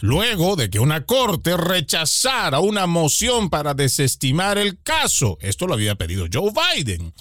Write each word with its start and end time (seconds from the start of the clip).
luego 0.01 0.55
de 0.55 0.69
que 0.69 0.79
una 0.79 1.05
corte 1.05 1.57
rechazara 1.57 2.59
una 2.59 2.87
moción 2.87 3.49
para 3.49 3.73
desestimar 3.73 4.57
el 4.57 4.81
caso. 4.81 5.37
Esto 5.41 5.67
lo 5.67 5.73
había 5.73 5.95
pedido 5.95 6.27
Joe 6.31 6.51
Biden. 6.51 7.13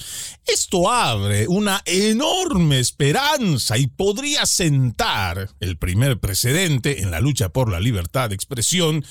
Esto 0.46 0.90
abre 0.90 1.46
una 1.48 1.82
enorme 1.84 2.78
esperanza 2.78 3.78
y 3.78 3.86
podría 3.88 4.46
sentar 4.46 5.50
el 5.60 5.76
primer 5.76 6.18
precedente 6.18 7.02
en 7.02 7.10
la 7.10 7.20
lucha 7.20 7.48
por 7.48 7.70
la 7.70 7.80
libertad 7.80 8.28
de 8.28 8.34
expresión 8.34 9.04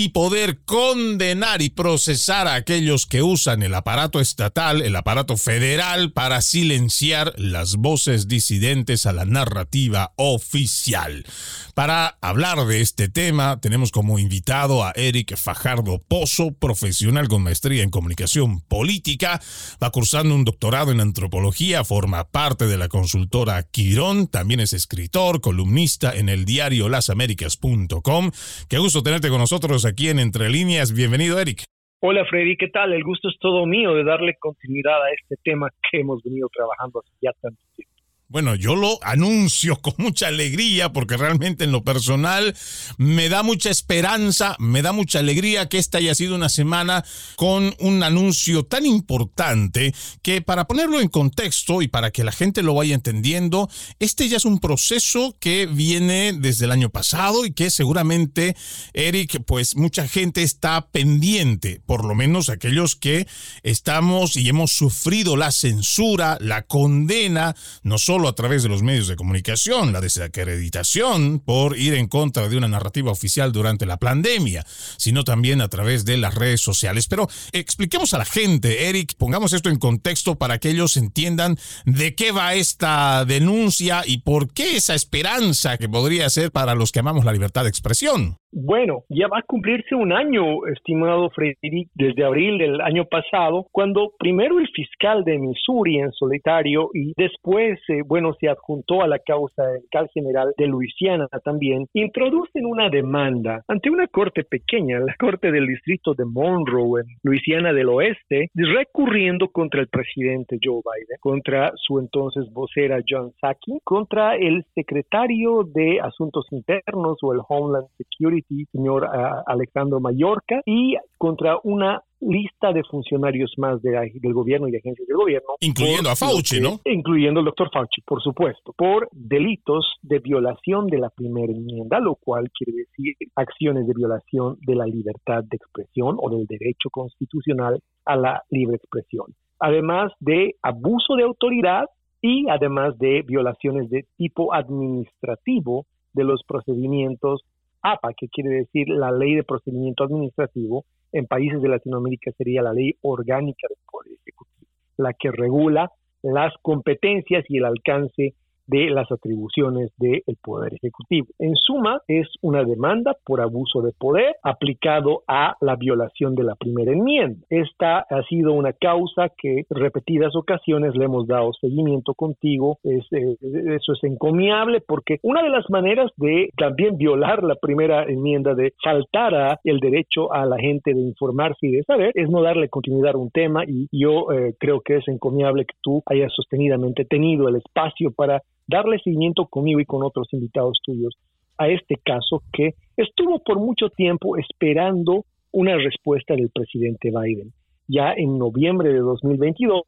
y 0.00 0.10
poder 0.10 0.60
condenar 0.60 1.60
y 1.60 1.70
procesar 1.70 2.46
a 2.46 2.54
aquellos 2.54 3.04
que 3.04 3.20
usan 3.20 3.64
el 3.64 3.74
aparato 3.74 4.20
estatal, 4.20 4.80
el 4.80 4.94
aparato 4.94 5.36
federal, 5.36 6.12
para 6.12 6.40
silenciar 6.40 7.34
las 7.36 7.74
voces 7.74 8.28
disidentes 8.28 9.06
a 9.06 9.12
la 9.12 9.24
narrativa 9.24 10.12
oficial. 10.14 11.26
Para 11.74 12.16
hablar 12.20 12.64
de 12.66 12.80
este 12.80 13.08
tema, 13.08 13.60
tenemos 13.60 13.90
como 13.90 14.20
invitado 14.20 14.84
a 14.84 14.92
Eric 14.94 15.36
Fajardo 15.36 16.00
Pozo, 16.06 16.52
profesional 16.52 17.26
con 17.26 17.42
maestría 17.42 17.82
en 17.82 17.90
comunicación 17.90 18.60
política, 18.60 19.42
va 19.82 19.90
cursando 19.90 20.32
un 20.32 20.44
doctorado 20.44 20.92
en 20.92 21.00
antropología, 21.00 21.82
forma 21.82 22.22
parte 22.22 22.68
de 22.68 22.78
la 22.78 22.86
consultora 22.86 23.64
Quirón, 23.64 24.28
también 24.28 24.60
es 24.60 24.74
escritor, 24.74 25.40
columnista 25.40 26.14
en 26.14 26.28
el 26.28 26.44
diario 26.44 26.88
lasaméricas.com. 26.88 28.30
Qué 28.68 28.78
gusto 28.78 29.02
tenerte 29.02 29.28
con 29.28 29.38
nosotros 29.38 29.87
aquí 29.88 30.08
en 30.08 30.18
Entre 30.18 30.48
Líneas. 30.48 30.94
Bienvenido, 30.94 31.40
Eric. 31.40 31.64
Hola 32.00 32.24
Freddy, 32.26 32.56
¿qué 32.56 32.68
tal? 32.68 32.92
El 32.92 33.02
gusto 33.02 33.28
es 33.28 33.36
todo 33.40 33.66
mío 33.66 33.92
de 33.94 34.04
darle 34.04 34.36
continuidad 34.38 35.02
a 35.02 35.10
este 35.10 35.34
tema 35.42 35.68
que 35.90 36.00
hemos 36.00 36.22
venido 36.22 36.48
trabajando 36.54 37.00
hace 37.00 37.10
ya 37.20 37.32
tanto 37.40 37.60
tiempo. 37.74 37.97
Bueno, 38.30 38.54
yo 38.56 38.76
lo 38.76 38.98
anuncio 39.02 39.80
con 39.80 39.94
mucha 39.96 40.26
alegría 40.26 40.92
porque 40.92 41.16
realmente 41.16 41.64
en 41.64 41.72
lo 41.72 41.82
personal 41.82 42.54
me 42.98 43.30
da 43.30 43.42
mucha 43.42 43.70
esperanza, 43.70 44.54
me 44.58 44.82
da 44.82 44.92
mucha 44.92 45.20
alegría 45.20 45.70
que 45.70 45.78
esta 45.78 45.96
haya 45.96 46.14
sido 46.14 46.34
una 46.34 46.50
semana 46.50 47.06
con 47.36 47.74
un 47.78 48.02
anuncio 48.02 48.66
tan 48.66 48.84
importante 48.84 49.94
que 50.20 50.42
para 50.42 50.66
ponerlo 50.66 51.00
en 51.00 51.08
contexto 51.08 51.80
y 51.80 51.88
para 51.88 52.10
que 52.10 52.22
la 52.22 52.30
gente 52.30 52.62
lo 52.62 52.74
vaya 52.74 52.94
entendiendo, 52.94 53.70
este 53.98 54.28
ya 54.28 54.36
es 54.36 54.44
un 54.44 54.58
proceso 54.58 55.34
que 55.40 55.64
viene 55.64 56.34
desde 56.34 56.66
el 56.66 56.72
año 56.72 56.90
pasado 56.90 57.46
y 57.46 57.54
que 57.54 57.70
seguramente, 57.70 58.54
Eric, 58.92 59.42
pues 59.46 59.74
mucha 59.74 60.06
gente 60.06 60.42
está 60.42 60.90
pendiente, 60.90 61.80
por 61.86 62.04
lo 62.04 62.14
menos 62.14 62.50
aquellos 62.50 62.94
que 62.94 63.26
estamos 63.62 64.36
y 64.36 64.50
hemos 64.50 64.72
sufrido 64.72 65.38
la 65.38 65.50
censura, 65.50 66.36
la 66.42 66.60
condena, 66.66 67.56
no 67.82 67.96
solo 67.96 68.17
a 68.26 68.34
través 68.34 68.62
de 68.62 68.68
los 68.68 68.82
medios 68.82 69.06
de 69.06 69.16
comunicación, 69.16 69.92
la 69.92 70.00
desacreditación 70.00 71.38
por 71.38 71.78
ir 71.78 71.94
en 71.94 72.08
contra 72.08 72.48
de 72.48 72.56
una 72.56 72.66
narrativa 72.66 73.12
oficial 73.12 73.52
durante 73.52 73.86
la 73.86 73.98
pandemia, 73.98 74.66
sino 74.96 75.24
también 75.24 75.60
a 75.60 75.68
través 75.68 76.04
de 76.04 76.16
las 76.16 76.34
redes 76.34 76.60
sociales. 76.60 77.06
Pero 77.06 77.28
expliquemos 77.52 78.14
a 78.14 78.18
la 78.18 78.24
gente, 78.24 78.88
Eric, 78.88 79.14
pongamos 79.16 79.52
esto 79.52 79.68
en 79.68 79.78
contexto 79.78 80.36
para 80.36 80.58
que 80.58 80.70
ellos 80.70 80.96
entiendan 80.96 81.58
de 81.84 82.14
qué 82.14 82.32
va 82.32 82.54
esta 82.54 83.24
denuncia 83.26 84.02
y 84.06 84.18
por 84.18 84.52
qué 84.52 84.76
esa 84.76 84.94
esperanza 84.94 85.76
que 85.76 85.88
podría 85.88 86.30
ser 86.30 86.50
para 86.50 86.74
los 86.74 86.90
que 86.90 87.00
amamos 87.00 87.24
la 87.24 87.32
libertad 87.32 87.64
de 87.64 87.68
expresión. 87.68 88.38
Bueno, 88.50 89.04
ya 89.10 89.28
va 89.28 89.40
a 89.40 89.42
cumplirse 89.42 89.94
un 89.94 90.10
año, 90.10 90.66
estimado 90.66 91.28
Frederick, 91.30 91.90
desde 91.94 92.24
abril 92.24 92.56
del 92.56 92.80
año 92.80 93.04
pasado, 93.04 93.66
cuando 93.72 94.12
primero 94.18 94.58
el 94.58 94.68
fiscal 94.68 95.22
de 95.24 95.38
Missouri 95.38 95.98
en 95.98 96.12
solitario 96.12 96.88
y 96.94 97.12
después, 97.14 97.78
eh, 97.88 98.00
bueno, 98.06 98.32
se 98.40 98.48
adjuntó 98.48 99.02
a 99.02 99.06
la 99.06 99.18
causa 99.18 99.64
del 99.64 99.82
fiscal 99.82 100.08
general 100.14 100.54
de 100.56 100.66
Luisiana 100.66 101.28
también, 101.44 101.86
introducen 101.92 102.64
una 102.64 102.88
demanda 102.88 103.62
ante 103.68 103.90
una 103.90 104.06
corte 104.06 104.44
pequeña, 104.44 104.98
la 104.98 105.14
corte 105.18 105.52
del 105.52 105.66
distrito 105.66 106.14
de 106.14 106.24
Monroe 106.24 107.02
en 107.02 107.06
Luisiana 107.22 107.74
del 107.74 107.90
Oeste, 107.90 108.48
recurriendo 108.54 109.48
contra 109.48 109.82
el 109.82 109.88
presidente 109.88 110.58
Joe 110.62 110.80
Biden, 110.80 111.18
contra 111.20 111.72
su 111.76 111.98
entonces 111.98 112.50
vocera 112.50 113.02
John 113.06 113.30
Psaki, 113.40 113.80
contra 113.84 114.36
el 114.36 114.64
secretario 114.74 115.64
de 115.64 116.00
Asuntos 116.00 116.46
Internos 116.50 117.18
o 117.22 117.34
el 117.34 117.40
Homeland 117.46 117.88
Security 117.98 118.37
señor 118.72 119.04
uh, 119.04 119.42
Alejandro 119.46 120.00
Mallorca, 120.00 120.60
y 120.66 120.96
contra 121.16 121.58
una 121.62 122.02
lista 122.20 122.72
de 122.72 122.82
funcionarios 122.84 123.52
más 123.58 123.80
de, 123.82 124.10
del 124.14 124.32
gobierno 124.32 124.68
y 124.68 124.72
de 124.72 124.78
agencias 124.78 125.06
del 125.06 125.16
gobierno. 125.16 125.48
Incluyendo 125.60 126.10
a 126.10 126.16
Fauci, 126.16 126.60
¿no? 126.60 126.80
Incluyendo 126.84 127.40
al 127.40 127.46
doctor 127.46 127.70
Fauci, 127.72 128.02
por 128.04 128.22
supuesto, 128.22 128.72
por 128.76 129.08
delitos 129.12 129.98
de 130.02 130.18
violación 130.18 130.86
de 130.86 130.98
la 130.98 131.10
primera 131.10 131.52
enmienda, 131.52 132.00
lo 132.00 132.16
cual 132.16 132.50
quiere 132.50 132.78
decir 132.78 133.14
acciones 133.36 133.86
de 133.86 133.94
violación 133.94 134.56
de 134.60 134.74
la 134.74 134.86
libertad 134.86 135.44
de 135.44 135.56
expresión 135.56 136.16
o 136.20 136.30
del 136.30 136.46
derecho 136.46 136.90
constitucional 136.90 137.80
a 138.04 138.16
la 138.16 138.42
libre 138.50 138.76
expresión. 138.76 139.26
Además 139.60 140.12
de 140.20 140.54
abuso 140.62 141.14
de 141.16 141.24
autoridad 141.24 141.86
y 142.20 142.48
además 142.48 142.98
de 142.98 143.22
violaciones 143.22 143.90
de 143.90 144.06
tipo 144.16 144.52
administrativo 144.52 145.86
de 146.14 146.24
los 146.24 146.42
procedimientos 146.46 147.42
APA, 147.82 148.12
que 148.16 148.28
quiere 148.28 148.50
decir 148.50 148.88
la 148.88 149.10
ley 149.10 149.34
de 149.34 149.44
procedimiento 149.44 150.04
administrativo, 150.04 150.84
en 151.12 151.26
países 151.26 151.62
de 151.62 151.68
Latinoamérica 151.68 152.32
sería 152.32 152.62
la 152.62 152.72
ley 152.72 152.94
orgánica 153.02 153.66
del 153.68 153.78
Poder 153.90 154.12
Ejecutivo, 154.20 154.66
la 154.96 155.12
que 155.14 155.30
regula 155.30 155.90
las 156.22 156.52
competencias 156.62 157.44
y 157.48 157.58
el 157.58 157.64
alcance 157.64 158.34
de 158.68 158.90
las 158.90 159.10
atribuciones 159.10 159.90
del 159.96 160.22
Poder 160.42 160.74
Ejecutivo. 160.74 161.26
En 161.38 161.56
suma, 161.56 162.00
es 162.06 162.28
una 162.42 162.64
demanda 162.64 163.16
por 163.24 163.40
abuso 163.40 163.82
de 163.82 163.92
poder 163.92 164.36
aplicado 164.42 165.22
a 165.26 165.56
la 165.60 165.76
violación 165.76 166.34
de 166.34 166.44
la 166.44 166.54
primera 166.54 166.92
enmienda. 166.92 167.44
Esta 167.50 167.98
ha 167.98 168.22
sido 168.28 168.52
una 168.52 168.72
causa 168.72 169.30
que 169.36 169.64
repetidas 169.70 170.36
ocasiones 170.36 170.94
le 170.94 171.06
hemos 171.06 171.26
dado 171.26 171.52
seguimiento 171.60 172.14
contigo. 172.14 172.78
Es, 172.84 173.04
eh, 173.12 173.36
eso 173.40 173.92
es 173.92 174.04
encomiable 174.04 174.80
porque 174.86 175.18
una 175.22 175.42
de 175.42 175.50
las 175.50 175.68
maneras 175.70 176.10
de 176.16 176.50
también 176.56 176.98
violar 176.98 177.42
la 177.42 177.56
primera 177.56 178.04
enmienda, 178.04 178.54
de 178.54 178.74
faltar 178.82 179.34
a 179.34 179.60
el 179.64 179.80
derecho 179.80 180.32
a 180.32 180.44
la 180.44 180.58
gente 180.58 180.94
de 180.94 181.00
informarse 181.00 181.66
y 181.66 181.72
de 181.72 181.82
saber, 181.84 182.12
es 182.14 182.28
no 182.28 182.42
darle 182.42 182.68
continuidad 182.68 183.14
a 183.14 183.18
un 183.18 183.30
tema 183.30 183.64
y 183.66 183.88
yo 183.92 184.30
eh, 184.32 184.54
creo 184.58 184.80
que 184.80 184.96
es 184.96 185.08
encomiable 185.08 185.64
que 185.64 185.74
tú 185.82 186.02
hayas 186.06 186.32
sostenidamente 186.34 187.04
tenido 187.04 187.48
el 187.48 187.56
espacio 187.56 188.10
para 188.10 188.42
darle 188.68 188.98
seguimiento 188.98 189.46
conmigo 189.46 189.80
y 189.80 189.86
con 189.86 190.04
otros 190.04 190.28
invitados 190.32 190.78
tuyos 190.84 191.16
a 191.56 191.68
este 191.68 191.96
caso 191.96 192.42
que 192.52 192.74
estuvo 192.96 193.40
por 193.40 193.58
mucho 193.58 193.88
tiempo 193.90 194.36
esperando 194.36 195.24
una 195.50 195.76
respuesta 195.76 196.34
del 196.34 196.50
presidente 196.50 197.10
Biden. 197.10 197.52
Ya 197.88 198.12
en 198.16 198.38
noviembre 198.38 198.92
de 198.92 199.00
2022, 199.00 199.82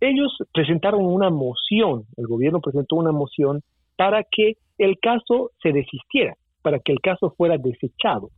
ellos 0.00 0.32
presentaron 0.54 1.04
una 1.04 1.28
moción, 1.28 2.04
el 2.16 2.26
gobierno 2.26 2.60
presentó 2.60 2.96
una 2.96 3.12
moción 3.12 3.60
para 3.96 4.24
que 4.24 4.54
el 4.78 4.98
caso 4.98 5.50
se 5.62 5.72
desistiera, 5.72 6.36
para 6.62 6.78
que 6.78 6.92
el 6.92 7.00
caso 7.00 7.34
fuera 7.36 7.58
desechado, 7.58 8.30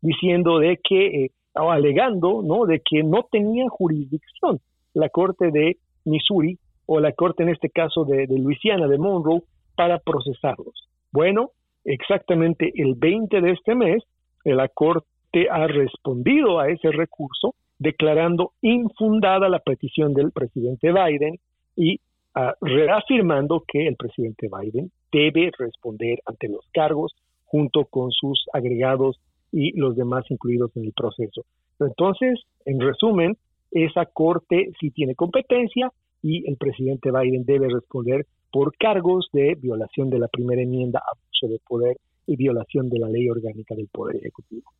diciendo 0.00 0.58
de 0.58 0.80
que, 0.82 1.06
eh, 1.06 1.30
o 1.54 1.70
alegando, 1.70 2.42
¿no? 2.42 2.64
De 2.64 2.80
que 2.80 3.04
no 3.04 3.26
tenía 3.30 3.68
jurisdicción 3.68 4.58
la 4.94 5.08
Corte 5.08 5.50
de 5.52 5.76
Missouri 6.04 6.58
o 6.86 7.00
la 7.00 7.12
corte 7.12 7.42
en 7.42 7.50
este 7.50 7.70
caso 7.70 8.04
de, 8.04 8.26
Luisiana, 8.26 8.86
de 8.86 8.98
Monroe, 8.98 9.42
para 9.74 9.98
procesarlos. 9.98 10.88
Bueno, 11.12 11.50
exactamente 11.84 12.72
el 12.74 12.94
20 12.94 13.40
de 13.40 13.50
este 13.52 13.74
mes, 13.74 14.02
la 14.44 14.68
Corte 14.68 15.48
ha 15.50 15.66
respondido 15.66 16.60
a 16.60 16.68
ese 16.68 16.90
recurso 16.90 17.54
declarando 17.78 18.52
infundada 18.60 19.48
la 19.48 19.58
petición 19.58 20.14
del 20.14 20.30
presidente 20.30 20.92
Biden 20.92 21.38
y 21.76 21.98
ah, 22.34 22.54
reafirmando 22.60 23.64
que 23.66 23.86
el 23.86 23.96
presidente 23.96 24.48
Biden 24.48 24.90
debe 25.10 25.50
responder 25.58 26.20
ante 26.26 26.48
los 26.48 26.64
cargos 26.72 27.12
junto 27.44 27.84
con 27.86 28.10
sus 28.12 28.46
agregados 28.52 29.20
y 29.50 29.78
los 29.78 29.96
demás 29.96 30.24
incluidos 30.30 30.74
en 30.76 30.84
el 30.84 30.92
proceso. 30.92 31.42
Entonces, 31.80 32.40
en 32.64 32.80
resumen, 32.80 33.36
esa 33.72 34.06
corte 34.06 34.70
sí 34.80 34.90
tiene 34.90 35.14
competencia 35.14 35.90
y 36.22 36.48
el 36.48 36.56
presidente 36.56 37.10
Biden 37.10 37.44
debe 37.44 37.68
responder 37.68 38.26
por 38.50 38.76
cargos 38.76 39.28
de 39.32 39.56
violación 39.60 40.10
de 40.10 40.18
la 40.18 40.28
primera 40.28 40.62
enmienda, 40.62 41.00
abuso 41.00 41.48
de 41.48 41.60
poder 41.66 41.96
y 42.26 42.36
violación 42.36 42.88
de 42.88 43.00
la 43.00 43.08
ley 43.08 43.28
orgánica 43.28 43.74
del 43.74 43.88
Poder 43.88 44.16
Ejecutivo. 44.16 44.70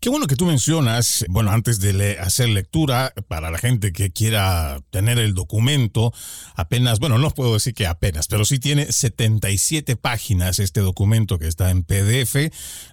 Qué 0.00 0.08
bueno 0.08 0.26
que 0.26 0.36
tú 0.36 0.46
mencionas, 0.46 1.24
bueno, 1.28 1.50
antes 1.50 1.80
de 1.80 2.18
hacer 2.18 2.48
lectura, 2.48 3.12
para 3.28 3.50
la 3.50 3.58
gente 3.58 3.92
que 3.92 4.10
quiera 4.10 4.80
tener 4.90 5.18
el 5.18 5.34
documento, 5.34 6.12
apenas, 6.54 6.98
bueno, 6.98 7.18
no 7.18 7.30
puedo 7.30 7.54
decir 7.54 7.74
que 7.74 7.86
apenas, 7.86 8.28
pero 8.28 8.44
sí 8.44 8.58
tiene 8.58 8.90
77 8.90 9.96
páginas 9.96 10.58
este 10.58 10.80
documento 10.80 11.38
que 11.38 11.48
está 11.48 11.70
en 11.70 11.82
PDF. 11.84 12.36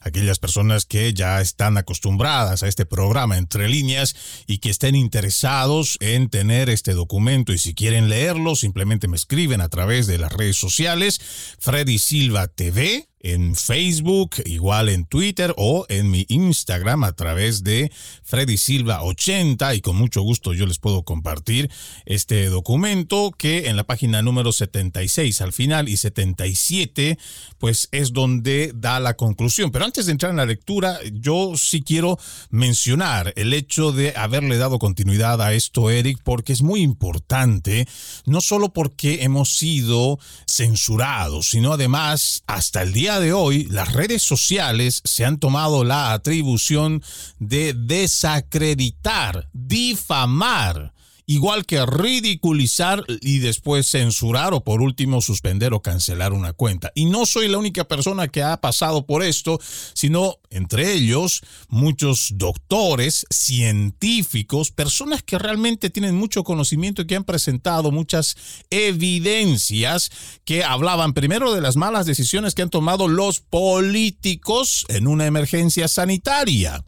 Aquellas 0.01 0.39
personas 0.39 0.85
que 0.85 1.13
ya 1.13 1.41
están 1.41 1.77
acostumbradas 1.77 2.63
a 2.63 2.67
este 2.67 2.85
programa 2.85 3.37
entre 3.37 3.69
líneas 3.69 4.15
y 4.47 4.59
que 4.59 4.69
estén 4.69 4.95
interesados 4.95 5.97
en 5.99 6.29
tener 6.29 6.69
este 6.69 6.93
documento 6.93 7.53
y 7.53 7.57
si 7.57 7.73
quieren 7.73 8.09
leerlo, 8.09 8.55
simplemente 8.55 9.07
me 9.07 9.17
escriben 9.17 9.61
a 9.61 9.69
través 9.69 10.07
de 10.07 10.17
las 10.17 10.31
redes 10.31 10.57
sociales, 10.57 11.21
Freddy 11.59 11.99
Silva 11.99 12.47
TV 12.47 13.10
en 13.23 13.55
Facebook, 13.55 14.35
igual 14.45 14.89
en 14.89 15.05
Twitter 15.05 15.53
o 15.57 15.85
en 15.89 16.09
mi 16.09 16.25
Instagram 16.29 17.03
a 17.03 17.13
través 17.13 17.63
de 17.63 17.91
Freddy 18.23 18.57
Silva 18.57 19.03
80 19.03 19.75
y 19.75 19.81
con 19.81 19.95
mucho 19.95 20.21
gusto 20.21 20.53
yo 20.53 20.65
les 20.65 20.79
puedo 20.79 21.03
compartir 21.03 21.69
este 22.05 22.47
documento 22.47 23.31
que 23.37 23.69
en 23.69 23.75
la 23.75 23.83
página 23.83 24.21
número 24.21 24.51
76 24.51 25.41
al 25.41 25.53
final 25.53 25.89
y 25.89 25.97
77 25.97 27.17
pues 27.57 27.87
es 27.91 28.13
donde 28.13 28.71
da 28.75 28.99
la 28.99 29.15
conclusión. 29.15 29.71
Pero 29.71 29.85
antes 29.85 30.05
de 30.05 30.13
entrar 30.13 30.31
en 30.31 30.37
la 30.37 30.45
lectura 30.45 30.99
yo 31.11 31.53
sí 31.55 31.81
quiero 31.81 32.17
mencionar 32.49 33.33
el 33.35 33.53
hecho 33.53 33.91
de 33.91 34.13
haberle 34.15 34.57
dado 34.57 34.79
continuidad 34.79 35.41
a 35.41 35.53
esto 35.53 35.89
Eric 35.89 36.19
porque 36.23 36.53
es 36.53 36.61
muy 36.61 36.81
importante 36.81 37.87
no 38.25 38.41
solo 38.41 38.73
porque 38.73 39.23
hemos 39.23 39.57
sido 39.57 40.19
censurados 40.47 41.49
sino 41.49 41.73
además 41.73 42.43
hasta 42.47 42.81
el 42.81 42.93
día 42.93 43.10
de 43.19 43.33
hoy, 43.33 43.65
las 43.65 43.93
redes 43.93 44.23
sociales 44.23 45.01
se 45.03 45.25
han 45.25 45.37
tomado 45.37 45.83
la 45.83 46.13
atribución 46.13 47.03
de 47.39 47.73
desacreditar, 47.73 49.49
difamar 49.53 50.93
igual 51.31 51.65
que 51.65 51.85
ridiculizar 51.85 53.05
y 53.21 53.39
después 53.39 53.87
censurar 53.87 54.53
o 54.53 54.65
por 54.65 54.81
último 54.81 55.21
suspender 55.21 55.73
o 55.73 55.81
cancelar 55.81 56.33
una 56.33 56.51
cuenta. 56.51 56.91
Y 56.93 57.05
no 57.05 57.25
soy 57.25 57.47
la 57.47 57.57
única 57.57 57.85
persona 57.87 58.27
que 58.27 58.43
ha 58.43 58.59
pasado 58.59 59.05
por 59.05 59.23
esto, 59.23 59.57
sino 59.93 60.39
entre 60.49 60.93
ellos 60.93 61.41
muchos 61.69 62.33
doctores, 62.35 63.25
científicos, 63.29 64.71
personas 64.71 65.23
que 65.23 65.39
realmente 65.39 65.89
tienen 65.89 66.15
mucho 66.15 66.43
conocimiento 66.43 67.01
y 67.01 67.07
que 67.07 67.15
han 67.15 67.23
presentado 67.23 67.91
muchas 67.91 68.35
evidencias 68.69 70.11
que 70.43 70.65
hablaban 70.65 71.13
primero 71.13 71.53
de 71.53 71.61
las 71.61 71.77
malas 71.77 72.05
decisiones 72.05 72.55
que 72.55 72.63
han 72.63 72.69
tomado 72.69 73.07
los 73.07 73.39
políticos 73.39 74.85
en 74.89 75.07
una 75.07 75.27
emergencia 75.27 75.87
sanitaria. 75.87 76.83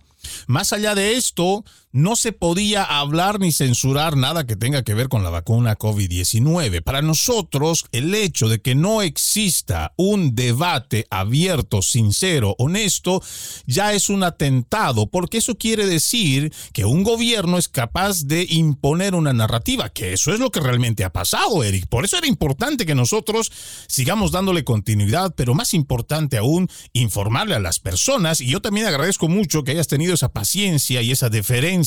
Más 0.47 0.73
allá 0.73 0.95
de 0.95 1.15
esto, 1.15 1.63
no 1.93 2.15
se 2.15 2.31
podía 2.31 2.83
hablar 2.83 3.39
ni 3.39 3.51
censurar 3.51 4.17
nada 4.17 4.47
que 4.47 4.55
tenga 4.55 4.83
que 4.83 4.95
ver 4.95 5.09
con 5.09 5.23
la 5.23 5.29
vacuna 5.29 5.77
COVID-19. 5.77 6.81
Para 6.81 7.03
nosotros, 7.03 7.85
el 7.91 8.15
hecho 8.15 8.49
de 8.49 8.61
que 8.61 8.73
no 8.73 9.03
exista 9.03 9.93
un 9.95 10.33
debate 10.33 11.05
abierto, 11.11 11.83
sincero, 11.83 12.55
honesto, 12.57 13.21
ya 13.67 13.93
es 13.93 14.09
un 14.09 14.23
atentado, 14.23 15.05
porque 15.05 15.37
eso 15.37 15.55
quiere 15.55 15.85
decir 15.85 16.51
que 16.73 16.83
un 16.83 17.03
gobierno 17.03 17.59
es 17.59 17.69
capaz 17.69 18.23
de 18.23 18.47
imponer 18.49 19.13
una 19.13 19.31
narrativa, 19.31 19.89
que 19.89 20.13
eso 20.13 20.33
es 20.33 20.39
lo 20.39 20.49
que 20.49 20.61
realmente 20.61 21.03
ha 21.03 21.13
pasado, 21.13 21.63
Eric. 21.63 21.85
Por 21.85 22.05
eso 22.05 22.17
era 22.17 22.25
importante 22.25 22.87
que 22.87 22.95
nosotros 22.95 23.51
sigamos 23.87 24.31
dándole 24.31 24.63
continuidad, 24.63 25.35
pero 25.35 25.53
más 25.53 25.75
importante 25.75 26.37
aún, 26.37 26.67
informarle 26.93 27.53
a 27.53 27.59
las 27.59 27.77
personas. 27.77 28.41
Y 28.41 28.47
yo 28.47 28.63
también 28.63 28.87
agradezco 28.87 29.27
mucho 29.27 29.63
que 29.63 29.73
hayas 29.73 29.87
tenido 29.87 30.15
esa 30.15 30.29
paciencia 30.29 31.03
y 31.03 31.11
esa 31.11 31.29
deferencia 31.29 31.82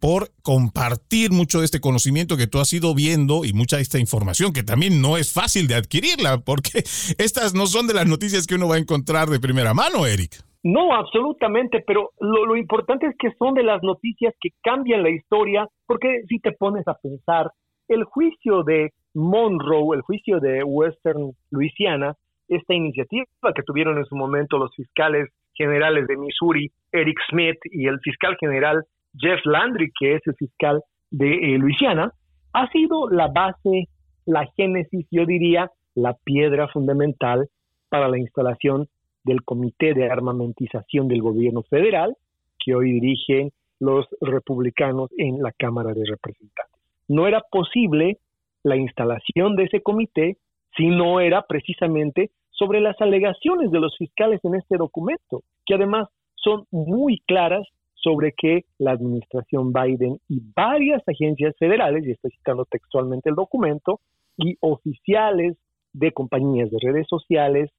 por 0.00 0.30
compartir 0.42 1.30
mucho 1.30 1.60
de 1.60 1.64
este 1.64 1.80
conocimiento 1.80 2.36
que 2.36 2.46
tú 2.46 2.58
has 2.58 2.72
ido 2.72 2.94
viendo 2.94 3.44
y 3.44 3.52
mucha 3.52 3.76
de 3.76 3.82
esta 3.82 3.98
información 3.98 4.52
que 4.52 4.62
también 4.62 5.00
no 5.00 5.16
es 5.16 5.32
fácil 5.32 5.68
de 5.68 5.76
adquirirla 5.76 6.38
porque 6.38 6.78
estas 7.18 7.54
no 7.54 7.66
son 7.66 7.86
de 7.86 7.94
las 7.94 8.06
noticias 8.06 8.46
que 8.46 8.56
uno 8.56 8.68
va 8.68 8.76
a 8.76 8.78
encontrar 8.78 9.28
de 9.28 9.40
primera 9.40 9.74
mano, 9.74 10.06
Eric. 10.06 10.42
No, 10.62 10.94
absolutamente, 10.94 11.82
pero 11.86 12.10
lo, 12.20 12.44
lo 12.44 12.56
importante 12.56 13.06
es 13.06 13.14
que 13.18 13.32
son 13.38 13.54
de 13.54 13.62
las 13.62 13.82
noticias 13.82 14.34
que 14.40 14.50
cambian 14.62 15.02
la 15.02 15.10
historia, 15.10 15.66
porque 15.86 16.22
si 16.28 16.38
te 16.38 16.52
pones 16.52 16.86
a 16.86 16.94
pensar, 16.94 17.50
el 17.88 18.04
juicio 18.04 18.62
de 18.62 18.90
Monroe, 19.14 19.96
el 19.96 20.02
juicio 20.02 20.38
de 20.38 20.62
Western 20.62 21.32
Louisiana, 21.50 22.14
esta 22.48 22.74
iniciativa 22.74 23.26
que 23.54 23.62
tuvieron 23.62 23.98
en 23.98 24.04
su 24.04 24.16
momento 24.16 24.58
los 24.58 24.74
fiscales 24.74 25.28
generales 25.54 26.06
de 26.06 26.16
Missouri, 26.16 26.70
Eric 26.92 27.18
Smith, 27.30 27.58
y 27.64 27.86
el 27.86 27.98
fiscal 28.00 28.36
general 28.38 28.84
Jeff 29.16 29.40
Landry, 29.44 29.90
que 29.98 30.14
es 30.14 30.26
el 30.26 30.34
fiscal 30.34 30.82
de 31.10 31.54
eh, 31.54 31.58
Luisiana, 31.58 32.12
ha 32.52 32.70
sido 32.70 33.08
la 33.08 33.28
base, 33.28 33.88
la 34.26 34.46
génesis, 34.56 35.06
yo 35.10 35.26
diría, 35.26 35.70
la 35.94 36.14
piedra 36.24 36.68
fundamental 36.68 37.48
para 37.88 38.08
la 38.08 38.18
instalación 38.18 38.88
del 39.24 39.42
Comité 39.42 39.94
de 39.94 40.10
Armamentización 40.10 41.08
del 41.08 41.22
Gobierno 41.22 41.62
Federal, 41.62 42.16
que 42.58 42.74
hoy 42.74 42.92
dirigen 42.92 43.50
los 43.80 44.06
republicanos 44.20 45.10
en 45.16 45.42
la 45.42 45.52
Cámara 45.52 45.92
de 45.94 46.04
Representantes. 46.04 46.80
No 47.08 47.26
era 47.26 47.42
posible 47.50 48.18
la 48.62 48.76
instalación 48.76 49.56
de 49.56 49.64
ese 49.64 49.82
comité 49.82 50.36
si 50.76 50.86
no 50.86 51.20
era 51.20 51.42
precisamente 51.42 52.30
sobre 52.50 52.80
las 52.80 53.00
alegaciones 53.00 53.70
de 53.70 53.80
los 53.80 53.96
fiscales 53.96 54.40
en 54.44 54.54
este 54.54 54.76
documento, 54.76 55.42
que 55.66 55.74
además 55.74 56.08
son 56.36 56.66
muy 56.70 57.20
claras 57.26 57.66
sobre 58.02 58.32
que 58.32 58.64
la 58.78 58.92
administración 58.92 59.72
Biden 59.72 60.18
y 60.28 60.40
varias 60.54 61.02
agencias 61.06 61.54
federales, 61.58 62.06
y 62.06 62.12
estoy 62.12 62.30
citando 62.32 62.64
textualmente 62.64 63.30
el 63.30 63.36
documento, 63.36 64.00
y 64.36 64.56
oficiales 64.60 65.56
de 65.92 66.12
compañías 66.12 66.70
de 66.70 66.78
redes 66.80 67.06
sociales 67.08 67.70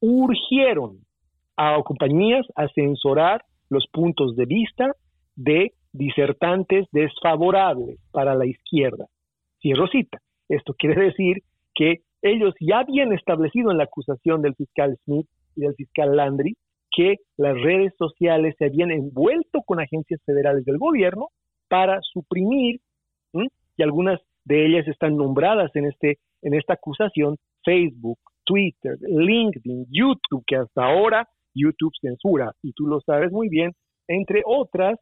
urgieron 0.00 0.98
a 1.56 1.80
compañías 1.82 2.46
a 2.56 2.68
censurar 2.68 3.44
los 3.68 3.86
puntos 3.92 4.36
de 4.36 4.46
vista 4.46 4.92
de 5.36 5.72
disertantes 5.92 6.86
desfavorables 6.92 7.98
para 8.12 8.34
la 8.34 8.46
izquierda. 8.46 9.06
Cierro 9.60 9.86
cita. 9.88 10.18
Esto 10.48 10.74
quiere 10.74 11.04
decir 11.04 11.42
que 11.74 12.00
ellos 12.22 12.54
ya 12.60 12.80
habían 12.80 13.12
establecido 13.12 13.70
en 13.70 13.78
la 13.78 13.84
acusación 13.84 14.42
del 14.42 14.54
fiscal 14.54 14.96
Smith 15.04 15.26
y 15.56 15.62
del 15.62 15.74
fiscal 15.74 16.16
Landry 16.16 16.56
que 16.90 17.16
las 17.36 17.54
redes 17.60 17.92
sociales 17.96 18.54
se 18.58 18.66
habían 18.66 18.90
envuelto 18.90 19.62
con 19.62 19.80
agencias 19.80 20.20
federales 20.24 20.64
del 20.64 20.78
gobierno 20.78 21.28
para 21.68 22.00
suprimir, 22.02 22.80
y 23.32 23.82
algunas 23.82 24.20
de 24.44 24.66
ellas 24.66 24.88
están 24.88 25.16
nombradas 25.16 25.70
en, 25.74 25.86
este, 25.86 26.18
en 26.42 26.54
esta 26.54 26.74
acusación, 26.74 27.36
Facebook, 27.64 28.18
Twitter, 28.44 28.96
LinkedIn, 29.00 29.86
YouTube, 29.90 30.42
que 30.46 30.56
hasta 30.56 30.84
ahora 30.84 31.28
YouTube 31.54 31.92
censura, 32.00 32.52
y 32.62 32.72
tú 32.72 32.86
lo 32.86 33.00
sabes 33.00 33.30
muy 33.30 33.48
bien, 33.48 33.72
entre 34.08 34.42
otras, 34.44 34.98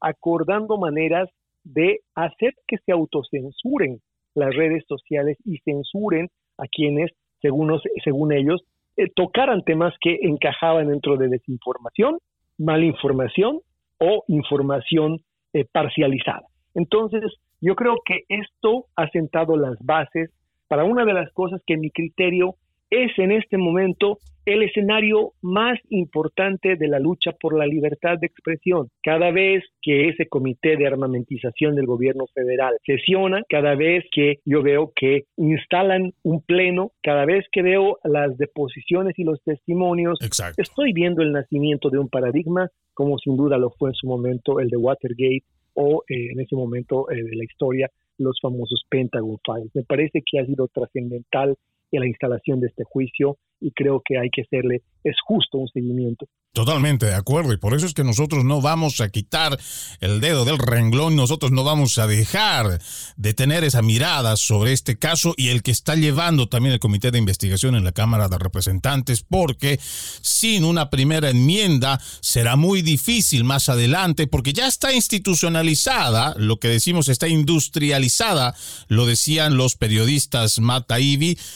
acordando 0.00 0.76
maneras 0.76 1.28
de 1.64 2.00
hacer 2.14 2.52
que 2.68 2.76
se 2.84 2.92
autocensuren 2.92 3.98
las 4.34 4.54
redes 4.54 4.84
sociales 4.86 5.38
y 5.44 5.58
censuren 5.58 6.28
a 6.58 6.64
quienes, 6.70 7.10
según, 7.40 7.80
según 8.04 8.32
ellos, 8.32 8.62
eh, 8.96 9.08
tocaran 9.14 9.62
temas 9.62 9.94
que 10.00 10.18
encajaban 10.22 10.88
dentro 10.88 11.16
de 11.16 11.28
desinformación, 11.28 12.18
malinformación 12.58 13.60
o 13.98 14.24
información 14.28 15.20
eh, 15.52 15.64
parcializada. 15.70 16.46
Entonces, 16.74 17.22
yo 17.60 17.74
creo 17.74 17.96
que 18.04 18.20
esto 18.28 18.86
ha 18.96 19.08
sentado 19.08 19.56
las 19.56 19.76
bases 19.80 20.30
para 20.68 20.84
una 20.84 21.04
de 21.04 21.14
las 21.14 21.32
cosas 21.32 21.60
que 21.66 21.76
mi 21.76 21.90
criterio 21.90 22.56
es 22.90 23.10
en 23.18 23.32
este 23.32 23.56
momento 23.56 24.18
el 24.46 24.62
escenario 24.62 25.32
más 25.42 25.78
importante 25.90 26.76
de 26.76 26.88
la 26.88 27.00
lucha 27.00 27.32
por 27.32 27.58
la 27.58 27.66
libertad 27.66 28.16
de 28.18 28.28
expresión. 28.28 28.88
Cada 29.02 29.32
vez 29.32 29.64
que 29.82 30.08
ese 30.08 30.28
comité 30.28 30.76
de 30.76 30.86
armamentización 30.86 31.74
del 31.74 31.86
gobierno 31.86 32.26
federal 32.32 32.74
sesiona, 32.86 33.42
cada 33.48 33.74
vez 33.74 34.04
que 34.12 34.36
yo 34.44 34.62
veo 34.62 34.92
que 34.94 35.24
instalan 35.36 36.12
un 36.22 36.40
pleno, 36.42 36.92
cada 37.02 37.24
vez 37.24 37.44
que 37.50 37.62
veo 37.62 37.98
las 38.04 38.38
deposiciones 38.38 39.18
y 39.18 39.24
los 39.24 39.42
testimonios, 39.42 40.18
estoy 40.56 40.92
viendo 40.92 41.22
el 41.22 41.32
nacimiento 41.32 41.90
de 41.90 41.98
un 41.98 42.08
paradigma 42.08 42.70
como 42.94 43.18
sin 43.18 43.36
duda 43.36 43.58
lo 43.58 43.70
fue 43.70 43.90
en 43.90 43.94
su 43.94 44.06
momento 44.06 44.60
el 44.60 44.70
de 44.70 44.76
Watergate 44.76 45.42
o 45.74 46.02
eh, 46.08 46.30
en 46.32 46.40
ese 46.40 46.56
momento 46.56 47.10
eh, 47.10 47.22
de 47.22 47.36
la 47.36 47.44
historia 47.44 47.90
los 48.18 48.40
famosos 48.40 48.84
Pentagon 48.88 49.36
Files. 49.44 49.70
Me 49.74 49.82
parece 49.82 50.22
que 50.24 50.38
ha 50.38 50.46
sido 50.46 50.68
trascendental 50.68 51.56
en 51.92 52.00
la 52.00 52.06
instalación 52.06 52.60
de 52.60 52.68
este 52.68 52.84
juicio 52.84 53.36
y 53.60 53.72
creo 53.72 54.02
que 54.04 54.18
hay 54.18 54.28
que 54.30 54.42
hacerle, 54.42 54.82
es 55.04 55.16
justo 55.26 55.58
un 55.58 55.68
seguimiento. 55.68 56.26
Totalmente 56.52 57.04
de 57.04 57.14
acuerdo 57.14 57.52
y 57.52 57.58
por 57.58 57.74
eso 57.74 57.84
es 57.84 57.92
que 57.92 58.02
nosotros 58.02 58.42
no 58.42 58.62
vamos 58.62 59.02
a 59.02 59.10
quitar 59.10 59.58
el 60.00 60.22
dedo 60.22 60.46
del 60.46 60.58
renglón, 60.58 61.14
nosotros 61.14 61.52
no 61.52 61.64
vamos 61.64 61.98
a 61.98 62.06
dejar 62.06 62.80
de 63.16 63.34
tener 63.34 63.62
esa 63.62 63.82
mirada 63.82 64.38
sobre 64.38 64.72
este 64.72 64.98
caso 64.98 65.34
y 65.36 65.48
el 65.48 65.62
que 65.62 65.70
está 65.70 65.96
llevando 65.96 66.48
también 66.48 66.72
el 66.72 66.80
Comité 66.80 67.10
de 67.10 67.18
Investigación 67.18 67.76
en 67.76 67.84
la 67.84 67.92
Cámara 67.92 68.28
de 68.28 68.38
Representantes, 68.38 69.22
porque 69.22 69.78
sin 69.82 70.64
una 70.64 70.88
primera 70.88 71.28
enmienda 71.28 72.00
será 72.20 72.56
muy 72.56 72.80
difícil 72.80 73.44
más 73.44 73.68
adelante, 73.68 74.26
porque 74.26 74.54
ya 74.54 74.66
está 74.66 74.94
institucionalizada, 74.94 76.34
lo 76.38 76.58
que 76.58 76.68
decimos 76.68 77.10
está 77.10 77.28
industrializada, 77.28 78.54
lo 78.88 79.04
decían 79.04 79.58
los 79.58 79.76
periodistas 79.76 80.58
Matt 80.58 80.90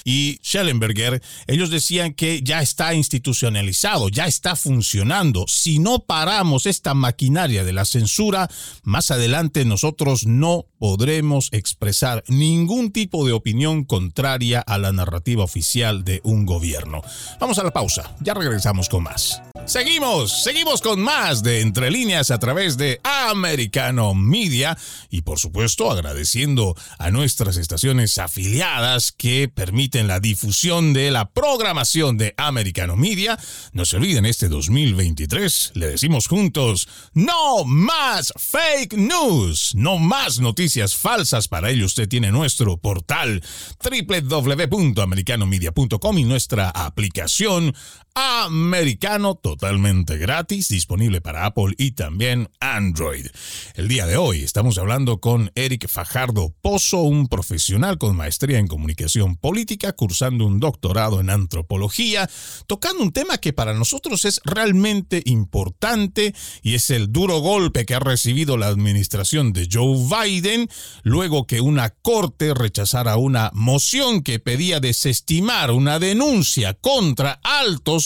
y 0.05 0.39
Schellenberger, 0.43 1.23
ellos 1.47 1.71
decían 1.71 1.90
que 1.91 2.41
ya 2.43 2.63
está 2.63 2.95
institucionalizado, 2.95 4.09
ya 4.11 4.27
está 4.27 4.55
funcionando 4.55 5.45
si 5.49 5.81
no 5.81 6.05
paramos 6.05 6.67
esta 6.67 6.95
maquinaria 6.95 7.65
de 7.65 7.73
la 7.73 7.85
censura, 7.85 8.49
más 8.85 9.11
adelante 9.11 9.65
nosotros 9.65 10.25
no 10.25 10.67
podremos 10.79 11.49
expresar 11.51 12.23
ningún 12.29 12.93
tipo 12.93 13.27
de 13.27 13.33
opinión 13.33 13.83
contraria 13.85 14.61
a 14.61 14.79
la 14.79 14.93
narrativa 14.93 15.43
oficial 15.43 16.05
de 16.05 16.21
un 16.23 16.47
gobierno. 16.47 17.03
Vamos 17.41 17.59
a 17.59 17.65
la 17.65 17.73
pausa, 17.73 18.15
ya 18.21 18.35
regresamos 18.35 18.89
con 18.89 19.03
más. 19.03 19.43
Seguimos, 19.67 20.43
seguimos 20.43 20.81
con 20.81 21.01
más 21.01 21.43
de 21.43 21.61
Entre 21.61 21.91
líneas 21.91 22.31
a 22.31 22.39
través 22.39 22.77
de 22.77 23.01
Americano 23.03 24.15
Media 24.15 24.79
y 25.11 25.23
por 25.23 25.39
supuesto 25.39 25.91
agradeciendo 25.91 26.77
a 26.99 27.11
nuestras 27.11 27.57
estaciones 27.57 28.17
afiliadas 28.19 29.13
que 29.13 29.49
permiten 29.49 30.07
la 30.07 30.21
difusión 30.21 30.93
de 30.93 31.11
la 31.11 31.29
programación 31.31 31.80
de 31.81 32.35
Americano 32.37 32.95
Media. 32.95 33.39
No 33.73 33.87
se 33.87 33.97
olviden 33.97 34.27
este 34.27 34.49
2023, 34.49 35.73
le 35.75 35.89
decimos 35.89 36.27
juntos, 36.27 36.87
no 37.15 37.65
más 37.65 38.35
fake 38.37 38.99
news, 38.99 39.73
no 39.75 39.97
más 39.99 40.41
noticias 40.41 40.95
falsas. 40.95 41.49
Para 41.49 41.71
ello 41.71 41.87
usted 41.87 42.07
tiene 42.07 42.33
nuestro 42.33 42.77
portal 42.77 43.43
www.americanomedia.com 43.83 46.19
y 46.19 46.25
nuestra 46.25 46.69
aplicación 46.69 47.75
americano 48.15 49.35
totalmente 49.35 50.17
gratis, 50.17 50.69
disponible 50.69 51.21
para 51.21 51.47
Apple 51.47 51.75
y 51.79 51.93
también 51.93 52.49
Android. 52.61 53.27
El 53.75 53.89
día 53.89 54.07
de 54.07 54.17
hoy 54.17 54.43
estamos 54.43 54.79
hablando 54.79 55.21
con 55.21 55.53
Eric 55.55 55.89
Fajardo 55.89 56.55
Pozo, 56.61 57.03
un 57.03 57.29
profesional 57.29 57.99
con 57.99 58.17
maestría 58.17 58.59
en 58.59 58.67
comunicación 58.67 59.37
política, 59.37 59.93
cursando 59.93 60.47
un 60.47 60.61
doctorado 60.61 61.21
en 61.21 61.31
antropología, 61.31 62.29
tocando 62.67 63.03
un 63.03 63.13
tema 63.13 63.39
que 63.39 63.53
para 63.53 63.75
nosotros 63.75 64.25
es 64.25 64.41
realmente 64.45 65.23
importante 65.27 66.35
y 66.63 66.75
es 66.75 66.91
el 66.91 67.13
duro 67.13 67.39
golpe 67.41 67.87
que 67.87 67.95
ha 67.95 68.01
recibido 68.01 68.57
la 68.57 68.67
administración 68.67 69.53
de 69.53 69.69
Joe 69.71 69.97
Biden 70.09 70.69
luego 71.03 71.47
que 71.47 71.61
una 71.61 71.91
corte 71.91 72.55
rechazara 72.55 73.17
una 73.17 73.51
moción 73.55 74.23
que 74.23 74.39
pedía 74.39 74.81
desestimar 74.81 75.71
una 75.71 75.99
denuncia 75.99 76.75
contra 76.75 77.41
altos 77.43 78.00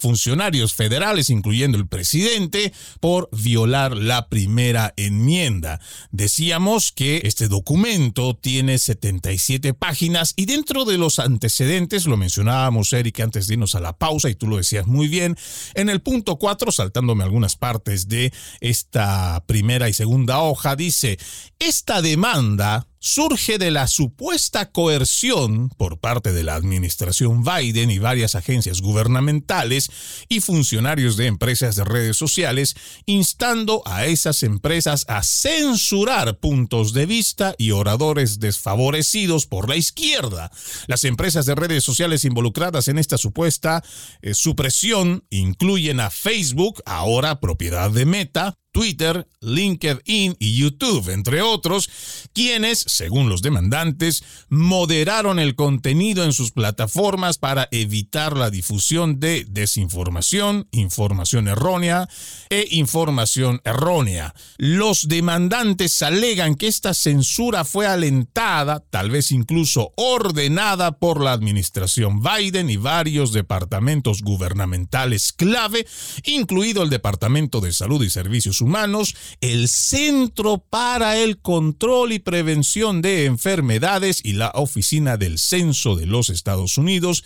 funcionarios 0.00 0.74
federales, 0.74 1.30
incluyendo 1.30 1.78
el 1.78 1.86
presidente, 1.86 2.72
por 3.00 3.28
violar 3.32 3.96
la 3.96 4.28
primera 4.28 4.94
enmienda. 4.96 5.80
Decíamos 6.10 6.92
que 6.92 7.22
este 7.24 7.48
documento 7.48 8.34
tiene 8.34 8.78
77 8.78 9.74
páginas 9.74 10.34
y 10.36 10.46
dentro 10.46 10.84
de 10.84 10.98
los 10.98 11.18
antecedentes, 11.18 12.06
lo 12.06 12.16
mencionábamos 12.16 12.92
Eric 12.92 13.20
antes 13.20 13.46
de 13.46 13.54
irnos 13.54 13.74
a 13.74 13.80
la 13.80 13.96
pausa 13.96 14.28
y 14.30 14.34
tú 14.34 14.46
lo 14.46 14.56
decías 14.56 14.86
muy 14.86 15.08
bien, 15.08 15.36
en 15.74 15.88
el 15.88 16.00
punto 16.00 16.36
4, 16.36 16.72
saltándome 16.72 17.24
algunas 17.24 17.56
partes 17.56 18.08
de 18.08 18.32
esta 18.60 19.44
primera 19.46 19.88
y 19.88 19.92
segunda 19.92 20.40
hoja, 20.40 20.76
dice, 20.76 21.18
esta 21.58 22.02
demanda 22.02 22.86
surge 23.00 23.58
de 23.58 23.70
la 23.70 23.86
supuesta 23.86 24.70
coerción 24.70 25.68
por 25.70 25.98
parte 25.98 26.32
de 26.32 26.42
la 26.42 26.54
administración 26.54 27.42
Biden 27.42 27.90
y 27.90 27.98
varias 27.98 28.34
agencias 28.34 28.80
gubernamentales 28.80 29.90
y 30.28 30.40
funcionarios 30.40 31.16
de 31.16 31.26
empresas 31.26 31.76
de 31.76 31.84
redes 31.84 32.16
sociales, 32.16 32.76
instando 33.06 33.82
a 33.86 34.06
esas 34.06 34.42
empresas 34.42 35.04
a 35.08 35.22
censurar 35.22 36.38
puntos 36.38 36.92
de 36.92 37.06
vista 37.06 37.54
y 37.58 37.70
oradores 37.70 38.40
desfavorecidos 38.40 39.46
por 39.46 39.68
la 39.68 39.76
izquierda. 39.76 40.50
Las 40.86 41.04
empresas 41.04 41.46
de 41.46 41.54
redes 41.54 41.84
sociales 41.84 42.24
involucradas 42.24 42.88
en 42.88 42.98
esta 42.98 43.18
supuesta 43.18 43.82
eh, 44.22 44.34
supresión 44.34 45.24
incluyen 45.30 46.00
a 46.00 46.10
Facebook, 46.10 46.82
ahora 46.86 47.40
propiedad 47.40 47.90
de 47.90 48.06
Meta, 48.06 48.54
Twitter, 48.72 49.26
LinkedIn 49.40 50.36
y 50.38 50.58
YouTube, 50.58 51.08
entre 51.10 51.42
otros, 51.42 51.88
quienes, 52.32 52.78
según 52.86 53.28
los 53.28 53.42
demandantes, 53.42 54.22
moderaron 54.48 55.38
el 55.38 55.54
contenido 55.54 56.24
en 56.24 56.32
sus 56.32 56.52
plataformas 56.52 57.38
para 57.38 57.68
evitar 57.70 58.36
la 58.36 58.50
difusión 58.50 59.20
de 59.20 59.46
desinformación, 59.48 60.68
información 60.70 61.48
errónea 61.48 62.08
e 62.50 62.68
información 62.70 63.60
errónea. 63.64 64.34
Los 64.58 65.08
demandantes 65.08 66.02
alegan 66.02 66.54
que 66.54 66.66
esta 66.68 66.94
censura 66.94 67.64
fue 67.64 67.86
alentada, 67.86 68.84
tal 68.90 69.10
vez 69.10 69.32
incluso 69.32 69.92
ordenada 69.96 70.98
por 70.98 71.22
la 71.22 71.32
administración 71.32 72.22
Biden 72.22 72.70
y 72.70 72.76
varios 72.76 73.32
departamentos 73.32 74.22
gubernamentales 74.22 75.32
clave, 75.32 75.86
incluido 76.24 76.82
el 76.82 76.90
Departamento 76.90 77.60
de 77.60 77.72
Salud 77.72 78.02
y 78.02 78.10
Servicios 78.10 78.57
Humanos 78.60 79.14
el 79.40 79.68
Centro 79.68 80.58
para 80.58 81.18
el 81.18 81.38
Control 81.38 82.12
y 82.12 82.18
Prevención 82.18 83.02
de 83.02 83.24
Enfermedades 83.24 84.20
y 84.24 84.32
la 84.32 84.50
Oficina 84.54 85.16
del 85.16 85.38
Censo 85.38 85.96
de 85.96 86.06
los 86.06 86.30
Estados 86.30 86.78
Unidos 86.78 87.24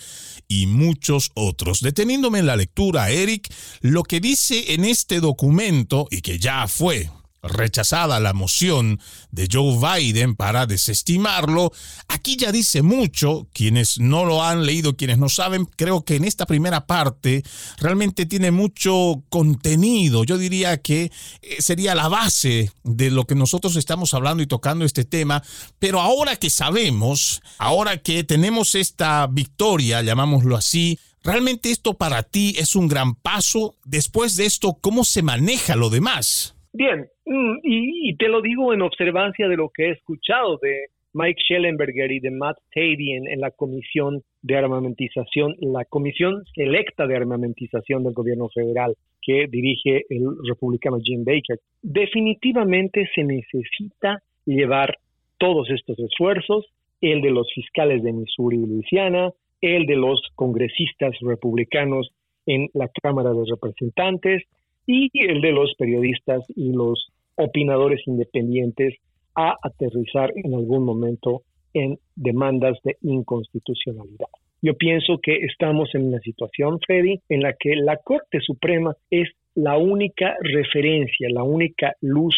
y 0.48 0.66
muchos 0.66 1.30
otros. 1.34 1.80
Deteniéndome 1.80 2.40
en 2.40 2.46
la 2.46 2.56
lectura, 2.56 3.10
Eric, 3.10 3.52
lo 3.80 4.02
que 4.02 4.20
dice 4.20 4.74
en 4.74 4.84
este 4.84 5.20
documento 5.20 6.08
y 6.10 6.20
que 6.20 6.38
ya 6.38 6.68
fue 6.68 7.10
rechazada 7.42 8.20
la 8.20 8.32
moción 8.32 9.00
de 9.30 9.48
Joe 9.50 9.78
Biden 9.78 10.36
para 10.36 10.66
desestimarlo. 10.66 11.72
Aquí 12.08 12.36
ya 12.36 12.52
dice 12.52 12.82
mucho, 12.82 13.48
quienes 13.52 13.98
no 13.98 14.24
lo 14.24 14.42
han 14.42 14.64
leído, 14.64 14.96
quienes 14.96 15.18
no 15.18 15.28
saben, 15.28 15.66
creo 15.66 16.04
que 16.04 16.16
en 16.16 16.24
esta 16.24 16.46
primera 16.46 16.86
parte 16.86 17.42
realmente 17.78 18.26
tiene 18.26 18.50
mucho 18.50 19.22
contenido. 19.28 20.24
Yo 20.24 20.38
diría 20.38 20.80
que 20.80 21.10
eh, 21.42 21.56
sería 21.60 21.94
la 21.94 22.08
base 22.08 22.70
de 22.84 23.10
lo 23.10 23.26
que 23.26 23.34
nosotros 23.34 23.76
estamos 23.76 24.14
hablando 24.14 24.42
y 24.42 24.46
tocando 24.46 24.84
este 24.84 25.04
tema, 25.04 25.42
pero 25.78 26.00
ahora 26.00 26.36
que 26.36 26.50
sabemos, 26.50 27.42
ahora 27.58 27.98
que 27.98 28.24
tenemos 28.24 28.74
esta 28.74 29.26
victoria, 29.26 30.02
llamámoslo 30.02 30.56
así, 30.56 30.98
¿realmente 31.22 31.70
esto 31.70 31.94
para 31.94 32.22
ti 32.22 32.54
es 32.58 32.76
un 32.76 32.88
gran 32.88 33.14
paso? 33.14 33.76
Después 33.84 34.36
de 34.36 34.46
esto, 34.46 34.78
¿cómo 34.80 35.04
se 35.04 35.22
maneja 35.22 35.76
lo 35.76 35.90
demás? 35.90 36.54
Bien, 36.72 37.06
mm, 37.32 37.60
y, 37.62 38.16
te 38.16 38.28
lo 38.28 38.40
digo 38.40 38.72
en 38.72 38.82
observancia 38.82 39.48
de 39.48 39.56
lo 39.56 39.70
que 39.70 39.86
he 39.86 39.90
escuchado 39.90 40.58
de 40.60 40.86
Mike 41.14 41.40
Schellenberger 41.42 42.10
y 42.10 42.20
de 42.20 42.30
Matt 42.30 42.58
Taibbi 42.74 43.12
en, 43.12 43.40
la 43.40 43.50
comisión 43.50 44.22
de 44.42 44.56
armamentización, 44.56 45.56
la 45.60 45.84
comisión 45.84 46.42
electa 46.56 47.06
de 47.06 47.16
armamentización 47.16 48.04
del 48.04 48.14
gobierno 48.14 48.48
federal 48.48 48.94
que 49.20 49.46
dirige 49.48 50.04
el 50.08 50.26
republicano 50.48 50.98
Jim 51.02 51.24
Baker. 51.24 51.58
Definitivamente 51.82 53.08
se 53.14 53.24
necesita 53.24 54.22
llevar 54.46 54.98
todos 55.38 55.70
estos 55.70 55.98
esfuerzos, 55.98 56.66
el 57.00 57.20
de 57.20 57.30
los 57.30 57.52
fiscales 57.54 58.02
de 58.02 58.12
Missouri 58.12 58.56
y 58.56 58.66
Luisiana, 58.66 59.30
el 59.60 59.86
de 59.86 59.96
los 59.96 60.20
congresistas 60.34 61.14
republicanos 61.20 62.10
en 62.46 62.68
la 62.74 62.88
Cámara 63.02 63.32
de 63.32 63.44
Representantes, 63.48 64.42
y 64.86 65.10
el 65.14 65.40
de 65.40 65.52
los 65.52 65.74
periodistas 65.76 66.44
y 66.56 66.72
los 66.72 67.11
opinadores 67.36 68.00
independientes 68.06 68.94
a 69.34 69.56
aterrizar 69.62 70.30
en 70.36 70.54
algún 70.54 70.84
momento 70.84 71.42
en 71.74 71.98
demandas 72.14 72.78
de 72.84 72.96
inconstitucionalidad. 73.02 74.28
Yo 74.60 74.74
pienso 74.74 75.18
que 75.20 75.36
estamos 75.38 75.92
en 75.94 76.08
una 76.08 76.20
situación, 76.20 76.78
Freddy, 76.86 77.20
en 77.28 77.42
la 77.42 77.54
que 77.58 77.74
la 77.74 77.96
Corte 77.96 78.40
Suprema 78.40 78.94
es 79.10 79.28
la 79.54 79.76
única 79.76 80.36
referencia, 80.40 81.28
la 81.30 81.42
única 81.42 81.94
luz 82.00 82.36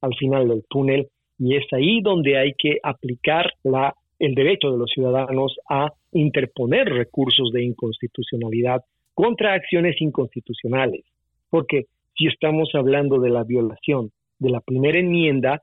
al 0.00 0.14
final 0.14 0.48
del 0.48 0.64
túnel 0.68 1.08
y 1.38 1.56
es 1.56 1.64
ahí 1.72 2.00
donde 2.00 2.38
hay 2.38 2.52
que 2.56 2.78
aplicar 2.82 3.50
la, 3.64 3.94
el 4.18 4.34
derecho 4.34 4.70
de 4.70 4.78
los 4.78 4.90
ciudadanos 4.90 5.58
a 5.68 5.88
interponer 6.12 6.88
recursos 6.88 7.50
de 7.52 7.64
inconstitucionalidad 7.64 8.82
contra 9.14 9.54
acciones 9.54 10.00
inconstitucionales. 10.00 11.04
Porque 11.50 11.86
si 12.16 12.28
estamos 12.28 12.70
hablando 12.74 13.18
de 13.18 13.30
la 13.30 13.42
violación 13.42 14.12
de 14.44 14.50
la 14.50 14.60
primera 14.60 14.98
enmienda, 14.98 15.62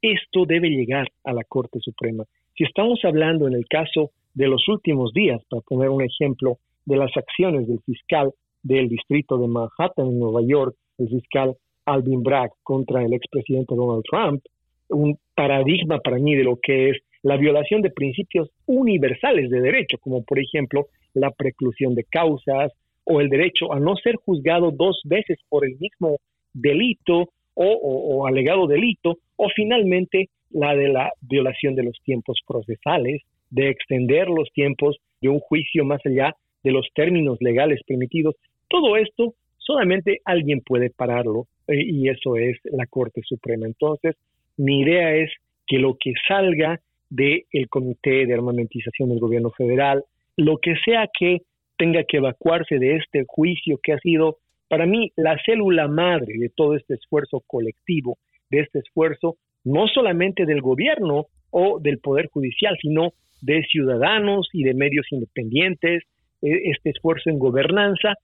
esto 0.00 0.44
debe 0.46 0.70
llegar 0.70 1.06
a 1.22 1.32
la 1.32 1.44
Corte 1.44 1.78
Suprema. 1.80 2.24
Si 2.56 2.64
estamos 2.64 2.98
hablando 3.04 3.46
en 3.46 3.54
el 3.54 3.66
caso 3.68 4.10
de 4.34 4.48
los 4.48 4.66
últimos 4.68 5.12
días, 5.12 5.40
para 5.48 5.62
poner 5.62 5.90
un 5.90 6.02
ejemplo, 6.02 6.58
de 6.84 6.96
las 6.96 7.16
acciones 7.16 7.68
del 7.68 7.80
fiscal 7.86 8.32
del 8.62 8.88
distrito 8.88 9.38
de 9.38 9.46
Manhattan 9.46 10.08
en 10.08 10.18
Nueva 10.18 10.40
York, 10.44 10.74
el 10.98 11.08
fiscal 11.08 11.54
Alvin 11.84 12.22
Bragg 12.22 12.50
contra 12.62 13.04
el 13.04 13.12
expresidente 13.12 13.74
Donald 13.74 14.02
Trump, 14.10 14.42
un 14.88 15.18
paradigma 15.34 16.00
para 16.00 16.18
mí 16.18 16.34
de 16.34 16.44
lo 16.44 16.58
que 16.60 16.90
es 16.90 16.98
la 17.22 17.36
violación 17.36 17.82
de 17.82 17.90
principios 17.90 18.50
universales 18.66 19.50
de 19.50 19.60
derecho, 19.60 19.98
como 19.98 20.24
por 20.24 20.38
ejemplo 20.38 20.86
la 21.14 21.30
preclusión 21.30 21.94
de 21.94 22.04
causas 22.04 22.72
o 23.04 23.20
el 23.20 23.28
derecho 23.28 23.72
a 23.72 23.78
no 23.78 23.96
ser 23.96 24.16
juzgado 24.16 24.70
dos 24.70 25.00
veces 25.04 25.38
por 25.48 25.64
el 25.64 25.76
mismo 25.78 26.18
delito 26.52 27.30
o, 27.54 28.26
alegado 28.26 28.66
delito, 28.66 29.18
o 29.36 29.48
finalmente 29.54 30.28
la 30.50 30.74
de 30.74 30.88
la 30.88 31.10
violación 31.20 31.74
de 31.74 31.84
los 31.84 31.98
tiempos 32.04 32.40
procesales, 32.46 33.22
de 33.50 33.68
extender 33.68 34.28
los 34.28 34.50
tiempos 34.52 34.96
de 35.20 35.28
un 35.28 35.40
juicio 35.40 35.84
más 35.84 36.00
allá 36.06 36.34
de 36.62 36.72
los 36.72 36.86
términos 36.94 37.38
legales 37.40 37.80
permitidos. 37.86 38.36
Todo 38.68 38.96
esto 38.96 39.34
solamente 39.58 40.20
alguien 40.24 40.60
puede 40.60 40.90
pararlo 40.90 41.46
eh, 41.68 41.82
y 41.84 42.08
eso 42.08 42.36
es 42.36 42.58
la 42.64 42.86
Corte 42.86 43.22
Suprema. 43.24 43.66
Entonces, 43.66 44.16
mi 44.56 44.80
idea 44.80 45.14
es 45.14 45.30
que 45.66 45.78
lo 45.78 45.96
que 45.98 46.12
salga 46.26 46.80
del 47.10 47.68
Comité 47.68 48.26
de 48.26 48.34
Armamentización 48.34 49.10
del 49.10 49.20
Gobierno 49.20 49.50
Federal, 49.50 50.02
lo 50.36 50.58
que 50.58 50.74
sea 50.84 51.08
que 51.18 51.42
tenga 51.76 52.04
que 52.04 52.18
evacuarse 52.18 52.78
de 52.78 52.96
este 52.96 53.24
juicio 53.26 53.78
que 53.82 53.92
ha 53.92 53.98
sido 53.98 54.38
para 54.72 54.86
mí 54.86 55.12
la 55.16 55.36
célula 55.44 55.86
madre 55.86 56.32
de 56.38 56.48
todo 56.48 56.74
este 56.74 56.94
esfuerzo 56.94 57.42
colectivo, 57.46 58.16
de 58.48 58.60
este 58.60 58.78
esfuerzo 58.78 59.36
no 59.64 59.86
solamente 59.86 60.46
del 60.46 60.62
gobierno 60.62 61.26
o 61.50 61.78
del 61.78 61.98
Poder 61.98 62.30
Judicial, 62.32 62.78
sino 62.80 63.12
de 63.42 63.62
ciudadanos 63.64 64.48
y 64.50 64.64
de 64.64 64.72
medios 64.72 65.04
independientes, 65.10 66.04
e, 66.40 66.70
este 66.70 66.88
esfuerzo 66.88 67.28
en 67.28 67.38
gobernanza 67.38 68.14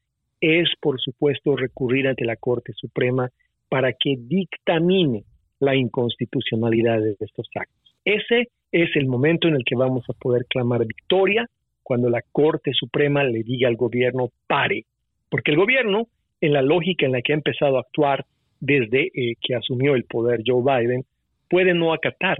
es, 0.40 0.70
por 0.80 0.98
supuesto, 0.98 1.54
recurrir 1.54 2.08
ante 2.08 2.24
la 2.24 2.36
Corte 2.36 2.72
Suprema 2.74 3.28
para 3.68 3.92
que 3.92 4.14
dictamine 4.18 5.24
la 5.60 5.76
inconstitucionalidad 5.76 6.98
de 6.98 7.14
estos 7.20 7.46
actos. 7.54 7.94
Ese 8.06 8.48
es 8.72 8.88
el 8.96 9.06
momento 9.06 9.48
en 9.48 9.56
el 9.56 9.64
que 9.66 9.76
vamos 9.76 10.06
a 10.08 10.14
poder 10.14 10.46
clamar 10.46 10.86
victoria 10.86 11.46
cuando 11.82 12.08
la 12.08 12.22
Corte 12.32 12.72
Suprema 12.72 13.22
le 13.22 13.42
diga 13.42 13.68
al 13.68 13.76
gobierno 13.76 14.30
pare, 14.46 14.86
porque 15.28 15.50
el 15.50 15.58
gobierno, 15.58 16.08
en 16.40 16.52
la 16.52 16.62
lógica 16.62 17.06
en 17.06 17.12
la 17.12 17.22
que 17.22 17.32
ha 17.32 17.36
empezado 17.36 17.76
a 17.76 17.80
actuar 17.80 18.24
desde 18.60 19.10
eh, 19.14 19.34
que 19.40 19.54
asumió 19.54 19.94
el 19.94 20.04
poder 20.04 20.42
Joe 20.46 20.62
Biden, 20.62 21.04
puede 21.48 21.74
no 21.74 21.92
acatar, 21.92 22.38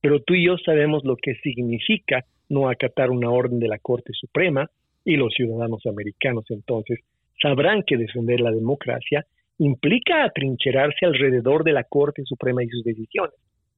pero 0.00 0.20
tú 0.20 0.34
y 0.34 0.46
yo 0.46 0.56
sabemos 0.58 1.04
lo 1.04 1.16
que 1.16 1.34
significa 1.36 2.24
no 2.48 2.68
acatar 2.68 3.10
una 3.10 3.30
orden 3.30 3.60
de 3.60 3.68
la 3.68 3.78
Corte 3.78 4.12
Suprema 4.12 4.68
y 5.04 5.16
los 5.16 5.32
ciudadanos 5.34 5.84
americanos 5.86 6.44
entonces 6.50 7.00
sabrán 7.40 7.82
que 7.84 7.96
defender 7.96 8.40
la 8.40 8.50
democracia 8.50 9.24
implica 9.58 10.24
atrincherarse 10.24 11.06
alrededor 11.06 11.64
de 11.64 11.72
la 11.72 11.84
Corte 11.84 12.22
Suprema 12.24 12.62
y 12.62 12.68
sus 12.68 12.84
decisiones. 12.84 13.34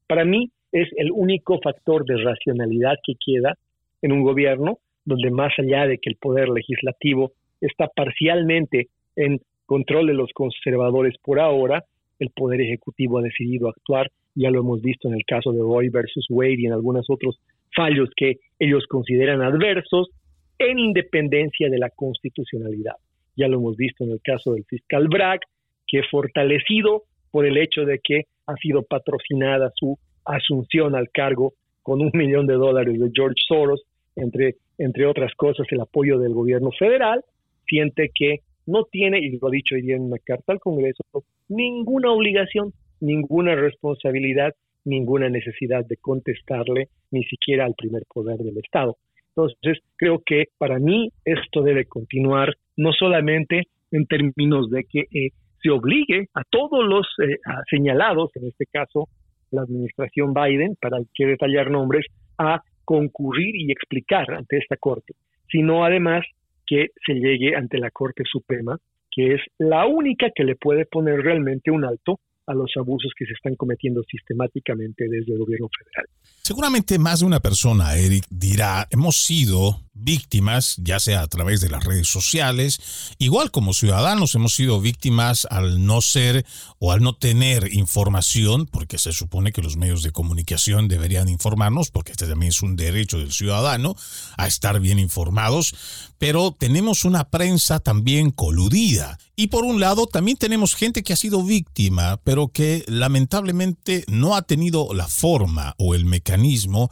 Para 0.06 0.24
mí 0.24 0.50
es 0.72 0.88
el 0.96 1.12
único 1.12 1.60
factor 1.60 2.04
de 2.04 2.16
racionalidad 2.16 2.96
que 3.04 3.14
queda 3.24 3.56
en 4.02 4.12
un 4.12 4.22
gobierno 4.22 4.78
donde 5.04 5.30
más 5.30 5.52
allá 5.58 5.86
de 5.86 5.98
que 5.98 6.10
el 6.10 6.16
poder 6.16 6.48
legislativo 6.48 7.32
está 7.60 7.88
parcialmente 7.88 8.88
en 9.16 9.40
control 9.66 10.06
de 10.06 10.14
los 10.14 10.30
conservadores 10.32 11.14
por 11.22 11.40
ahora, 11.40 11.84
el 12.18 12.30
poder 12.30 12.60
ejecutivo 12.60 13.18
ha 13.18 13.22
decidido 13.22 13.68
actuar, 13.68 14.10
ya 14.34 14.50
lo 14.50 14.60
hemos 14.60 14.82
visto 14.82 15.08
en 15.08 15.14
el 15.14 15.24
caso 15.24 15.52
de 15.52 15.60
Roy 15.60 15.88
versus 15.88 16.26
Wade 16.28 16.56
y 16.58 16.66
en 16.66 16.72
algunos 16.72 17.06
otros 17.08 17.38
fallos 17.74 18.10
que 18.16 18.38
ellos 18.58 18.84
consideran 18.88 19.42
adversos 19.42 20.10
en 20.58 20.78
independencia 20.78 21.68
de 21.68 21.78
la 21.78 21.90
constitucionalidad. 21.90 22.94
Ya 23.36 23.48
lo 23.48 23.58
hemos 23.58 23.76
visto 23.76 24.04
en 24.04 24.12
el 24.12 24.20
caso 24.22 24.54
del 24.54 24.64
fiscal 24.64 25.08
Bragg, 25.08 25.40
que 25.86 26.02
fortalecido 26.10 27.02
por 27.30 27.46
el 27.46 27.56
hecho 27.56 27.84
de 27.84 27.98
que 27.98 28.24
ha 28.46 28.54
sido 28.56 28.82
patrocinada 28.82 29.72
su 29.74 29.98
asunción 30.24 30.94
al 30.94 31.10
cargo 31.10 31.54
con 31.82 32.00
un 32.00 32.10
millón 32.14 32.46
de 32.46 32.54
dólares 32.54 32.98
de 32.98 33.10
George 33.12 33.40
Soros, 33.46 33.82
entre, 34.16 34.56
entre 34.78 35.06
otras 35.06 35.34
cosas 35.34 35.66
el 35.70 35.80
apoyo 35.80 36.18
del 36.18 36.32
gobierno 36.32 36.70
federal, 36.78 37.24
siente 37.66 38.10
que 38.14 38.40
no 38.66 38.84
tiene, 38.84 39.18
y 39.18 39.38
lo 39.38 39.48
ha 39.48 39.50
dicho 39.50 39.74
hoy 39.74 39.82
día 39.82 39.96
en 39.96 40.02
una 40.02 40.18
carta 40.18 40.52
al 40.52 40.60
Congreso, 40.60 41.02
ninguna 41.48 42.10
obligación, 42.10 42.72
ninguna 43.00 43.54
responsabilidad, 43.54 44.54
ninguna 44.84 45.28
necesidad 45.28 45.84
de 45.84 45.96
contestarle 45.96 46.88
ni 47.10 47.24
siquiera 47.24 47.64
al 47.64 47.74
primer 47.74 48.02
poder 48.12 48.38
del 48.38 48.58
Estado. 48.58 48.96
Entonces, 49.36 49.78
creo 49.96 50.22
que 50.24 50.44
para 50.58 50.78
mí 50.78 51.10
esto 51.24 51.62
debe 51.62 51.86
continuar, 51.86 52.54
no 52.76 52.92
solamente 52.92 53.64
en 53.90 54.06
términos 54.06 54.70
de 54.70 54.84
que 54.84 55.00
eh, 55.00 55.30
se 55.62 55.70
obligue 55.70 56.28
a 56.34 56.42
todos 56.48 56.84
los 56.84 57.06
eh, 57.22 57.38
señalados, 57.70 58.30
en 58.36 58.46
este 58.48 58.66
caso 58.66 59.08
la 59.50 59.62
administración 59.62 60.34
Biden, 60.34 60.76
para 60.80 60.98
que 61.14 61.26
detallar 61.26 61.70
nombres, 61.70 62.06
a 62.38 62.60
concurrir 62.84 63.54
y 63.56 63.70
explicar 63.70 64.30
ante 64.32 64.58
esta 64.58 64.76
Corte, 64.76 65.14
sino 65.48 65.84
además 65.84 66.24
que 66.66 66.88
se 67.04 67.14
llegue 67.14 67.56
ante 67.56 67.78
la 67.78 67.90
Corte 67.90 68.24
Suprema, 68.24 68.78
que 69.10 69.34
es 69.34 69.40
la 69.58 69.86
única 69.86 70.30
que 70.34 70.44
le 70.44 70.56
puede 70.56 70.86
poner 70.86 71.20
realmente 71.20 71.70
un 71.70 71.84
alto 71.84 72.20
a 72.46 72.54
los 72.54 72.70
abusos 72.76 73.12
que 73.18 73.26
se 73.26 73.32
están 73.32 73.54
cometiendo 73.56 74.02
sistemáticamente 74.10 75.04
desde 75.08 75.32
el 75.32 75.38
gobierno 75.38 75.68
federal. 75.78 76.06
Seguramente 76.42 76.98
más 76.98 77.20
de 77.20 77.26
una 77.26 77.40
persona, 77.40 77.96
Eric, 77.96 78.26
dirá, 78.28 78.86
hemos 78.90 79.16
sido 79.16 79.80
víctimas, 79.94 80.76
ya 80.82 80.98
sea 80.98 81.22
a 81.22 81.26
través 81.28 81.60
de 81.60 81.70
las 81.70 81.84
redes 81.84 82.08
sociales, 82.08 83.14
igual 83.18 83.50
como 83.50 83.72
ciudadanos 83.72 84.34
hemos 84.34 84.54
sido 84.54 84.80
víctimas 84.80 85.46
al 85.48 85.86
no 85.86 86.00
ser 86.00 86.44
o 86.78 86.92
al 86.92 87.00
no 87.00 87.16
tener 87.16 87.72
información, 87.72 88.66
porque 88.66 88.98
se 88.98 89.12
supone 89.12 89.52
que 89.52 89.62
los 89.62 89.76
medios 89.76 90.02
de 90.02 90.10
comunicación 90.10 90.88
deberían 90.88 91.28
informarnos, 91.28 91.90
porque 91.90 92.12
este 92.12 92.26
también 92.26 92.50
es 92.50 92.62
un 92.62 92.76
derecho 92.76 93.18
del 93.18 93.32
ciudadano 93.32 93.94
a 94.36 94.46
estar 94.46 94.80
bien 94.80 94.98
informados, 94.98 96.12
pero 96.18 96.52
tenemos 96.52 97.04
una 97.04 97.30
prensa 97.30 97.80
también 97.80 98.30
coludida. 98.30 99.18
Y 99.36 99.48
por 99.48 99.64
un 99.64 99.80
lado, 99.80 100.06
también 100.06 100.36
tenemos 100.36 100.74
gente 100.74 101.02
que 101.02 101.12
ha 101.12 101.16
sido 101.16 101.42
víctima, 101.42 102.20
pero 102.22 102.48
que 102.48 102.84
lamentablemente 102.86 104.04
no 104.06 104.36
ha 104.36 104.42
tenido 104.42 104.94
la 104.94 105.08
forma 105.08 105.74
o 105.76 105.94
el 105.94 106.04
mecanismo 106.04 106.90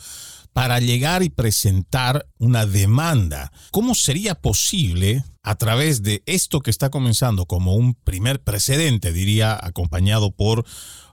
para 0.53 0.81
llegar 0.81 1.23
y 1.23 1.31
presentar 1.31 2.27
una 2.39 2.67
demanda. 2.67 3.53
¿Cómo 3.71 3.95
sería 3.95 4.35
posible 4.35 5.25
a 5.43 5.55
través 5.57 6.03
de 6.03 6.23
esto 6.27 6.61
que 6.61 6.71
está 6.71 6.91
comenzando 6.91 7.47
como 7.47 7.75
un 7.75 7.95
primer 7.95 8.43
precedente, 8.43 9.13
diría, 9.13 9.59
acompañado 9.61 10.31
por 10.31 10.65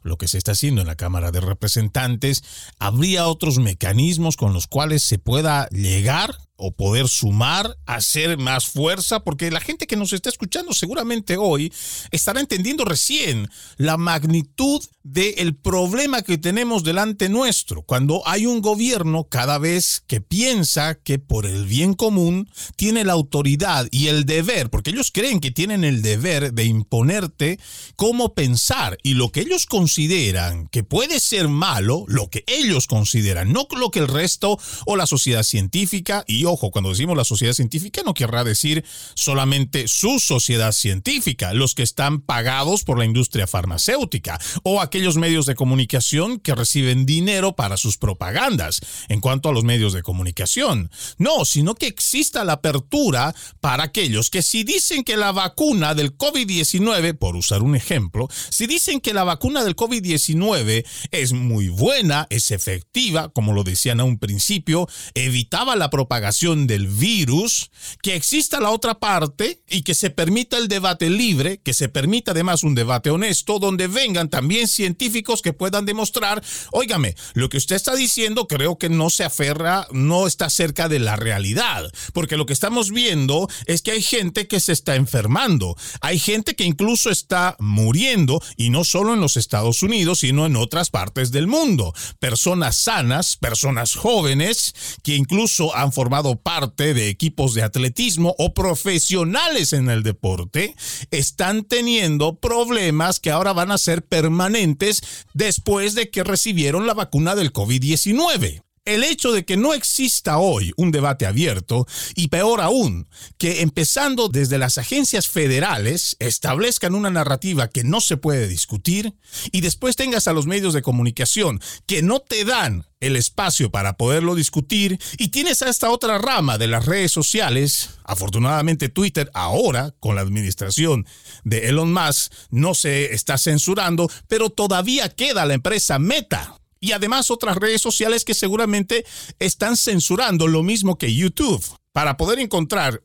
lo 0.10 0.17
que 0.17 0.28
se 0.28 0.38
está 0.38 0.52
haciendo 0.52 0.82
en 0.82 0.88
la 0.88 0.95
Cámara 0.95 1.32
de 1.32 1.39
Representantes, 1.39 2.43
habría 2.80 3.28
otros 3.28 3.60
mecanismos 3.60 4.36
con 4.36 4.52
los 4.52 4.67
cuales 4.67 5.04
se 5.04 5.19
pueda 5.19 5.69
llegar 5.69 6.36
o 6.60 6.72
poder 6.72 7.08
sumar, 7.08 7.78
hacer 7.86 8.38
más 8.38 8.67
fuerza, 8.67 9.24
porque 9.24 9.50
la 9.50 9.62
gente 9.62 9.88
que 9.88 9.95
nos 9.95 10.12
está 10.12 10.30
escuchando 10.30 10.74
seguramente 10.74 11.38
hoy 11.38 11.74
estará 12.12 12.41
entendiendo 12.41 12.84
recién 12.84 13.50
la 13.78 13.95
magnitud 13.95 14.82
del 15.04 15.56
problema 15.56 16.22
que 16.22 16.38
tenemos 16.38 16.84
delante 16.84 17.30
nuestro, 17.30 17.84
cuando 17.84 18.22
hay 18.28 18.45
un 18.45 18.62
gobierno 18.62 19.24
cada 19.24 19.58
vez 19.58 20.04
que 20.06 20.19
piensa 20.19 20.95
que 20.95 21.17
por 21.17 21.45
el 21.45 21.65
bien 21.65 21.93
común 21.93 22.50
tiene 22.76 23.06
la 23.06 23.13
autoridad 23.13 23.88
y 23.89 24.08
el 24.08 24.26
deber, 24.26 24.69
porque 24.69 24.91
ellos 24.91 25.12
creen 25.12 25.39
que 25.39 25.52
tienen 25.52 25.86
el 25.86 26.02
deber 26.02 26.54
de 26.54 26.65
imponerte 26.65 27.60
cómo 27.95 28.34
pensar 28.34 28.98
y 29.02 29.13
lo 29.13 29.32
que 29.32 29.41
ellos 29.41 29.65
consideran 29.65 29.98
consideran 29.99 30.67
que 30.67 30.83
puede 30.83 31.19
ser 31.19 31.49
malo, 31.49 32.05
lo 32.07 32.29
que 32.29 32.45
ellos 32.47 32.88
consideran, 32.88 33.51
no 33.51 33.67
lo 33.77 33.91
que 33.91 33.99
el 33.99 34.07
resto 34.07 34.57
o 34.85 34.95
la 34.95 35.05
sociedad 35.05 35.43
científica, 35.43 36.23
y 36.25 36.45
ojo, 36.45 36.71
cuando 36.71 36.91
decimos 36.91 37.17
la 37.17 37.25
sociedad 37.25 37.51
científica 37.51 38.01
no 38.05 38.13
querrá 38.13 38.45
decir 38.45 38.85
solamente 39.13 39.89
su 39.89 40.19
sociedad 40.19 40.71
científica, 40.71 41.53
los 41.53 41.75
que 41.75 41.83
están 41.83 42.21
pagados 42.21 42.85
por 42.85 42.97
la 42.97 43.03
industria 43.03 43.45
farmacéutica 43.45 44.39
o 44.63 44.79
aquellos 44.79 45.17
medios 45.17 45.45
de 45.45 45.55
comunicación 45.55 46.39
que 46.39 46.55
reciben 46.55 47.05
dinero 47.05 47.57
para 47.57 47.75
sus 47.75 47.97
propagandas 47.97 48.79
en 49.09 49.19
cuanto 49.19 49.49
a 49.49 49.51
los 49.51 49.65
medios 49.65 49.91
de 49.91 50.01
comunicación. 50.01 50.89
No, 51.17 51.43
sino 51.43 51.75
que 51.75 51.88
exista 51.88 52.45
la 52.45 52.53
apertura 52.53 53.35
para 53.59 53.83
aquellos 53.83 54.29
que 54.29 54.43
si 54.43 54.63
dicen 54.63 55.03
que 55.03 55.17
la 55.17 55.33
vacuna 55.33 55.93
del 55.93 56.17
COVID-19, 56.17 57.17
por 57.17 57.35
usar 57.35 57.63
un 57.63 57.75
ejemplo, 57.75 58.29
si 58.49 58.65
dicen 58.65 59.01
que 59.01 59.13
la 59.13 59.25
vacuna 59.25 59.65
del 59.65 59.75
COVID-19 59.79 60.85
es 61.11 61.31
muy 61.31 61.69
buena, 61.69 62.27
es 62.29 62.51
efectiva, 62.51 63.29
como 63.29 63.53
lo 63.53 63.63
decían 63.63 64.01
a 64.01 64.03
un 64.03 64.19
principio, 64.19 64.89
evitaba 65.13 65.77
la 65.77 65.89
propagación 65.89 66.67
del 66.67 66.87
virus, 66.87 67.71
que 68.01 68.15
exista 68.15 68.59
la 68.59 68.71
otra 68.71 68.99
parte 68.99 69.63
y 69.69 69.83
que 69.83 69.95
se 69.95 70.09
permita 70.09 70.57
el 70.57 70.67
debate 70.67 71.09
libre, 71.09 71.61
que 71.63 71.73
se 71.73 71.87
permita 71.87 72.31
además 72.31 72.63
un 72.63 72.75
debate 72.75 73.09
honesto, 73.09 73.57
donde 73.57 73.87
vengan 73.87 74.29
también 74.29 74.67
científicos 74.67 75.41
que 75.41 75.53
puedan 75.53 75.85
demostrar, 75.85 76.43
óigame, 76.73 77.15
lo 77.33 77.47
que 77.47 77.57
usted 77.57 77.77
está 77.77 77.95
diciendo 77.95 78.47
creo 78.49 78.77
que 78.77 78.89
no 78.89 79.09
se 79.09 79.23
aferra, 79.23 79.87
no 79.91 80.27
está 80.27 80.49
cerca 80.49 80.89
de 80.89 80.99
la 80.99 81.15
realidad, 81.15 81.89
porque 82.11 82.35
lo 82.35 82.45
que 82.45 82.53
estamos 82.53 82.91
viendo 82.91 83.47
es 83.65 83.81
que 83.81 83.91
hay 83.91 84.01
gente 84.01 84.47
que 84.47 84.59
se 84.59 84.73
está 84.73 84.95
enfermando, 84.95 85.77
hay 86.01 86.19
gente 86.19 86.55
que 86.55 86.65
incluso 86.65 87.09
está 87.09 87.55
muriendo, 87.59 88.41
y 88.57 88.71
no 88.71 88.83
solo 88.83 89.13
en 89.13 89.21
los 89.21 89.37
Estados 89.69 89.84
Unidos, 89.84 90.19
sino 90.19 90.45
en 90.45 90.55
otras 90.55 90.89
partes 90.89 91.32
del 91.32 91.47
mundo. 91.47 91.93
Personas 92.19 92.75
sanas, 92.77 93.38
personas 93.38 93.95
jóvenes, 93.95 94.73
que 95.03 95.15
incluso 95.15 95.75
han 95.75 95.91
formado 95.91 96.38
parte 96.38 96.93
de 96.93 97.10
equipos 97.10 97.53
de 97.53 97.63
atletismo 97.63 98.36
o 98.38 98.53
profesionales 98.53 99.73
en 99.73 99.89
el 99.89 100.03
deporte, 100.03 100.75
están 101.12 101.63
teniendo 101.63 102.39
problemas 102.39 103.19
que 103.19 103.32
ahora 103.32 103.53
van 103.53 103.71
a 103.71 103.77
ser 103.77 104.03
permanentes 104.03 105.01
después 105.34 105.93
de 105.93 106.10
que 106.10 106.23
recibieron 106.23 106.88
la 106.88 106.93
vacuna 106.93 107.36
del 107.36 107.53
COVID-19 107.53 108.63
el 108.89 109.04
hecho 109.04 109.32
de 109.32 109.45
que 109.45 109.58
no 109.58 109.73
exista 109.73 110.39
hoy 110.39 110.73
un 110.75 110.91
debate 110.91 111.25
abierto 111.25 111.86
y 112.15 112.30
peor 112.30 112.60
aún, 112.62 113.08
que 113.38 113.62
empezando 113.62 114.30
desde 114.30 114.58
las 114.58 114.78
agencias 114.78 115.28
federales 115.28 116.15
establezcan 116.19 116.95
una 116.95 117.10
narrativa 117.10 117.69
que 117.69 117.84
no 117.84 118.02
se 118.02 118.17
puede 118.17 118.47
discutir 118.47 119.13
y 119.52 119.62
después 119.62 119.95
tengas 119.95 120.28
a 120.28 120.34
los 120.34 120.47
medios 120.47 120.73
de 120.73 120.82
comunicación 120.82 121.62
que 121.86 122.02
no 122.02 122.19
te 122.19 122.45
dan 122.45 122.86
el 122.99 123.15
espacio 123.15 123.71
para 123.71 123.93
poderlo 123.93 124.36
discutir 124.36 124.99
y 125.17 125.30
tienes 125.30 125.62
a 125.62 125.69
esta 125.69 125.89
otra 125.89 126.17
rama 126.17 126.58
de 126.58 126.67
las 126.67 126.86
redes 126.86 127.12
sociales, 127.12 127.91
afortunadamente 128.04 128.89
Twitter 128.89 129.32
ahora 129.34 129.93
con 129.99 130.15
la 130.15 130.21
administración 130.21 131.06
de 131.43 131.69
Elon 131.69 131.93
Musk 131.93 132.34
no 132.49 132.73
se 132.73 133.13
está 133.13 133.38
censurando, 133.38 134.10
pero 134.28 134.49
todavía 134.49 135.10
queda 135.10 135.45
la 135.45 135.54
empresa 135.54 135.99
Meta 135.99 136.59
y 136.79 136.91
además 136.93 137.31
otras 137.31 137.57
redes 137.57 137.81
sociales 137.81 138.25
que 138.25 138.33
seguramente 138.33 139.05
están 139.39 139.77
censurando 139.77 140.47
lo 140.47 140.63
mismo 140.63 140.97
que 140.97 141.13
YouTube. 141.13 141.63
Para 141.91 142.17
poder 142.17 142.39
encontrar 142.39 143.01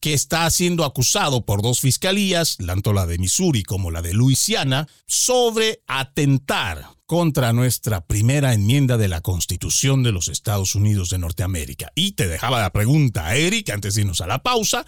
que 0.00 0.12
está 0.12 0.48
siendo 0.50 0.84
acusado 0.84 1.44
por 1.46 1.62
dos 1.62 1.80
fiscalías, 1.80 2.58
tanto 2.58 2.92
la 2.92 3.06
de 3.06 3.18
Missouri 3.18 3.62
como 3.62 3.90
la 3.90 4.02
de 4.02 4.12
Luisiana, 4.12 4.86
sobre 5.06 5.80
atentar 5.86 6.84
contra 7.06 7.52
nuestra 7.52 8.06
primera 8.06 8.54
enmienda 8.54 8.96
de 8.96 9.08
la 9.08 9.20
Constitución 9.20 10.02
de 10.02 10.12
los 10.12 10.28
Estados 10.28 10.74
Unidos 10.74 11.10
de 11.10 11.18
Norteamérica. 11.18 11.90
Y 11.94 12.12
te 12.12 12.28
dejaba 12.28 12.60
la 12.60 12.70
pregunta, 12.70 13.34
Eric, 13.34 13.70
antes 13.70 13.94
de 13.94 14.02
irnos 14.02 14.20
a 14.20 14.26
la 14.26 14.42
pausa, 14.42 14.84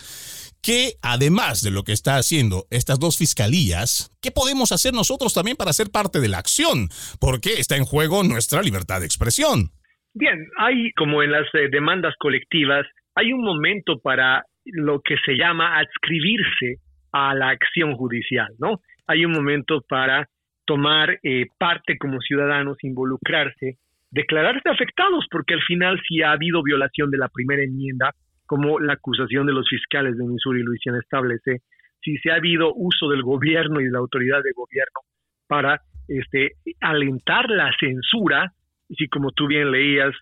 que 0.63 0.95
además 1.03 1.63
de 1.63 1.71
lo 1.71 1.85
que 1.85 1.93
está 1.93 2.17
haciendo 2.17 2.67
estas 2.71 2.99
dos 2.99 3.17
fiscalías, 3.17 4.11
¿qué 4.21 4.31
podemos 4.31 4.73
hacer 4.73 4.93
nosotros 4.95 5.35
también 5.35 5.57
para 5.57 5.73
ser 5.73 5.91
parte 5.91 6.21
de 6.21 6.29
la 6.29 6.39
acción? 6.39 6.89
Porque 7.21 7.55
está 7.55 7.77
en 7.77 7.85
juego 7.85 8.23
nuestra 8.25 8.63
libertad 8.63 9.01
de 9.01 9.07
expresión. 9.07 9.71
Bien, 10.15 10.49
hay 10.59 10.93
como 10.93 11.23
en 11.23 11.31
las 11.31 11.47
eh, 11.55 11.69
demandas 11.71 12.15
colectivas, 12.19 12.87
hay 13.17 13.33
un 13.33 13.43
momento 13.43 13.99
para 13.99 14.45
lo 14.65 15.01
que 15.01 15.17
se 15.25 15.37
llama 15.37 15.79
adscribirse 15.79 16.77
a 17.13 17.35
la 17.35 17.49
acción 17.49 17.95
judicial, 17.95 18.49
¿no? 18.59 18.81
Hay 19.07 19.25
un 19.25 19.33
momento 19.33 19.81
para 19.89 20.29
tomar 20.67 21.19
eh, 21.23 21.47
parte 21.59 21.97
como 21.99 22.21
ciudadanos, 22.21 22.77
involucrarse, 22.83 23.79
declararse 24.11 24.69
afectados, 24.69 25.27
porque 25.31 25.55
al 25.55 25.63
final 25.63 26.01
si 26.07 26.23
ha 26.23 26.33
habido 26.33 26.63
violación 26.63 27.11
de 27.11 27.19
la 27.19 27.29
primera 27.29 27.63
enmienda, 27.63 28.13
como 28.45 28.79
la 28.79 28.95
acusación 28.95 29.47
de 29.47 29.53
los 29.53 29.67
fiscales 29.69 30.17
de 30.17 30.25
Missouri 30.25 30.61
y 30.61 30.65
Luisiana 30.65 30.99
establece, 30.99 31.63
si 32.03 32.19
se 32.19 32.31
ha 32.31 32.37
habido 32.37 32.73
uso 32.75 33.09
del 33.09 33.23
gobierno 33.23 33.81
y 33.81 33.85
de 33.85 33.91
la 33.91 33.99
autoridad 33.99 34.43
de 34.43 34.53
gobierno 34.55 35.01
para 35.49 35.81
este, 36.07 36.53
alentar 36.81 37.49
la 37.49 37.73
censura, 37.81 38.53
si 38.97 39.09
como 39.09 39.33
tú 39.33 39.47
bien 39.47 39.71
leías, 39.71 40.15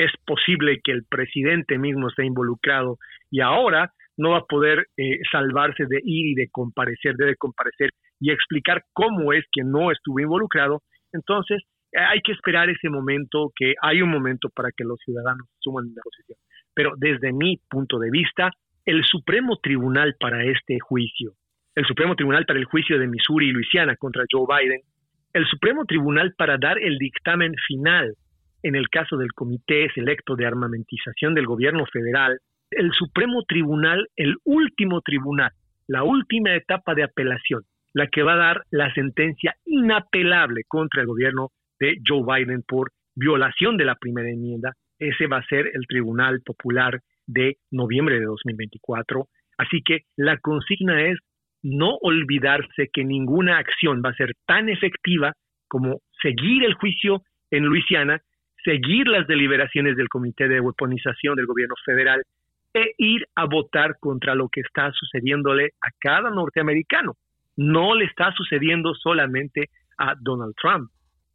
es 0.00 0.10
posible 0.24 0.80
que 0.82 0.92
el 0.92 1.04
presidente 1.04 1.78
mismo 1.78 2.08
esté 2.08 2.24
involucrado 2.24 2.96
y 3.30 3.40
ahora 3.40 3.92
no 4.16 4.30
va 4.30 4.38
a 4.38 4.44
poder 4.48 4.86
eh, 4.96 5.18
salvarse 5.30 5.84
de 5.86 6.00
ir 6.02 6.26
y 6.28 6.34
de 6.34 6.48
comparecer, 6.50 7.16
debe 7.16 7.36
comparecer 7.36 7.90
y 8.18 8.30
explicar 8.30 8.82
cómo 8.94 9.34
es 9.34 9.44
que 9.52 9.62
no 9.62 9.90
estuvo 9.90 10.20
involucrado, 10.20 10.80
entonces 11.12 11.62
hay 11.92 12.20
que 12.22 12.32
esperar 12.32 12.70
ese 12.70 12.88
momento, 12.88 13.52
que 13.54 13.74
hay 13.82 14.00
un 14.00 14.10
momento 14.10 14.48
para 14.54 14.70
que 14.74 14.84
los 14.84 14.98
ciudadanos 15.04 15.46
suman 15.58 15.86
la 15.94 16.02
posición. 16.02 16.38
Pero 16.72 16.92
desde 16.96 17.32
mi 17.32 17.58
punto 17.68 17.98
de 17.98 18.10
vista, 18.10 18.50
el 18.86 19.04
Supremo 19.04 19.58
Tribunal 19.62 20.14
para 20.18 20.44
este 20.44 20.78
juicio, 20.80 21.32
el 21.74 21.84
Supremo 21.84 22.14
Tribunal 22.14 22.46
para 22.46 22.58
el 22.58 22.64
juicio 22.64 22.98
de 22.98 23.06
Missouri 23.06 23.48
y 23.48 23.52
Luisiana 23.52 23.96
contra 23.96 24.24
Joe 24.30 24.46
Biden, 24.48 24.80
el 25.34 25.46
Supremo 25.46 25.84
Tribunal 25.84 26.32
para 26.38 26.56
dar 26.56 26.78
el 26.78 26.96
dictamen 26.96 27.52
final 27.66 28.14
en 28.62 28.74
el 28.74 28.88
caso 28.88 29.16
del 29.16 29.32
Comité 29.32 29.88
Selecto 29.94 30.36
de 30.36 30.46
Armamentización 30.46 31.34
del 31.34 31.46
Gobierno 31.46 31.86
Federal, 31.86 32.38
el 32.70 32.92
Supremo 32.92 33.42
Tribunal, 33.46 34.08
el 34.16 34.36
último 34.44 35.00
tribunal, 35.00 35.50
la 35.86 36.04
última 36.04 36.54
etapa 36.54 36.94
de 36.94 37.02
apelación, 37.02 37.62
la 37.94 38.06
que 38.06 38.22
va 38.22 38.34
a 38.34 38.44
dar 38.44 38.62
la 38.70 38.92
sentencia 38.94 39.56
inapelable 39.64 40.62
contra 40.68 41.00
el 41.00 41.08
gobierno 41.08 41.48
de 41.80 41.96
Joe 42.06 42.22
Biden 42.24 42.62
por 42.66 42.92
violación 43.16 43.76
de 43.76 43.84
la 43.84 43.96
primera 43.96 44.30
enmienda, 44.30 44.74
ese 44.98 45.26
va 45.26 45.38
a 45.38 45.46
ser 45.46 45.66
el 45.72 45.86
Tribunal 45.88 46.42
Popular 46.44 47.00
de 47.26 47.56
noviembre 47.70 48.20
de 48.20 48.26
2024. 48.26 49.26
Así 49.58 49.82
que 49.82 50.00
la 50.16 50.38
consigna 50.38 51.02
es 51.02 51.18
no 51.62 51.96
olvidarse 52.00 52.88
que 52.92 53.04
ninguna 53.04 53.58
acción 53.58 54.02
va 54.04 54.10
a 54.10 54.14
ser 54.14 54.32
tan 54.46 54.68
efectiva 54.68 55.34
como 55.68 56.00
seguir 56.22 56.64
el 56.64 56.74
juicio 56.74 57.22
en 57.50 57.64
Luisiana, 57.64 58.20
seguir 58.64 59.08
las 59.08 59.26
deliberaciones 59.26 59.96
del 59.96 60.08
Comité 60.08 60.48
de 60.48 60.60
Weaponización 60.60 61.36
del 61.36 61.46
Gobierno 61.46 61.74
Federal 61.84 62.22
e 62.72 62.94
ir 62.98 63.26
a 63.34 63.46
votar 63.46 63.96
contra 63.98 64.34
lo 64.34 64.48
que 64.48 64.60
está 64.60 64.92
sucediéndole 64.92 65.70
a 65.80 65.88
cada 65.98 66.30
norteamericano. 66.30 67.16
No 67.56 67.94
le 67.94 68.04
está 68.04 68.32
sucediendo 68.32 68.94
solamente 68.94 69.70
a 69.98 70.14
Donald 70.18 70.54
Trump, 70.60 70.90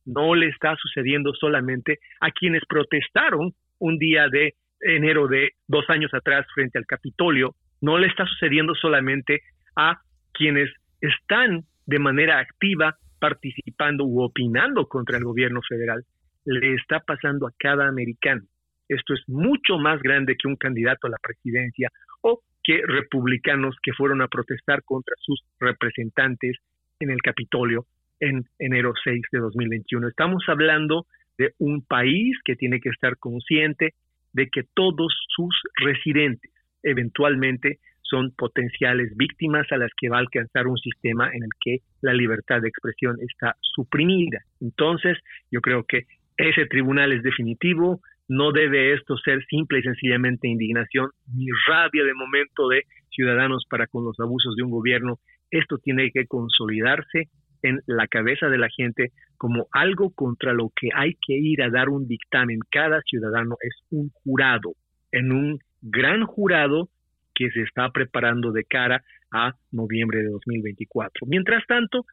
no 0.06 0.36
le 0.36 0.48
está 0.48 0.76
sucediendo 0.76 1.34
solamente 1.34 2.00
a 2.22 2.32
quienes 2.32 2.64
protestaron 2.68 3.54
un 3.80 3.98
día 3.98 4.28
de 4.30 4.54
enero 4.80 5.28
de 5.28 5.52
dos 5.68 5.90
años 5.90 6.14
atrás 6.14 6.46
frente 6.54 6.78
al 6.78 6.86
Capitolio, 6.86 7.56
no 7.82 7.98
le 7.98 8.08
está 8.08 8.26
sucediendo 8.26 8.74
solamente 8.76 9.42
a 9.76 10.00
quienes 10.32 10.72
están 11.02 11.64
de 11.86 12.00
manera 12.00 12.40
activa 12.40 12.96
participando 13.20 14.06
u 14.06 14.22
opinando 14.22 14.88
contra 14.88 15.18
el 15.18 15.24
gobierno 15.24 15.62
federal, 15.68 16.04
le 16.46 16.76
está 16.76 17.00
pasando 17.00 17.48
a 17.48 17.54
cada 17.58 17.88
americano. 17.88 18.44
Esto 18.88 19.14
es 19.14 19.22
mucho 19.28 19.78
más 19.78 20.02
grande 20.02 20.36
que 20.38 20.48
un 20.48 20.56
candidato 20.56 21.08
a 21.08 21.10
la 21.10 21.18
presidencia 21.22 21.90
o 22.22 22.42
que 22.64 22.82
republicanos 22.86 23.76
que 23.82 23.94
fueron 23.94 24.22
a 24.22 24.28
protestar 24.28 24.84
contra 24.84 25.16
sus 25.20 25.44
representantes 25.60 26.58
en 27.00 27.10
el 27.10 27.22
Capitolio 27.22 27.86
en 28.20 28.46
enero 28.60 28.94
6 29.04 29.22
de 29.32 29.40
2021. 29.40 30.08
Estamos 30.08 30.44
hablando 30.48 31.06
de 31.38 31.54
un 31.58 31.82
país 31.82 32.38
que 32.46 32.56
tiene 32.56 32.80
que 32.80 32.90
estar 32.90 33.18
consciente 33.18 33.94
de 34.34 34.48
que 34.50 34.64
todos 34.74 35.14
sus 35.36 35.56
residentes 35.78 36.52
eventualmente 36.84 37.80
son 38.02 38.32
potenciales 38.32 39.16
víctimas 39.18 39.66
a 39.72 39.78
las 39.78 39.92
que 39.98 40.10
va 40.10 40.18
a 40.18 40.20
alcanzar 40.20 40.68
un 40.68 40.78
sistema 40.78 41.30
en 41.34 41.44
el 41.44 41.50
que 41.60 41.80
la 42.02 42.14
libertad 42.14 42.62
de 42.62 42.70
expresión 42.70 43.18
está 43.20 43.56
suprimida. 43.62 44.40
Entonces, 44.62 45.18
yo 45.52 45.60
creo 45.62 45.84
que 45.84 46.06
ese 46.38 46.66
tribunal 46.66 47.12
es 47.14 47.24
definitivo, 47.24 48.02
no 48.28 48.52
debe 48.52 48.94
esto 48.94 49.18
ser 49.18 49.44
simple 49.46 49.80
y 49.80 49.84
sencillamente 49.84 50.48
indignación 50.48 51.10
ni 51.34 51.46
rabia 51.68 52.04
de 52.04 52.14
momento 52.14 52.68
de 52.70 52.84
ciudadanos 53.10 53.66
para 53.70 53.88
con 53.88 54.04
los 54.04 54.20
abusos 54.20 54.56
de 54.56 54.64
un 54.64 54.72
gobierno. 54.72 55.20
Esto 55.52 55.78
tiene 55.78 56.12
que 56.12 56.26
consolidarse 56.26 57.30
en 57.62 57.80
la 57.86 58.08
cabeza 58.08 58.48
de 58.48 58.58
la 58.58 58.68
gente 58.70 59.12
como 59.38 59.68
algo 59.72 60.12
contra 60.12 60.54
lo 60.54 60.72
que 60.76 60.90
hay 60.94 61.14
que 61.14 61.34
ir 61.34 61.62
a 61.62 61.70
dar 61.70 61.90
un 61.90 62.08
dictamen. 62.08 62.60
Cada 62.72 63.02
ciudadano 63.02 63.56
es 63.62 63.76
un 63.92 64.10
jurado, 64.24 64.74
en 65.12 65.32
un 65.32 65.60
gran 65.82 66.26
jurado 66.26 66.90
que 67.34 67.50
se 67.52 67.62
está 67.62 67.90
preparando 67.90 68.52
de 68.52 68.64
cara 68.64 69.04
a 69.32 69.54
noviembre 69.72 70.20
de 70.20 70.30
2024. 70.30 71.28
Mientras 71.28 71.64
tanto, 71.68 72.06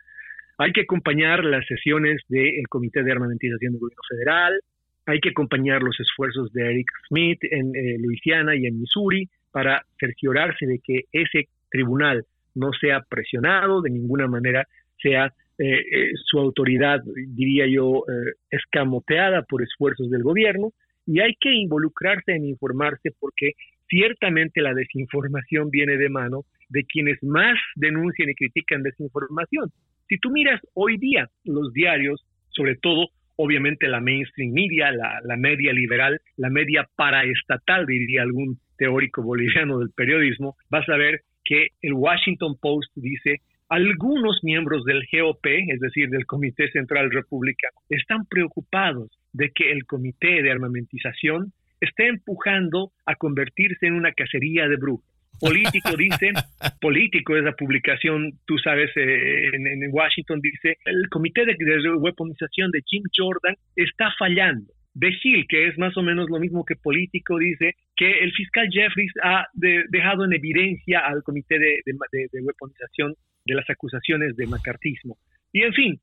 hay 0.63 0.73
que 0.73 0.83
acompañar 0.83 1.45
las 1.45 1.67
sesiones 1.67 2.23
del 2.29 2.69
Comité 2.69 3.03
de 3.03 3.13
Armamentización 3.13 3.73
del 3.73 3.81
Gobierno 3.81 4.03
Federal, 4.09 4.61
hay 5.07 5.19
que 5.19 5.31
acompañar 5.31 5.83
los 5.83 5.99
esfuerzos 5.99 6.53
de 6.53 6.63
Eric 6.63 6.87
Smith 7.09 7.41
en 7.51 7.75
eh, 7.75 7.99
Luisiana 7.99 8.55
y 8.55 8.67
en 8.67 8.79
Missouri 8.79 9.29
para 9.51 9.85
cerciorarse 9.99 10.67
de 10.67 10.79
que 10.79 11.03
ese 11.11 11.49
tribunal 11.69 12.25
no 12.55 12.73
sea 12.81 13.01
presionado, 13.01 13.83
de 13.83 13.91
ninguna 13.91 14.29
manera 14.29 14.67
sea 15.03 15.33
eh, 15.59 15.81
eh, 15.81 16.11
su 16.27 16.39
autoridad, 16.39 17.03
diría 17.05 17.67
yo, 17.67 18.05
escamoteada 18.51 19.43
por 19.43 19.63
esfuerzos 19.63 20.11
del 20.11 20.23
gobierno, 20.23 20.73
y 21.07 21.21
hay 21.21 21.35
que 21.41 21.53
involucrarse 21.53 22.33
en 22.33 22.45
informarse 22.45 23.11
porque 23.19 23.53
ciertamente 23.89 24.61
la 24.61 24.75
desinformación 24.75 25.71
viene 25.71 25.97
de 25.97 26.09
mano 26.09 26.45
de 26.69 26.85
quienes 26.85 27.21
más 27.23 27.59
denuncian 27.75 28.31
y 28.31 28.35
critican 28.35 28.85
desinformación. 28.85 29.73
Si 30.13 30.19
tú 30.19 30.31
miras 30.31 30.61
hoy 30.75 30.99
día 30.99 31.31
los 31.43 31.73
diarios, 31.73 32.23
sobre 32.51 32.77
todo 32.77 33.09
obviamente 33.37 33.89
la 33.89 34.03
mainstream 34.03 34.53
media, 34.53 34.93
la, 34.93 35.37
media 35.39 35.73
liberal, 35.73 36.21
la 36.37 36.51
media 36.51 36.87
paraestatal, 36.97 37.87
diría 37.87 38.21
algún 38.21 38.59
teórico 38.77 39.23
boliviano 39.23 39.79
del 39.79 39.89
periodismo, 39.97 40.55
vas 40.69 40.87
a 40.91 40.99
ver 40.99 41.23
que 41.43 41.69
el 41.81 41.95
Washington 41.95 42.59
Post 42.61 42.93
dice 42.95 43.41
algunos 43.71 44.41
miembros 44.43 44.85
del 44.85 45.03
GOP, 45.11 45.47
es 45.47 45.81
decir, 45.81 46.11
del 46.11 46.27
Comité 46.27 46.71
Central 46.73 47.11
Republicano, 47.11 47.79
están 47.89 48.27
preocupados 48.27 49.19
de 49.33 49.49
que 49.49 49.73
el 49.73 49.87
Comité 49.87 50.43
de 50.43 50.51
Armamentización 50.51 51.55
esté 51.81 52.09
empujando 52.09 52.93
a 53.07 53.15
convertirse 53.15 53.87
en 53.87 53.95
una 53.95 54.13
cacería 54.13 54.69
de 54.69 54.77
brujos. 54.77 55.12
Político 55.41 55.97
dice, 55.97 56.33
político 56.81 57.37
es 57.37 57.43
la 57.43 57.53
publicación, 57.53 58.33
tú 58.47 58.59
sabes, 58.59 58.91
eh, 58.97 59.51
en, 59.53 59.91
Washington 59.91 60.41
dice, 60.41 60.79
el 60.85 61.09
comité 61.09 61.45
de, 61.45 61.57
de 61.59 61.95
weaponización 61.95 62.71
de 62.71 62.83
Jim 62.87 63.03
Jordan 63.17 63.57
está 63.75 64.13
fallando. 64.19 64.73
De 64.95 65.09
Hill, 65.09 65.47
que 65.49 65.69
es 65.69 65.79
más 65.79 65.97
o 65.97 66.03
menos 66.03 66.29
lo 66.29 66.39
mismo 66.39 66.65
que 66.65 66.77
político, 66.77 67.39
dice 67.39 67.75
que 67.97 68.21
el 68.21 68.33
fiscal 68.33 68.69
Jeffries 68.71 69.13
ha 69.23 69.47
dejado 69.55 70.25
en 70.25 70.35
evidencia 70.35 71.01
al 71.01 71.23
comité 71.23 71.59
de, 71.59 71.81
de, 71.85 72.43
weaponización 72.43 73.15
de 73.45 73.55
las 73.55 73.69
acusaciones 73.71 74.37
de 74.37 74.47
macartismo. 74.47 75.17
Y 75.53 75.63
en 75.63 75.73
fin, 75.73 76.01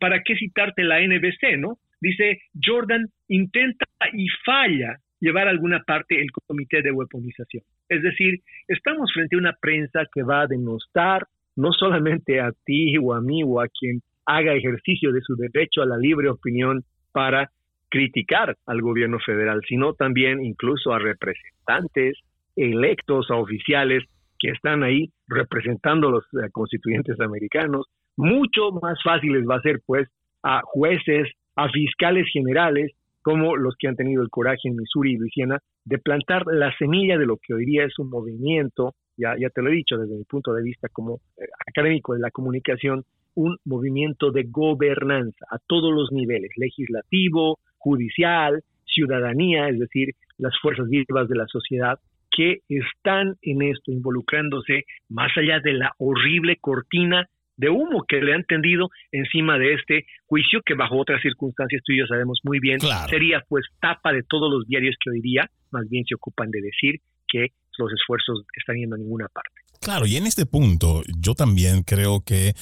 ¿para 0.00 0.22
qué 0.22 0.34
citarte 0.36 0.82
la 0.82 1.00
NBC, 1.00 1.58
no? 1.58 1.78
Dice, 2.00 2.40
Jordan 2.60 3.06
intenta 3.28 3.86
y 4.12 4.26
falla 4.44 4.98
llevar 5.20 5.46
alguna 5.46 5.82
parte 5.84 6.20
el 6.20 6.30
comité 6.32 6.82
de 6.82 6.90
weaponización. 6.90 7.62
Es 7.92 8.02
decir, 8.02 8.40
estamos 8.68 9.12
frente 9.12 9.36
a 9.36 9.38
una 9.38 9.52
prensa 9.60 10.06
que 10.14 10.22
va 10.22 10.42
a 10.42 10.46
denostar 10.46 11.26
no 11.56 11.72
solamente 11.72 12.40
a 12.40 12.50
ti 12.64 12.96
o 12.96 13.12
a 13.12 13.20
mí 13.20 13.42
o 13.44 13.60
a 13.60 13.68
quien 13.68 14.00
haga 14.24 14.54
ejercicio 14.54 15.12
de 15.12 15.20
su 15.20 15.36
derecho 15.36 15.82
a 15.82 15.86
la 15.86 15.98
libre 15.98 16.30
opinión 16.30 16.84
para 17.12 17.50
criticar 17.90 18.56
al 18.64 18.80
gobierno 18.80 19.18
federal, 19.18 19.60
sino 19.68 19.92
también 19.92 20.42
incluso 20.42 20.94
a 20.94 20.98
representantes 20.98 22.16
electos, 22.56 23.30
a 23.30 23.36
oficiales 23.36 24.04
que 24.38 24.48
están 24.48 24.82
ahí 24.82 25.10
representando 25.28 26.08
a 26.08 26.12
los 26.12 26.24
eh, 26.32 26.48
constituyentes 26.50 27.20
americanos. 27.20 27.86
Mucho 28.16 28.70
más 28.80 28.98
fáciles 29.04 29.44
va 29.48 29.56
a 29.56 29.60
ser, 29.60 29.80
pues, 29.84 30.08
a 30.42 30.62
jueces, 30.64 31.28
a 31.56 31.68
fiscales 31.68 32.26
generales, 32.32 32.92
como 33.20 33.54
los 33.56 33.74
que 33.78 33.88
han 33.88 33.96
tenido 33.96 34.22
el 34.22 34.30
coraje 34.30 34.68
en 34.68 34.76
Missouri 34.76 35.12
y 35.12 35.16
Luisiana 35.18 35.58
de 35.84 35.98
plantar 35.98 36.44
la 36.46 36.74
semilla 36.76 37.18
de 37.18 37.26
lo 37.26 37.36
que 37.36 37.54
hoy 37.54 37.64
día 37.64 37.84
es 37.84 37.98
un 37.98 38.10
movimiento, 38.10 38.94
ya, 39.16 39.34
ya 39.38 39.50
te 39.50 39.62
lo 39.62 39.70
he 39.70 39.74
dicho 39.74 39.96
desde 39.96 40.16
mi 40.16 40.24
punto 40.24 40.52
de 40.54 40.62
vista 40.62 40.88
como 40.88 41.20
eh, 41.36 41.44
académico 41.66 42.14
de 42.14 42.20
la 42.20 42.30
comunicación, 42.30 43.04
un 43.34 43.56
movimiento 43.64 44.30
de 44.30 44.44
gobernanza 44.44 45.46
a 45.50 45.58
todos 45.66 45.92
los 45.92 46.12
niveles, 46.12 46.50
legislativo, 46.56 47.58
judicial, 47.78 48.62
ciudadanía, 48.84 49.68
es 49.68 49.78
decir, 49.78 50.10
las 50.38 50.52
fuerzas 50.60 50.88
vivas 50.88 51.28
de 51.28 51.36
la 51.36 51.46
sociedad, 51.46 51.98
que 52.30 52.60
están 52.68 53.34
en 53.42 53.62
esto 53.62 53.90
involucrándose 53.92 54.84
más 55.08 55.30
allá 55.36 55.60
de 55.60 55.74
la 55.74 55.92
horrible 55.98 56.56
cortina 56.60 57.26
de 57.56 57.68
humo 57.68 58.04
que 58.08 58.20
le 58.22 58.34
han 58.34 58.44
tendido 58.44 58.88
encima 59.12 59.58
de 59.58 59.74
este 59.74 60.06
juicio 60.26 60.62
que 60.64 60.74
bajo 60.74 60.96
otras 60.96 61.20
circunstancias 61.20 61.82
tú 61.84 61.92
y 61.92 61.98
yo 61.98 62.06
sabemos 62.06 62.40
muy 62.44 62.58
bien 62.60 62.80
sería 63.10 63.42
pues 63.46 63.66
tapa 63.80 64.12
de 64.12 64.22
todos 64.22 64.50
los 64.50 64.66
diarios 64.66 64.96
que 64.98 65.10
hoy 65.10 65.20
día 65.20 65.50
más 65.72 65.88
bien 65.88 66.04
se 66.04 66.14
ocupan 66.14 66.50
de 66.50 66.60
decir 66.60 67.00
que 67.28 67.48
los 67.78 67.92
esfuerzos 67.92 68.44
están 68.56 68.76
yendo 68.76 68.96
a 68.96 68.98
ninguna 68.98 69.28
parte. 69.28 69.62
Claro, 69.82 70.06
y 70.06 70.16
en 70.16 70.28
este 70.28 70.46
punto 70.46 71.02
yo 71.18 71.34
también 71.34 71.82
creo 71.82 72.20
que 72.20 72.54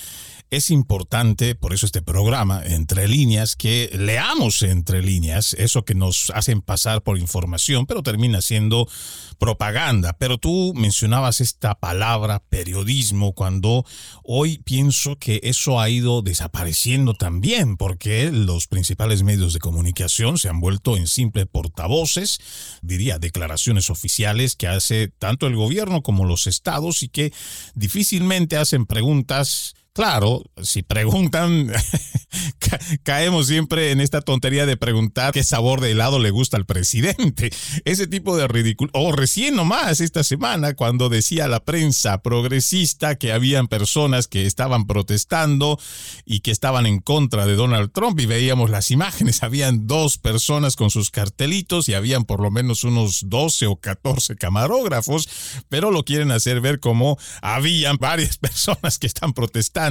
es 0.51 0.71
importante, 0.71 1.55
por 1.55 1.73
eso 1.75 1.85
este 1.87 2.03
programa, 2.03 2.63
entre 2.65 3.07
líneas, 3.07 3.55
que 3.55 3.91
leamos 3.93 4.63
entre 4.63 5.03
líneas 5.03 5.55
eso 5.55 5.85
que 5.85 5.95
nos 5.95 6.31
hacen 6.35 6.63
pasar 6.63 7.03
por 7.03 7.19
información, 7.19 7.85
pero 7.87 8.03
termina 8.03 8.41
siendo 8.41 8.89
propaganda. 9.39 10.15
Pero 10.19 10.39
tú 10.39 10.73
mencionabas 10.75 11.41
esta 11.41 11.77
palabra 11.77 12.43
periodismo 12.49 13.33
cuando 13.33 13.85
hoy 14.25 14.59
pienso 14.65 15.17
que 15.17 15.41
eso 15.45 15.79
ha 15.79 15.89
ido 15.89 16.23
desapareciendo 16.23 17.15
también, 17.15 17.77
porque 17.77 18.33
los 18.33 18.67
principales 18.67 19.23
medios 19.23 19.53
de 19.53 19.61
comunicación 19.61 20.39
se 20.39 20.49
han 20.49 20.61
vuelto 20.61 20.97
en 20.97 21.07
simple 21.07 21.47
portavoces, 21.47 22.41
diría 22.83 23.21
declaraciones 23.21 23.89
oficiales 23.89 24.57
que 24.57 24.67
hace 24.67 25.09
tanto 25.09 25.47
el 25.47 25.55
gobierno 25.55 26.03
como 26.03 26.25
los 26.25 26.49
estados 26.49 27.05
y 27.05 27.10
que 27.11 27.33
difícilmente 27.75 28.57
hacen 28.57 28.87
preguntas 28.87 29.75
Claro, 30.01 30.43
si 30.63 30.83
preguntan, 30.83 31.71
caemos 33.03 33.49
siempre 33.49 33.91
en 33.91 34.01
esta 34.01 34.23
tontería 34.23 34.65
de 34.65 34.79
preguntar 34.79 35.35
qué 35.35 35.45
sabor 35.45 35.83
de 35.83 35.91
helado 35.91 36.19
le 36.19 36.31
gusta 36.31 36.57
al 36.57 36.65
presidente. 36.65 37.51
Ese 37.85 38.07
tipo 38.07 38.35
de 38.35 38.49
ridículo. 38.49 38.91
O 38.95 39.13
recién 39.13 39.57
nomás 39.57 40.01
esta 40.01 40.25
semana, 40.25 40.73
cuando 40.73 41.11
decía 41.11 41.49
la 41.49 41.67
prensa 41.67 42.23
progresista 42.23 43.17
que 43.17 43.31
habían 43.31 43.69
personas 43.69 44.27
que 44.27 44.47
estaban 44.47 44.87
protestando 44.87 45.79
y 46.25 46.41
que 46.41 46.51
estaban 46.51 46.87
en 46.87 47.01
contra 47.01 47.45
de 47.45 47.57
Donald 47.57 47.93
Trump 47.93 48.19
y 48.21 48.25
veíamos 48.25 48.71
las 48.71 48.91
imágenes, 48.91 49.43
habían 49.43 49.87
dos 49.87 50.17
personas 50.17 50.77
con 50.77 50.89
sus 50.89 51.11
cartelitos 51.11 51.91
y 51.91 51.95
habían 51.95 52.25
por 52.25 52.41
lo 52.41 52.51
menos 52.51 52.85
unos 52.85 53.29
12 53.29 53.67
o 53.67 53.77
14 53.77 54.37
camarógrafos, 54.37 55.29
pero 55.69 55.91
lo 55.91 56.07
quieren 56.07 56.31
hacer 56.31 56.63
ver 56.63 56.81
como 56.81 57.19
habían 57.43 57.99
varias 57.99 58.39
personas 58.39 58.99
que 58.99 59.07
están 59.07 59.35
protestando. 59.35 59.90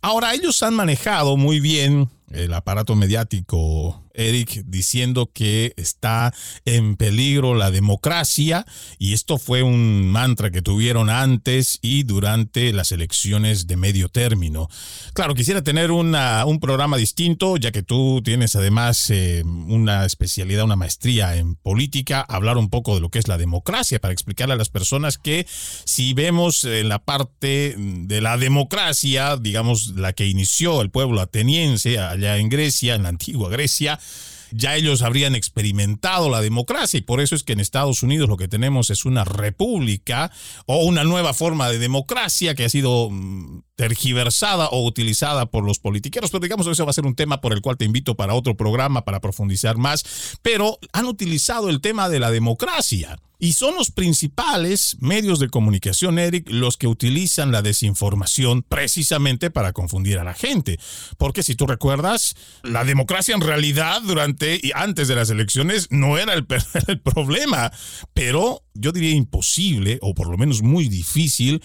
Ahora, 0.00 0.34
ellos 0.34 0.62
han 0.62 0.74
manejado 0.74 1.36
muy 1.36 1.60
bien 1.60 2.08
el 2.30 2.52
aparato 2.54 2.94
mediático 2.94 4.04
Eric 4.18 4.64
diciendo 4.66 5.30
que 5.32 5.72
está 5.76 6.34
en 6.64 6.96
peligro 6.96 7.54
la 7.54 7.70
democracia 7.70 8.66
y 8.98 9.12
esto 9.12 9.38
fue 9.38 9.62
un 9.62 10.10
mantra 10.10 10.50
que 10.50 10.60
tuvieron 10.60 11.08
antes 11.08 11.78
y 11.80 12.02
durante 12.02 12.72
las 12.72 12.92
elecciones 12.92 13.66
de 13.66 13.76
medio 13.76 14.08
término. 14.08 14.68
Claro, 15.14 15.34
quisiera 15.34 15.62
tener 15.62 15.90
una, 15.90 16.44
un 16.44 16.58
programa 16.58 16.96
distinto, 16.96 17.56
ya 17.56 17.70
que 17.70 17.82
tú 17.82 18.20
tienes 18.24 18.56
además 18.56 19.08
eh, 19.10 19.42
una 19.44 20.04
especialidad, 20.04 20.64
una 20.64 20.76
maestría 20.76 21.36
en 21.36 21.54
política, 21.54 22.20
hablar 22.20 22.58
un 22.58 22.70
poco 22.70 22.94
de 22.96 23.00
lo 23.00 23.10
que 23.10 23.20
es 23.20 23.28
la 23.28 23.38
democracia 23.38 24.00
para 24.00 24.12
explicarle 24.12 24.54
a 24.54 24.58
las 24.58 24.68
personas 24.68 25.18
que 25.18 25.46
si 25.84 26.12
vemos 26.14 26.64
en 26.64 26.88
la 26.88 26.98
parte 26.98 27.76
de 27.78 28.20
la 28.20 28.36
democracia, 28.36 29.36
digamos 29.36 29.94
la 29.96 30.12
que 30.12 30.26
inició 30.26 30.82
el 30.82 30.90
pueblo 30.90 31.20
ateniense 31.20 31.98
allá 32.18 32.36
en 32.36 32.48
Grecia, 32.48 32.94
en 32.94 33.04
la 33.04 33.08
antigua 33.10 33.48
Grecia, 33.48 33.98
ya 34.50 34.76
ellos 34.76 35.02
habrían 35.02 35.34
experimentado 35.34 36.30
la 36.30 36.40
democracia 36.40 36.98
y 36.98 37.02
por 37.02 37.20
eso 37.20 37.34
es 37.34 37.42
que 37.42 37.52
en 37.52 37.60
Estados 37.60 38.02
Unidos 38.02 38.28
lo 38.28 38.36
que 38.36 38.48
tenemos 38.48 38.90
es 38.90 39.04
una 39.04 39.24
república 39.24 40.30
o 40.66 40.84
una 40.84 41.04
nueva 41.04 41.34
forma 41.34 41.68
de 41.70 41.78
democracia 41.78 42.54
que 42.54 42.64
ha 42.64 42.68
sido 42.68 43.10
mm, 43.10 43.62
tergiversada 43.76 44.68
o 44.68 44.84
utilizada 44.84 45.46
por 45.46 45.64
los 45.64 45.78
politiqueros, 45.78 46.30
pero 46.30 46.40
digamos 46.40 46.66
que 46.66 46.72
eso 46.72 46.84
va 46.84 46.90
a 46.90 46.94
ser 46.94 47.06
un 47.06 47.14
tema 47.14 47.40
por 47.40 47.52
el 47.52 47.60
cual 47.60 47.76
te 47.76 47.84
invito 47.84 48.16
para 48.16 48.34
otro 48.34 48.56
programa 48.56 49.04
para 49.04 49.20
profundizar 49.20 49.76
más, 49.76 50.38
pero 50.42 50.78
han 50.92 51.06
utilizado 51.06 51.68
el 51.68 51.80
tema 51.80 52.08
de 52.08 52.20
la 52.20 52.30
democracia 52.30 53.18
y 53.38 53.52
son 53.52 53.76
los 53.76 53.90
principales 53.90 54.96
medios 55.00 55.38
de 55.38 55.48
comunicación, 55.48 56.18
Eric, 56.18 56.48
los 56.50 56.76
que 56.76 56.88
utilizan 56.88 57.52
la 57.52 57.62
desinformación 57.62 58.62
precisamente 58.62 59.50
para 59.50 59.72
confundir 59.72 60.18
a 60.18 60.24
la 60.24 60.34
gente. 60.34 60.78
Porque 61.18 61.42
si 61.42 61.54
tú 61.54 61.66
recuerdas, 61.66 62.34
la 62.64 62.84
democracia 62.84 63.34
en 63.34 63.40
realidad 63.40 64.02
durante 64.02 64.58
y 64.60 64.72
antes 64.74 65.06
de 65.08 65.14
las 65.14 65.30
elecciones 65.30 65.88
no 65.90 66.18
era 66.18 66.34
el, 66.34 66.46
el 66.88 67.00
problema, 67.00 67.70
pero 68.12 68.62
yo 68.74 68.92
diría 68.92 69.14
imposible, 69.14 69.98
o 70.02 70.14
por 70.14 70.28
lo 70.28 70.36
menos 70.36 70.62
muy 70.62 70.88
difícil, 70.88 71.62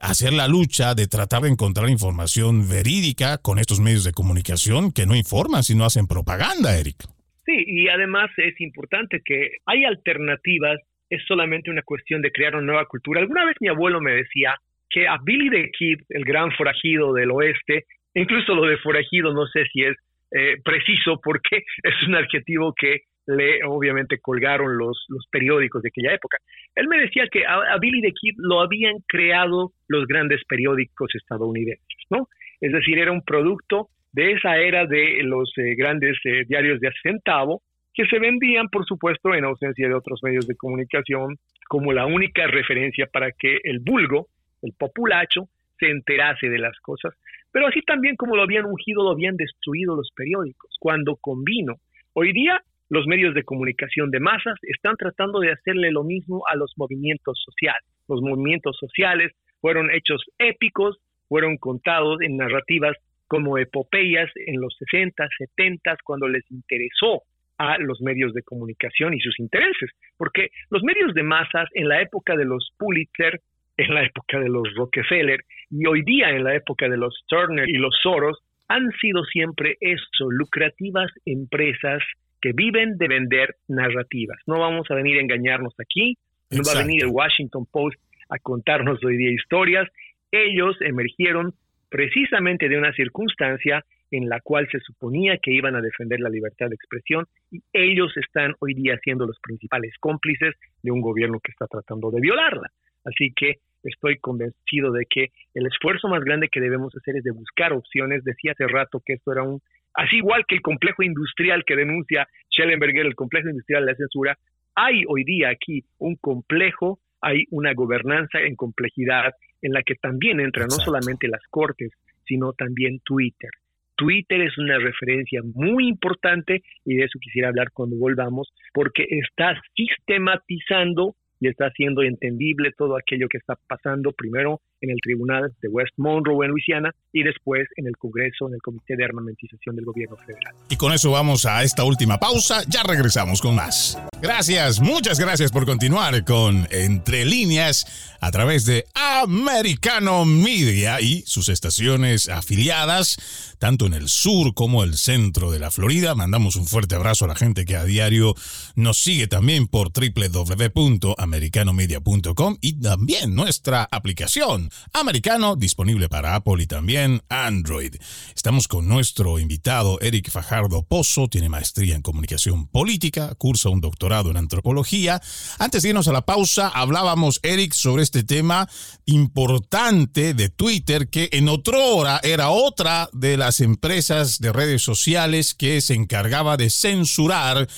hacer 0.00 0.32
la 0.32 0.46
lucha 0.46 0.94
de 0.94 1.08
tratar 1.08 1.42
de 1.42 1.48
encontrar 1.48 1.88
información 1.90 2.68
verídica 2.68 3.38
con 3.38 3.58
estos 3.58 3.80
medios 3.80 4.04
de 4.04 4.12
comunicación 4.12 4.92
que 4.92 5.06
no 5.06 5.16
informan, 5.16 5.64
sino 5.64 5.84
hacen 5.84 6.06
propaganda, 6.06 6.78
Eric. 6.78 7.04
Sí, 7.44 7.64
y 7.66 7.88
además 7.88 8.30
es 8.36 8.60
importante 8.60 9.22
que 9.24 9.52
hay 9.64 9.84
alternativas 9.84 10.78
es 11.10 11.22
solamente 11.26 11.70
una 11.70 11.82
cuestión 11.82 12.22
de 12.22 12.30
crear 12.30 12.54
una 12.54 12.66
nueva 12.66 12.86
cultura. 12.86 13.20
Alguna 13.20 13.44
vez 13.44 13.56
mi 13.60 13.68
abuelo 13.68 14.00
me 14.00 14.12
decía 14.12 14.54
que 14.90 15.06
a 15.06 15.18
Billy 15.22 15.50
the 15.50 15.70
Kid, 15.70 16.00
el 16.10 16.24
gran 16.24 16.52
forajido 16.52 17.12
del 17.12 17.30
oeste, 17.30 17.84
incluso 18.14 18.54
lo 18.54 18.66
de 18.66 18.78
forajido 18.78 19.32
no 19.32 19.46
sé 19.46 19.64
si 19.72 19.82
es 19.82 19.96
eh, 20.30 20.56
preciso 20.64 21.20
porque 21.22 21.62
es 21.82 22.02
un 22.06 22.14
adjetivo 22.14 22.74
que 22.74 23.02
le 23.26 23.62
obviamente 23.64 24.18
colgaron 24.20 24.78
los, 24.78 25.06
periódicos 25.30 25.82
de 25.82 25.88
aquella 25.88 26.14
época. 26.14 26.38
Él 26.74 26.88
me 26.88 26.98
decía 26.98 27.24
que 27.30 27.44
a, 27.44 27.76
Billy 27.78 28.00
the 28.00 28.12
Kid 28.12 28.34
lo 28.38 28.60
habían 28.60 28.96
creado 29.06 29.72
los 29.86 30.06
grandes 30.06 30.42
periódicos 30.48 31.14
estadounidenses, 31.14 32.06
¿no? 32.10 32.28
Es 32.60 32.72
decir, 32.72 32.98
era 32.98 33.12
un 33.12 33.22
producto 33.22 33.88
de 34.12 34.32
esa 34.32 34.58
era 34.58 34.86
de 34.86 35.22
los 35.22 35.52
eh, 35.58 35.74
grandes 35.76 36.16
eh, 36.24 36.44
diarios 36.48 36.80
de 36.80 36.90
centavo 37.02 37.62
que 37.98 38.06
se 38.06 38.20
vendían, 38.20 38.68
por 38.68 38.86
supuesto, 38.86 39.34
en 39.34 39.44
ausencia 39.44 39.88
de 39.88 39.94
otros 39.94 40.20
medios 40.22 40.46
de 40.46 40.54
comunicación, 40.54 41.34
como 41.68 41.92
la 41.92 42.06
única 42.06 42.46
referencia 42.46 43.08
para 43.12 43.32
que 43.32 43.58
el 43.64 43.80
vulgo, 43.80 44.28
el 44.62 44.72
populacho, 44.78 45.48
se 45.80 45.90
enterase 45.90 46.48
de 46.48 46.60
las 46.60 46.78
cosas, 46.78 47.12
pero 47.50 47.66
así 47.66 47.82
también 47.82 48.14
como 48.14 48.36
lo 48.36 48.42
habían 48.42 48.66
ungido, 48.66 49.02
lo 49.02 49.10
habían 49.10 49.36
destruido 49.36 49.96
los 49.96 50.12
periódicos, 50.14 50.76
cuando 50.78 51.16
convino. 51.16 51.74
Hoy 52.12 52.32
día 52.32 52.62
los 52.88 53.04
medios 53.08 53.34
de 53.34 53.42
comunicación 53.42 54.12
de 54.12 54.20
masas 54.20 54.54
están 54.62 54.94
tratando 54.96 55.40
de 55.40 55.50
hacerle 55.50 55.90
lo 55.90 56.04
mismo 56.04 56.44
a 56.46 56.54
los 56.54 56.74
movimientos 56.76 57.42
sociales. 57.44 57.82
Los 58.06 58.22
movimientos 58.22 58.76
sociales 58.78 59.32
fueron 59.60 59.90
hechos 59.90 60.22
épicos, 60.38 60.98
fueron 61.28 61.56
contados 61.56 62.20
en 62.20 62.36
narrativas 62.36 62.96
como 63.26 63.58
epopeyas 63.58 64.30
en 64.46 64.60
los 64.60 64.76
60, 64.78 65.28
70, 65.36 65.96
cuando 66.04 66.28
les 66.28 66.48
interesó 66.52 67.24
a 67.58 67.76
los 67.78 68.00
medios 68.00 68.32
de 68.32 68.42
comunicación 68.42 69.14
y 69.14 69.20
sus 69.20 69.38
intereses, 69.38 69.90
porque 70.16 70.50
los 70.70 70.82
medios 70.82 71.12
de 71.14 71.22
masas 71.22 71.68
en 71.74 71.88
la 71.88 72.00
época 72.00 72.36
de 72.36 72.44
los 72.44 72.70
Pulitzer, 72.78 73.40
en 73.76 73.94
la 73.94 74.04
época 74.04 74.38
de 74.40 74.48
los 74.48 74.74
Rockefeller 74.74 75.40
y 75.70 75.86
hoy 75.86 76.02
día 76.02 76.30
en 76.30 76.44
la 76.44 76.54
época 76.54 76.88
de 76.88 76.96
los 76.96 77.24
Turner 77.28 77.68
y 77.68 77.74
los 77.74 77.96
Soros 78.02 78.38
han 78.68 78.90
sido 79.00 79.24
siempre 79.24 79.76
eso, 79.80 80.30
lucrativas 80.30 81.10
empresas 81.24 82.02
que 82.40 82.52
viven 82.52 82.98
de 82.98 83.08
vender 83.08 83.56
narrativas. 83.66 84.38
No 84.46 84.60
vamos 84.60 84.90
a 84.90 84.94
venir 84.94 85.18
a 85.18 85.22
engañarnos 85.22 85.74
aquí, 85.80 86.16
no 86.50 86.62
va 86.62 86.80
a 86.80 86.84
venir 86.84 87.04
el 87.04 87.10
Washington 87.10 87.66
Post 87.70 87.98
a 88.28 88.38
contarnos 88.38 89.02
hoy 89.04 89.16
día 89.16 89.32
historias. 89.32 89.88
Ellos 90.30 90.76
emergieron 90.80 91.54
precisamente 91.88 92.68
de 92.68 92.78
una 92.78 92.92
circunstancia 92.92 93.84
en 94.10 94.28
la 94.28 94.40
cual 94.40 94.68
se 94.70 94.80
suponía 94.80 95.38
que 95.38 95.52
iban 95.52 95.76
a 95.76 95.80
defender 95.80 96.20
la 96.20 96.30
libertad 96.30 96.68
de 96.68 96.74
expresión 96.74 97.26
y 97.50 97.62
ellos 97.72 98.12
están 98.16 98.54
hoy 98.60 98.74
día 98.74 98.98
siendo 99.02 99.26
los 99.26 99.38
principales 99.40 99.94
cómplices 100.00 100.54
de 100.82 100.90
un 100.90 101.00
gobierno 101.00 101.40
que 101.40 101.52
está 101.52 101.66
tratando 101.66 102.10
de 102.10 102.20
violarla. 102.20 102.70
Así 103.04 103.32
que 103.34 103.56
estoy 103.82 104.18
convencido 104.18 104.92
de 104.92 105.06
que 105.08 105.28
el 105.54 105.66
esfuerzo 105.66 106.08
más 106.08 106.24
grande 106.24 106.48
que 106.48 106.60
debemos 106.60 106.94
hacer 106.96 107.16
es 107.16 107.24
de 107.24 107.30
buscar 107.30 107.72
opciones. 107.72 108.24
Decía 108.24 108.52
hace 108.52 108.66
rato 108.66 109.02
que 109.04 109.14
esto 109.14 109.32
era 109.32 109.42
un, 109.42 109.60
así 109.94 110.16
igual 110.16 110.44
que 110.46 110.56
el 110.56 110.62
complejo 110.62 111.02
industrial 111.02 111.64
que 111.66 111.76
denuncia 111.76 112.28
Schellenberger, 112.50 113.06
el 113.06 113.14
complejo 113.14 113.48
industrial 113.48 113.84
de 113.84 113.92
la 113.92 113.96
censura, 113.96 114.38
hay 114.74 115.02
hoy 115.08 115.24
día 115.24 115.50
aquí 115.50 115.84
un 115.98 116.16
complejo, 116.16 117.00
hay 117.20 117.44
una 117.50 117.72
gobernanza 117.74 118.40
en 118.40 118.54
complejidad 118.54 119.34
en 119.60 119.72
la 119.72 119.82
que 119.82 119.96
también 119.96 120.40
entra 120.40 120.64
no 120.64 120.76
solamente 120.76 121.26
las 121.28 121.42
cortes, 121.50 121.90
sino 122.24 122.52
también 122.52 123.00
Twitter. 123.00 123.50
Twitter 123.98 124.40
es 124.40 124.56
una 124.56 124.78
referencia 124.78 125.40
muy 125.54 125.88
importante 125.88 126.62
y 126.84 126.96
de 126.96 127.04
eso 127.04 127.18
quisiera 127.20 127.48
hablar 127.48 127.68
cuando 127.72 127.96
volvamos, 127.96 128.48
porque 128.72 129.04
está 129.10 129.60
sistematizando 129.76 131.16
y 131.40 131.48
está 131.48 131.66
haciendo 131.66 132.02
entendible 132.02 132.72
todo 132.76 132.96
aquello 132.96 133.28
que 133.28 133.38
está 133.38 133.56
pasando 133.68 134.12
primero 134.12 134.60
en 134.80 134.90
el 134.90 134.98
tribunal 135.02 135.52
de 135.60 135.68
West 135.68 135.92
Monroe 135.96 136.46
en 136.46 136.52
Luisiana 136.52 136.94
y 137.12 137.22
después 137.22 137.66
en 137.76 137.86
el 137.86 137.96
Congreso, 137.96 138.48
en 138.48 138.54
el 138.54 138.62
Comité 138.62 138.96
de 138.96 139.04
Armamentización 139.04 139.76
del 139.76 139.84
Gobierno 139.84 140.16
Federal. 140.16 140.54
Y 140.68 140.76
con 140.76 140.92
eso 140.92 141.10
vamos 141.10 141.46
a 141.46 141.62
esta 141.62 141.84
última 141.84 142.18
pausa, 142.18 142.62
ya 142.68 142.82
regresamos 142.82 143.40
con 143.40 143.54
más. 143.54 143.98
Gracias, 144.20 144.80
muchas 144.80 145.20
gracias 145.20 145.52
por 145.52 145.64
continuar 145.64 146.24
con 146.24 146.66
Entre 146.70 147.24
líneas 147.24 148.16
a 148.20 148.32
través 148.32 148.66
de 148.66 148.84
Americano 148.94 150.24
Media 150.24 151.00
y 151.00 151.22
sus 151.22 151.48
estaciones 151.48 152.28
afiliadas, 152.28 153.54
tanto 153.58 153.86
en 153.86 153.94
el 153.94 154.08
sur 154.08 154.54
como 154.54 154.82
el 154.82 154.94
centro 154.94 155.52
de 155.52 155.60
la 155.60 155.70
Florida. 155.70 156.14
Mandamos 156.14 156.56
un 156.56 156.66
fuerte 156.66 156.96
abrazo 156.96 157.24
a 157.24 157.28
la 157.28 157.36
gente 157.36 157.64
que 157.64 157.76
a 157.76 157.84
diario 157.84 158.34
nos 158.74 158.98
sigue 158.98 159.28
también 159.28 159.68
por 159.68 159.92
www.americanomedia.com 159.92 162.58
y 162.60 162.80
también 162.80 163.34
nuestra 163.34 163.88
aplicación 163.90 164.67
americano 164.92 165.56
disponible 165.56 166.08
para 166.08 166.34
Apple 166.34 166.62
y 166.62 166.66
también 166.66 167.22
Android. 167.28 167.94
Estamos 168.34 168.68
con 168.68 168.88
nuestro 168.88 169.38
invitado 169.38 169.98
Eric 170.00 170.30
Fajardo 170.30 170.82
Pozo, 170.82 171.28
tiene 171.28 171.48
maestría 171.48 171.94
en 171.94 172.02
comunicación 172.02 172.66
política, 172.66 173.34
cursa 173.36 173.68
un 173.68 173.80
doctorado 173.80 174.30
en 174.30 174.36
antropología. 174.36 175.20
Antes 175.58 175.82
de 175.82 175.90
irnos 175.90 176.08
a 176.08 176.12
la 176.12 176.24
pausa, 176.24 176.68
hablábamos, 176.68 177.40
Eric, 177.42 177.72
sobre 177.72 178.02
este 178.02 178.22
tema 178.22 178.68
importante 179.06 180.34
de 180.34 180.48
Twitter, 180.48 181.08
que 181.08 181.28
en 181.32 181.48
otra 181.48 181.78
hora 181.78 182.20
era 182.22 182.50
otra 182.50 183.08
de 183.12 183.36
las 183.36 183.60
empresas 183.60 184.38
de 184.38 184.52
redes 184.52 184.82
sociales 184.82 185.54
que 185.54 185.80
se 185.80 185.94
encargaba 185.94 186.56
de 186.56 186.70
censurar 186.70 187.68